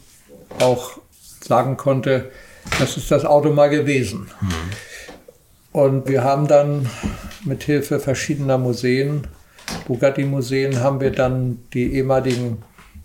auch 0.59 0.99
sagen 1.43 1.77
konnte, 1.77 2.31
das 2.79 2.97
ist 2.97 3.11
das 3.11 3.25
Auto 3.25 3.53
mal 3.53 3.71
gewesen. 3.71 4.31
Mhm. 4.41 4.51
Und 5.73 6.09
wir 6.09 6.23
haben 6.23 6.47
dann 6.47 6.89
mit 7.45 7.65
Hilfe 7.65 7.99
verschiedener 7.99 8.59
Museen, 8.59 9.27
Bugatti-Museen, 9.87 10.81
haben 10.81 11.01
wir 11.01 11.11
dann 11.11 11.59
die 11.73 11.95
ehemaligen 11.95 12.63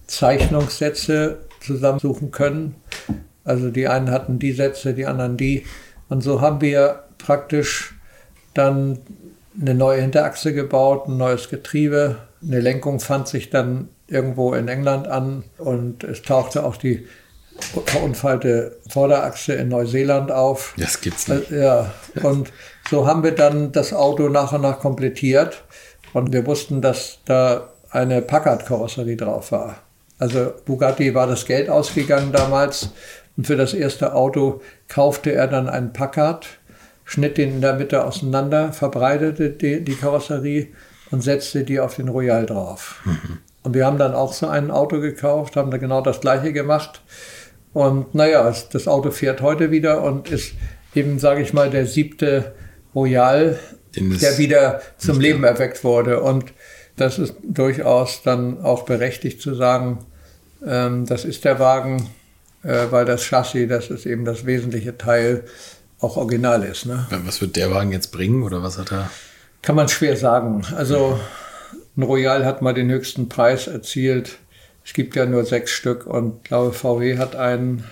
Zeichnungssätze 0.08 1.40
zusammensuchen 1.62 2.32
können. 2.32 2.76
Also 3.44 3.70
die 3.70 3.88
einen 3.88 4.12
hatten 4.12 4.40
die 4.40 4.52
Sätze, 4.52 4.94
die 4.94 5.06
anderen 5.06 5.38
die. 5.38 5.66
Und 6.10 6.22
so 6.22 6.42
haben 6.42 6.62
wir 6.62 7.04
praktisch 7.18 7.96
dann 8.54 9.00
eine 9.60 9.74
neue 9.74 10.02
Hinterachse 10.02 10.54
gebaut, 10.54 11.08
ein 11.08 11.18
neues 11.18 11.50
Getriebe. 11.50 12.18
Eine 12.44 12.60
Lenkung 12.60 13.00
fand 13.00 13.28
sich 13.28 13.50
dann 13.50 13.90
irgendwo 14.10 14.53
in 14.53 14.68
England 14.68 15.07
an 15.07 15.43
und 15.57 16.03
es 16.03 16.22
tauchte 16.22 16.64
auch 16.64 16.78
die 16.78 17.07
verunfallte 17.86 18.78
Vorderachse 18.88 19.53
in 19.53 19.70
Neuseeland 19.70 20.32
auf. 20.32 20.74
Das 20.78 21.01
gibt's 21.01 21.28
nicht. 21.28 21.51
Äh, 21.51 21.64
ja, 21.64 21.93
und 22.24 22.51
so 22.89 23.05
haben 23.05 23.24
wir 23.24 23.34
dann 23.34 23.72
das 23.72 23.93
Auto 23.93 24.30
nach 24.30 24.53
und 24.53 24.62
nach 24.62 24.80
komplettiert 24.80 25.64
und 26.14 26.34
wir 26.34 26.45
wussten, 26.45 26.82
dass 26.82 27.20
da 27.26 27.70
eine 27.91 28.22
Packard-Karosserie 28.22 29.18
drauf 29.18 29.51
war. 29.51 29.78
Also 30.18 30.53
Bugatti 30.66 31.14
war 31.14 31.28
das 31.28 31.45
Geld 31.45 31.70
ausgegangen 31.70 32.32
damals 32.32 32.91
und 33.38 33.47
für 33.47 33.55
das 33.55 33.74
erste 33.74 34.14
Auto 34.16 34.62
kaufte 34.88 35.32
er 35.32 35.47
dann 35.47 35.70
einen 35.70 35.93
Packard, 35.93 36.47
schnitt 37.05 37.38
den 37.38 37.55
in 37.55 37.62
der 37.62 37.74
Mitte 37.74 38.05
auseinander, 38.05 38.74
verbreitete 38.74 39.51
die, 39.51 39.84
die 39.84 39.95
Karosserie 39.95 40.68
und 41.12 41.22
setzte 41.22 41.64
die 41.64 41.80
auf 41.80 41.95
den 41.95 42.10
Royal 42.10 42.45
drauf. 42.45 43.01
Mhm. 43.05 43.39
Und 43.64 43.74
wir 43.74 43.86
haben 43.86 43.97
dann 43.97 44.14
auch 44.14 44.34
so 44.34 44.47
ein 44.47 44.72
Auto 44.72 44.99
gekauft, 44.99 45.55
haben 45.55 45.72
da 45.72 45.78
genau 45.78 46.01
das 46.01 46.22
gleiche 46.22 46.53
gemacht. 46.53 47.01
Und 47.74 48.16
naja, 48.16 48.53
das 48.72 48.88
Auto 48.88 49.12
fährt 49.12 49.41
heute 49.41 49.72
wieder 49.72 50.01
und 50.03 50.30
ist 50.30 50.53
eben, 50.95 51.20
sage 51.20 51.41
ich 51.41 51.53
mal, 51.53 51.70
der 51.70 51.86
siebte 51.86 52.53
Royal, 52.95 53.60
der 53.95 54.38
wieder 54.38 54.82
zum 54.97 55.20
Leben 55.20 55.41
gab. 55.41 55.60
erweckt 55.60 55.84
wurde. 55.84 56.22
Und 56.22 56.45
das 56.95 57.20
ist 57.20 57.36
durchaus 57.43 58.24
dann 58.24 58.62
auch 58.64 58.84
berechtigt 58.84 59.41
zu 59.41 59.55
sagen, 59.55 59.99
ähm, 60.66 61.05
das 61.05 61.26
ist 61.26 61.45
der 61.45 61.60
Wagen, 61.60 62.10
äh, 62.64 62.86
weil 62.89 63.05
das 63.05 63.24
Chassis, 63.24 63.70
das 63.70 63.89
ist 63.89 64.05
eben 64.05 64.26
das 64.26 64.45
wesentliche 64.45 64.97
Teil, 64.97 65.43
auch 66.01 66.18
original 66.18 66.64
ist. 66.64 66.86
Ne? 66.86 67.07
Was 67.26 67.41
wird 67.41 67.55
der 67.55 67.72
Wagen 67.72 67.91
jetzt 67.91 68.12
bringen 68.12 68.43
oder 68.43 68.64
was 68.64 68.78
hat 68.78 68.91
er? 68.91 69.10
Kann 69.62 69.76
man 69.76 69.89
schwer 69.89 70.16
sagen. 70.16 70.66
Also 70.76 71.20
ein 72.00 72.04
Royal 72.04 72.45
hat 72.45 72.62
mal 72.62 72.74
den 72.74 72.89
höchsten 72.89 73.28
Preis 73.28 73.68
erzielt. 73.68 74.38
Es 74.86 74.93
gibt 74.93 75.18
ja 75.18 75.26
nur 75.26 75.43
sechs 75.43 75.72
Stück 75.72 76.08
und 76.08 76.45
glaube 76.45 76.72
VW 76.72 77.18
hat 77.18 77.36
einen. 77.36 77.84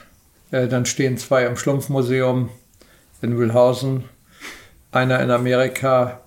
Äh, 0.52 0.70
dann 0.70 0.86
stehen 0.86 1.18
zwei 1.18 1.46
im 1.46 1.58
Schlumpfmuseum 1.58 2.50
in 3.22 3.38
Wühlhausen, 3.38 4.06
einer 4.92 5.22
in 5.22 5.30
Amerika 5.30 6.22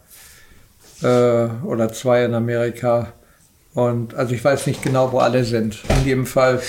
äh, 1.03 1.07
oder 1.65 1.91
zwei 1.91 2.25
in 2.25 2.35
Amerika. 2.35 3.15
Und 3.73 4.15
also 4.15 4.35
ich 4.35 4.45
weiß 4.45 4.67
nicht 4.67 4.83
genau, 4.83 5.13
wo 5.13 5.19
alle 5.19 5.45
sind. 5.45 5.79
In 5.89 6.05
jedem 6.05 6.27
Fall 6.27 6.61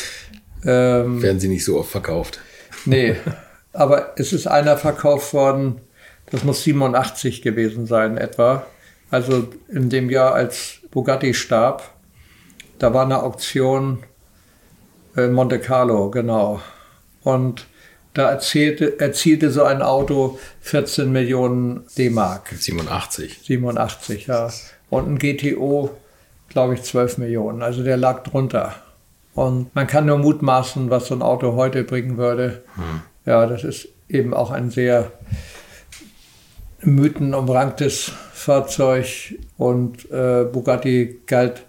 ähm, 0.63 1.21
werden 1.21 1.41
sie 1.41 1.49
nicht 1.49 1.65
so 1.65 1.77
oft 1.77 1.91
verkauft. 1.91 2.39
Nee, 2.85 3.17
aber 3.73 4.13
es 4.15 4.31
ist 4.31 4.47
einer 4.47 4.77
verkauft 4.77 5.33
worden, 5.33 5.81
das 6.29 6.45
muss 6.45 6.63
87 6.63 7.41
gewesen 7.41 7.85
sein 7.85 8.17
etwa. 8.17 8.65
Also 9.09 9.49
in 9.67 9.89
dem 9.89 10.09
Jahr, 10.09 10.33
als 10.33 10.80
Bugatti 10.91 11.33
starb, 11.33 11.89
da 12.79 12.93
war 12.93 13.05
eine 13.05 13.23
Auktion 13.23 14.03
in 15.15 15.33
Monte 15.33 15.59
Carlo, 15.59 16.09
genau. 16.09 16.61
Und 17.23 17.67
da 18.13 18.29
erzielte, 18.29 18.99
erzielte 18.99 19.51
so 19.51 19.63
ein 19.63 19.81
Auto 19.81 20.37
14 20.61 21.11
Millionen 21.11 21.85
D-Mark. 21.97 22.49
87. 22.49 23.39
87, 23.43 24.27
ja. 24.27 24.49
Und 24.89 25.07
ein 25.07 25.17
GTO, 25.17 25.91
glaube 26.49 26.73
ich, 26.73 26.83
12 26.83 27.19
Millionen. 27.19 27.61
Also 27.61 27.83
der 27.83 27.97
lag 27.97 28.23
drunter. 28.23 28.75
Und 29.33 29.73
man 29.75 29.87
kann 29.87 30.05
nur 30.05 30.17
mutmaßen, 30.17 30.89
was 30.89 31.07
so 31.07 31.15
ein 31.15 31.21
Auto 31.21 31.53
heute 31.55 31.83
bringen 31.83 32.17
würde. 32.17 32.63
Hm. 32.75 33.01
Ja, 33.25 33.45
das 33.45 33.63
ist 33.63 33.87
eben 34.09 34.33
auch 34.33 34.51
ein 34.51 34.71
sehr 34.71 35.11
mythenumranktes 36.81 38.11
Fahrzeug 38.41 39.35
und 39.57 40.09
äh, 40.11 40.45
Bugatti 40.45 41.19
galt 41.27 41.63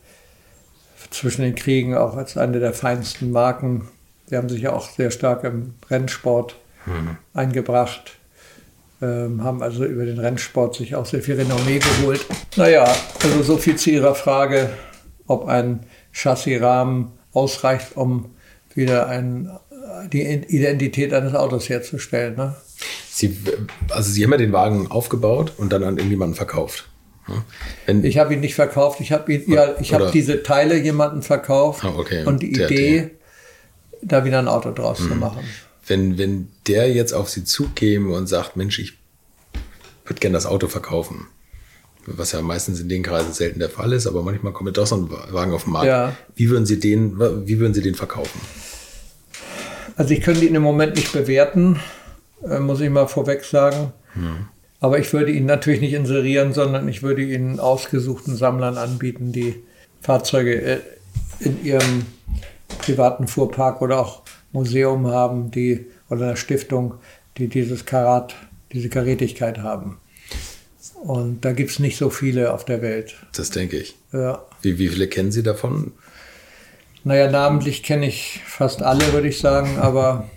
zwischen 1.11 1.43
den 1.43 1.55
Kriegen 1.55 1.95
auch 1.95 2.17
als 2.17 2.37
eine 2.37 2.61
der 2.61 2.73
feinsten 2.73 3.31
Marken. 3.31 3.89
Die 4.31 4.37
haben 4.37 4.49
sich 4.49 4.63
ja 4.63 4.73
auch 4.73 4.89
sehr 4.89 5.11
stark 5.11 5.45
im 5.45 5.75
Rennsport 5.91 6.57
hm. 6.85 7.17
eingebracht, 7.35 8.17
ähm, 9.03 9.45
haben 9.45 9.63
also 9.63 9.85
über 9.85 10.07
den 10.07 10.19
Rennsport 10.19 10.75
sich 10.75 10.95
auch 10.95 11.05
sehr 11.05 11.21
viel 11.21 11.35
Renommee 11.35 11.79
geholt. 11.79 12.25
Naja, 12.57 12.85
also 13.23 13.43
so 13.43 13.59
viel 13.59 13.77
zu 13.77 13.91
Ihrer 13.91 14.15
Frage, 14.15 14.71
ob 15.27 15.47
ein 15.47 15.81
Chassisrahmen 16.13 17.13
ausreicht, 17.33 17.97
um 17.97 18.35
wieder 18.75 19.09
ein, 19.09 19.51
die 20.13 20.23
Identität 20.23 21.13
eines 21.13 21.35
Autos 21.35 21.69
herzustellen. 21.69 22.37
Ne? 22.37 22.57
Sie, 23.11 23.37
also 23.91 24.11
Sie 24.11 24.25
haben 24.25 24.33
ja 24.33 24.39
den 24.39 24.53
Wagen 24.53 24.91
aufgebaut 24.91 25.53
und 25.57 25.73
dann 25.73 25.83
an 25.85 25.97
irgendjemanden 25.97 26.35
verkauft. 26.35 26.89
Wenn, 27.87 28.05
ich 28.05 28.19
habe 28.19 28.35
ihn 28.35 28.41
nicht 28.41 28.55
verkauft, 28.55 29.01
ich 29.01 29.13
habe 29.13 29.33
ja, 29.33 29.77
ich 29.81 29.95
habe 29.95 30.11
diese 30.13 30.43
Teile 30.43 30.77
jemanden 30.77 31.23
verkauft 31.23 31.85
oh, 31.85 32.01
okay. 32.01 32.25
und 32.25 32.43
die 32.43 32.51
Idee, 32.51 33.11
da 34.03 34.25
wieder 34.25 34.41
ein 34.41 34.49
Auto 34.49 34.73
draus 34.73 35.01
mhm. 35.01 35.09
zu 35.09 35.15
machen. 35.15 35.45
Wenn, 35.87 36.19
wenn 36.19 36.49
der 36.67 36.93
jetzt 36.93 37.13
auf 37.13 37.31
Sie 37.31 37.45
zukäme 37.45 38.13
und 38.15 38.27
sagt, 38.27 38.57
Mensch, 38.57 38.79
ich 38.79 38.99
würde 40.05 40.21
gerne 40.21 40.35
das 40.35 40.47
Auto 40.47 40.69
verkaufen, 40.69 41.29
was 42.07 42.33
ja 42.33 42.43
meistens 42.43 42.81
in 42.81 42.89
den 42.89 43.03
Kreisen 43.05 43.33
selten 43.33 43.61
der 43.61 43.71
Fall 43.71 43.93
ist, 43.93 44.07
aber 44.07 44.23
manchmal 44.23 44.53
kommt 44.53 44.77
doch 44.77 44.87
so 44.87 44.97
ein 44.97 45.11
Wagen 45.11 45.53
auf 45.53 45.65
den 45.65 45.73
Markt. 45.73 45.87
Ja. 45.87 46.17
Wie 46.35 46.51
würden 46.51 46.67
Sie 46.67 46.81
den, 46.81 47.19
wie 47.47 47.59
würden 47.61 47.75
Sie 47.75 47.83
den 47.83 47.95
verkaufen? 47.95 48.41
Also 50.03 50.15
ich 50.15 50.23
könnte 50.23 50.45
ihn 50.45 50.57
im 50.57 50.63
Moment 50.63 50.97
nicht 50.97 51.13
bewerten, 51.13 51.79
äh, 52.43 52.59
muss 52.59 52.81
ich 52.81 52.91
mal 52.91 53.07
vorweg 53.07 53.45
sagen. 53.45 53.93
Hm. 54.15 54.49
Aber 54.81 54.99
ich 54.99 55.13
würde 55.13 55.31
ihn 55.31 55.47
natürlich 55.47 55.81
nicht 55.81 55.93
inserieren, 55.93 56.53
sondern 56.53 56.89
ich 56.89 57.05
würde 57.05 57.23
ihn 57.23 57.61
ausgesuchten 57.61 58.35
Sammlern 58.35 58.79
anbieten, 58.79 59.31
die 59.31 59.63
Fahrzeuge 60.01 60.61
äh, 60.61 60.79
in 61.39 61.65
ihrem 61.65 62.05
privaten 62.79 63.29
Fuhrpark 63.29 63.81
oder 63.81 64.01
auch 64.01 64.23
Museum 64.51 65.07
haben, 65.07 65.53
die 65.53 65.87
oder 66.11 66.25
einer 66.25 66.37
Stiftung, 66.37 66.95
die 67.39 67.47
dieses 67.47 67.87
Karat, 67.87 68.35
diese 68.73 68.89
Karätigkeit 68.89 69.59
haben. 69.59 69.99
Und 71.05 71.45
da 71.45 71.53
gibt 71.53 71.71
es 71.71 71.79
nicht 71.79 71.97
so 71.97 72.11
viele 72.11 72.53
auf 72.53 72.65
der 72.65 72.83
Welt. 72.83 73.15
Das 73.37 73.51
denke 73.51 73.77
ich. 73.77 73.95
Ja. 74.13 74.45
Wie, 74.63 74.81
wie 74.81 74.89
viele 74.89 75.07
kennen 75.07 75.31
Sie 75.31 75.45
davon? 75.45 75.93
Naja, 77.05 77.31
namentlich 77.31 77.83
kenne 77.83 78.07
ich 78.07 78.41
fast 78.47 78.83
alle, 78.83 79.13
würde 79.13 79.29
ich 79.29 79.39
sagen, 79.39 79.79
aber 79.79 80.31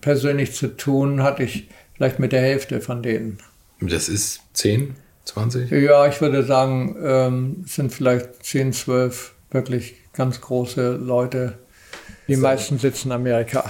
persönlich 0.00 0.52
zu 0.52 0.76
tun 0.76 1.22
hatte 1.22 1.44
ich 1.44 1.68
vielleicht 1.94 2.18
mit 2.18 2.32
der 2.32 2.40
Hälfte 2.40 2.80
von 2.80 3.02
denen. 3.02 3.38
Das 3.80 4.08
ist 4.08 4.40
10, 4.54 4.96
20? 5.24 5.70
Ja, 5.70 6.06
ich 6.06 6.20
würde 6.20 6.42
sagen, 6.42 6.96
ähm, 7.02 7.64
es 7.64 7.76
sind 7.76 7.92
vielleicht 7.92 8.44
10, 8.44 8.72
12 8.72 9.34
wirklich 9.50 9.94
ganz 10.12 10.40
große 10.40 10.92
Leute. 10.96 11.58
Die 12.28 12.34
so. 12.34 12.42
meisten 12.42 12.78
sitzen 12.78 13.08
in 13.08 13.12
Amerika. 13.12 13.64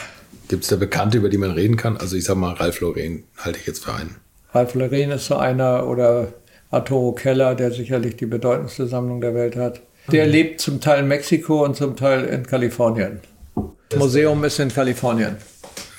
Gibt 0.48 0.64
es 0.64 0.70
da 0.70 0.76
Bekannte, 0.76 1.18
über 1.18 1.28
die 1.28 1.38
man 1.38 1.52
reden 1.52 1.76
kann? 1.76 1.96
Also 1.96 2.16
ich 2.16 2.24
sag 2.24 2.36
mal, 2.36 2.52
Ralf 2.54 2.80
Lauren 2.80 3.24
halte 3.38 3.58
ich 3.58 3.66
jetzt 3.66 3.84
für 3.84 3.94
einen. 3.94 4.16
Ralf 4.52 4.74
Lauren 4.74 5.10
ist 5.10 5.26
so 5.26 5.36
einer 5.36 5.86
oder 5.86 6.28
Arturo 6.70 7.12
Keller, 7.12 7.54
der 7.54 7.70
sicherlich 7.70 8.16
die 8.16 8.26
bedeutendste 8.26 8.86
Sammlung 8.86 9.20
der 9.20 9.34
Welt 9.34 9.56
hat. 9.56 9.80
Der 10.10 10.26
mhm. 10.26 10.32
lebt 10.32 10.60
zum 10.60 10.80
Teil 10.80 11.00
in 11.00 11.08
Mexiko 11.08 11.64
und 11.64 11.76
zum 11.76 11.96
Teil 11.96 12.24
in 12.24 12.46
Kalifornien. 12.46 13.20
Das 13.88 13.98
Museum 13.98 14.42
ist 14.44 14.58
in 14.58 14.68
Kalifornien. 14.68 15.36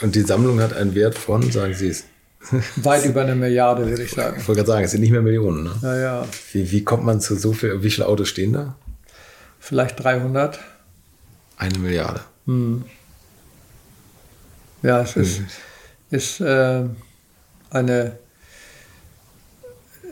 Und 0.01 0.16
die 0.16 0.22
Sammlung 0.22 0.60
hat 0.60 0.74
einen 0.74 0.93
Wert 0.95 1.16
von, 1.16 1.49
sagen 1.51 1.74
Sie 1.74 1.89
es, 1.89 2.06
Weit 2.78 3.06
über 3.06 3.22
eine 3.22 3.36
Milliarde, 3.36 3.88
würde 3.88 4.04
ich 4.04 4.12
sagen. 4.12 4.38
Ich 4.39 4.47
wollte 4.47 4.60
gerade 4.60 4.72
sagen, 4.72 4.86
es 4.86 4.91
sind 4.91 5.01
nicht 5.01 5.12
mehr 5.12 5.22
Millionen. 5.22 5.64
Ne? 5.64 5.72
Ja, 5.82 5.97
ja. 5.97 6.28
Wie, 6.51 6.72
wie 6.72 6.84
kommt 6.84 7.06
man 7.06 7.22
zu 7.22 7.36
so 7.36 7.54
viel? 7.54 7.82
Wie 7.84 7.89
viele 7.89 8.08
Autos 8.08 8.28
stehen 8.28 8.54
da? 8.54 8.76
Vielleicht 9.60 10.04
300. 10.04 10.60
Eine 11.58 11.80
Milliarde. 11.80 12.22
Hm. 12.45 12.84
Ja, 14.82 15.01
es 15.01 15.16
ist, 15.16 15.38
hm. 15.38 15.45
ist 16.10 16.41
äh, 16.41 16.84
eine. 17.70 18.18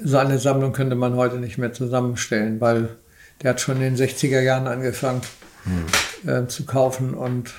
So 0.04 0.18
eine 0.18 0.40
Sammlung 0.40 0.74
könnte 0.74 0.96
man 0.96 1.16
heute 1.16 1.36
nicht 1.36 1.58
mehr 1.58 1.74
zusammenstellen, 1.74 2.60
weil 2.60 2.90
der 3.42 3.52
hat 3.52 3.62
schon 3.62 3.82
in 3.82 3.96
den 3.96 3.98
60er 3.98 4.42
Jahren 4.42 4.68
angefangen 4.68 5.22
hm. 5.64 6.30
äh, 6.30 6.48
zu 6.48 6.66
kaufen 6.66 7.14
und. 7.14 7.54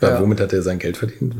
Ja, 0.00 0.20
womit 0.20 0.40
hat 0.40 0.52
er 0.52 0.62
sein 0.62 0.78
Geld 0.78 0.98
verdient? 0.98 1.34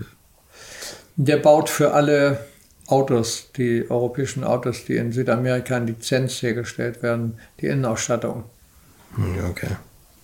Der 1.16 1.36
baut 1.36 1.68
für 1.68 1.92
alle 1.92 2.46
Autos, 2.86 3.50
die 3.56 3.90
europäischen 3.90 4.44
Autos, 4.44 4.84
die 4.84 4.96
in 4.96 5.12
Südamerika 5.12 5.76
in 5.76 5.86
Lizenz 5.86 6.40
hergestellt 6.42 7.02
werden, 7.02 7.38
die 7.60 7.66
Innenausstattung. 7.66 8.44
Hm, 9.16 9.50
okay. 9.50 9.68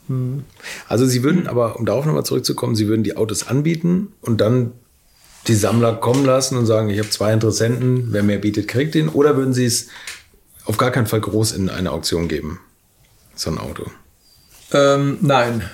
Mhm. 0.08 0.44
Also 0.88 1.06
Sie 1.06 1.22
würden 1.22 1.46
aber, 1.46 1.78
um 1.78 1.86
darauf 1.86 2.06
nochmal 2.06 2.24
zurückzukommen, 2.24 2.74
Sie 2.74 2.88
würden 2.88 3.02
die 3.02 3.16
Autos 3.16 3.46
anbieten 3.46 4.12
und 4.20 4.40
dann 4.40 4.72
die 5.48 5.54
Sammler 5.54 5.94
kommen 5.94 6.24
lassen 6.24 6.56
und 6.56 6.66
sagen, 6.66 6.88
ich 6.88 6.98
habe 6.98 7.10
zwei 7.10 7.32
Interessenten, 7.32 8.12
wer 8.12 8.22
mehr 8.22 8.38
bietet, 8.38 8.68
kriegt 8.68 8.94
den? 8.94 9.08
Oder 9.08 9.36
würden 9.36 9.54
Sie 9.54 9.64
es 9.64 9.88
auf 10.64 10.76
gar 10.76 10.90
keinen 10.90 11.06
Fall 11.06 11.20
groß 11.20 11.52
in 11.52 11.68
eine 11.68 11.92
Auktion 11.92 12.28
geben, 12.28 12.60
so 13.34 13.50
ein 13.50 13.58
Auto? 13.58 13.90
Ähm, 14.72 15.18
nein, 15.20 15.68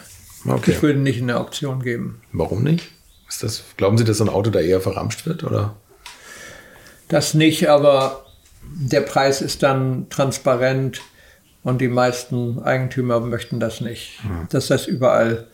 okay. 0.46 0.72
ich 0.72 0.82
würde 0.82 0.98
nicht 0.98 1.18
in 1.18 1.30
eine 1.30 1.38
Auktion 1.38 1.82
geben. 1.82 2.20
Warum 2.32 2.62
nicht? 2.62 2.88
Ist 3.28 3.42
das, 3.42 3.62
glauben 3.76 3.98
Sie, 3.98 4.04
dass 4.04 4.18
so 4.18 4.24
ein 4.24 4.30
Auto 4.30 4.50
da 4.50 4.60
eher 4.60 4.80
verramscht 4.80 5.26
wird? 5.26 5.44
Oder? 5.44 5.76
Das 7.08 7.34
nicht, 7.34 7.68
aber 7.68 8.26
der 8.62 9.02
Preis 9.02 9.40
ist 9.42 9.62
dann 9.62 10.08
transparent 10.08 11.00
und 11.62 11.80
die 11.80 11.88
meisten 11.88 12.62
Eigentümer 12.62 13.20
möchten 13.20 13.60
das 13.60 13.80
nicht, 13.80 14.22
hm. 14.22 14.48
dass 14.50 14.68
das 14.68 14.86
überall 14.86 15.46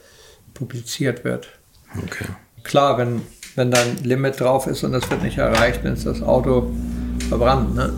publiziert 0.52 1.24
wird. 1.24 1.48
Okay. 1.96 2.26
Klar, 2.62 2.98
wenn 2.98 3.22
wenn 3.54 3.70
da 3.70 3.80
ein 3.80 3.98
Limit 4.02 4.40
drauf 4.40 4.66
ist 4.66 4.82
und 4.84 4.92
das 4.92 5.08
wird 5.10 5.22
nicht 5.22 5.38
erreicht, 5.38 5.84
dann 5.84 5.94
ist 5.94 6.06
das 6.06 6.22
Auto 6.22 6.72
verbrannt. 7.28 7.74
Ne? 7.74 7.92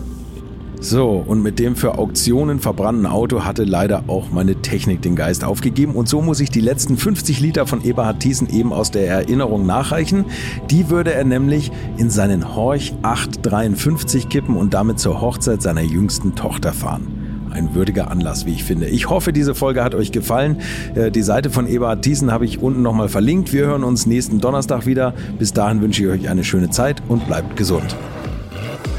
So, 0.79 1.23
und 1.25 1.41
mit 1.41 1.57
dem 1.57 1.75
für 1.75 1.97
Auktionen 1.97 2.59
verbrannten 2.59 3.07
Auto 3.07 3.43
hatte 3.43 3.63
leider 3.63 4.03
auch 4.07 4.31
meine 4.31 4.61
Technik 4.61 5.01
den 5.01 5.15
Geist 5.15 5.43
aufgegeben. 5.43 5.95
Und 5.95 6.07
so 6.07 6.21
muss 6.21 6.39
ich 6.39 6.51
die 6.51 6.61
letzten 6.61 6.97
50 6.97 7.39
Liter 7.39 7.65
von 7.65 7.83
Eberhard 7.83 8.19
Thiessen 8.19 8.49
eben 8.49 8.71
aus 8.71 8.91
der 8.91 9.07
Erinnerung 9.07 9.65
nachreichen. 9.65 10.25
Die 10.69 10.89
würde 10.89 11.13
er 11.13 11.23
nämlich 11.23 11.71
in 11.97 12.09
seinen 12.09 12.55
Horch 12.55 12.93
853 13.01 14.29
kippen 14.29 14.55
und 14.55 14.73
damit 14.73 14.99
zur 14.99 15.19
Hochzeit 15.19 15.61
seiner 15.61 15.81
jüngsten 15.81 16.35
Tochter 16.35 16.73
fahren 16.73 17.07
ein 17.49 17.73
würdiger 17.73 18.11
Anlass, 18.11 18.45
wie 18.45 18.53
ich 18.53 18.63
finde. 18.63 18.87
Ich 18.87 19.09
hoffe, 19.09 19.33
diese 19.33 19.55
Folge 19.55 19.83
hat 19.83 19.95
euch 19.95 20.11
gefallen. 20.11 20.61
Äh, 20.93 21.09
die 21.09 21.23
Seite 21.23 21.49
von 21.49 21.67
Eberhard 21.67 22.03
Thiessen 22.03 22.31
habe 22.31 22.45
ich 22.45 22.61
unten 22.61 22.83
nochmal 22.83 23.09
verlinkt. 23.09 23.51
Wir 23.51 23.65
hören 23.65 23.83
uns 23.83 24.05
nächsten 24.05 24.39
Donnerstag 24.39 24.85
wieder. 24.85 25.13
Bis 25.39 25.53
dahin 25.53 25.81
wünsche 25.81 26.03
ich 26.03 26.09
euch 26.09 26.29
eine 26.29 26.43
schöne 26.43 26.69
Zeit 26.69 27.01
und 27.07 27.25
bleibt 27.25 27.55
gesund. 27.57 27.95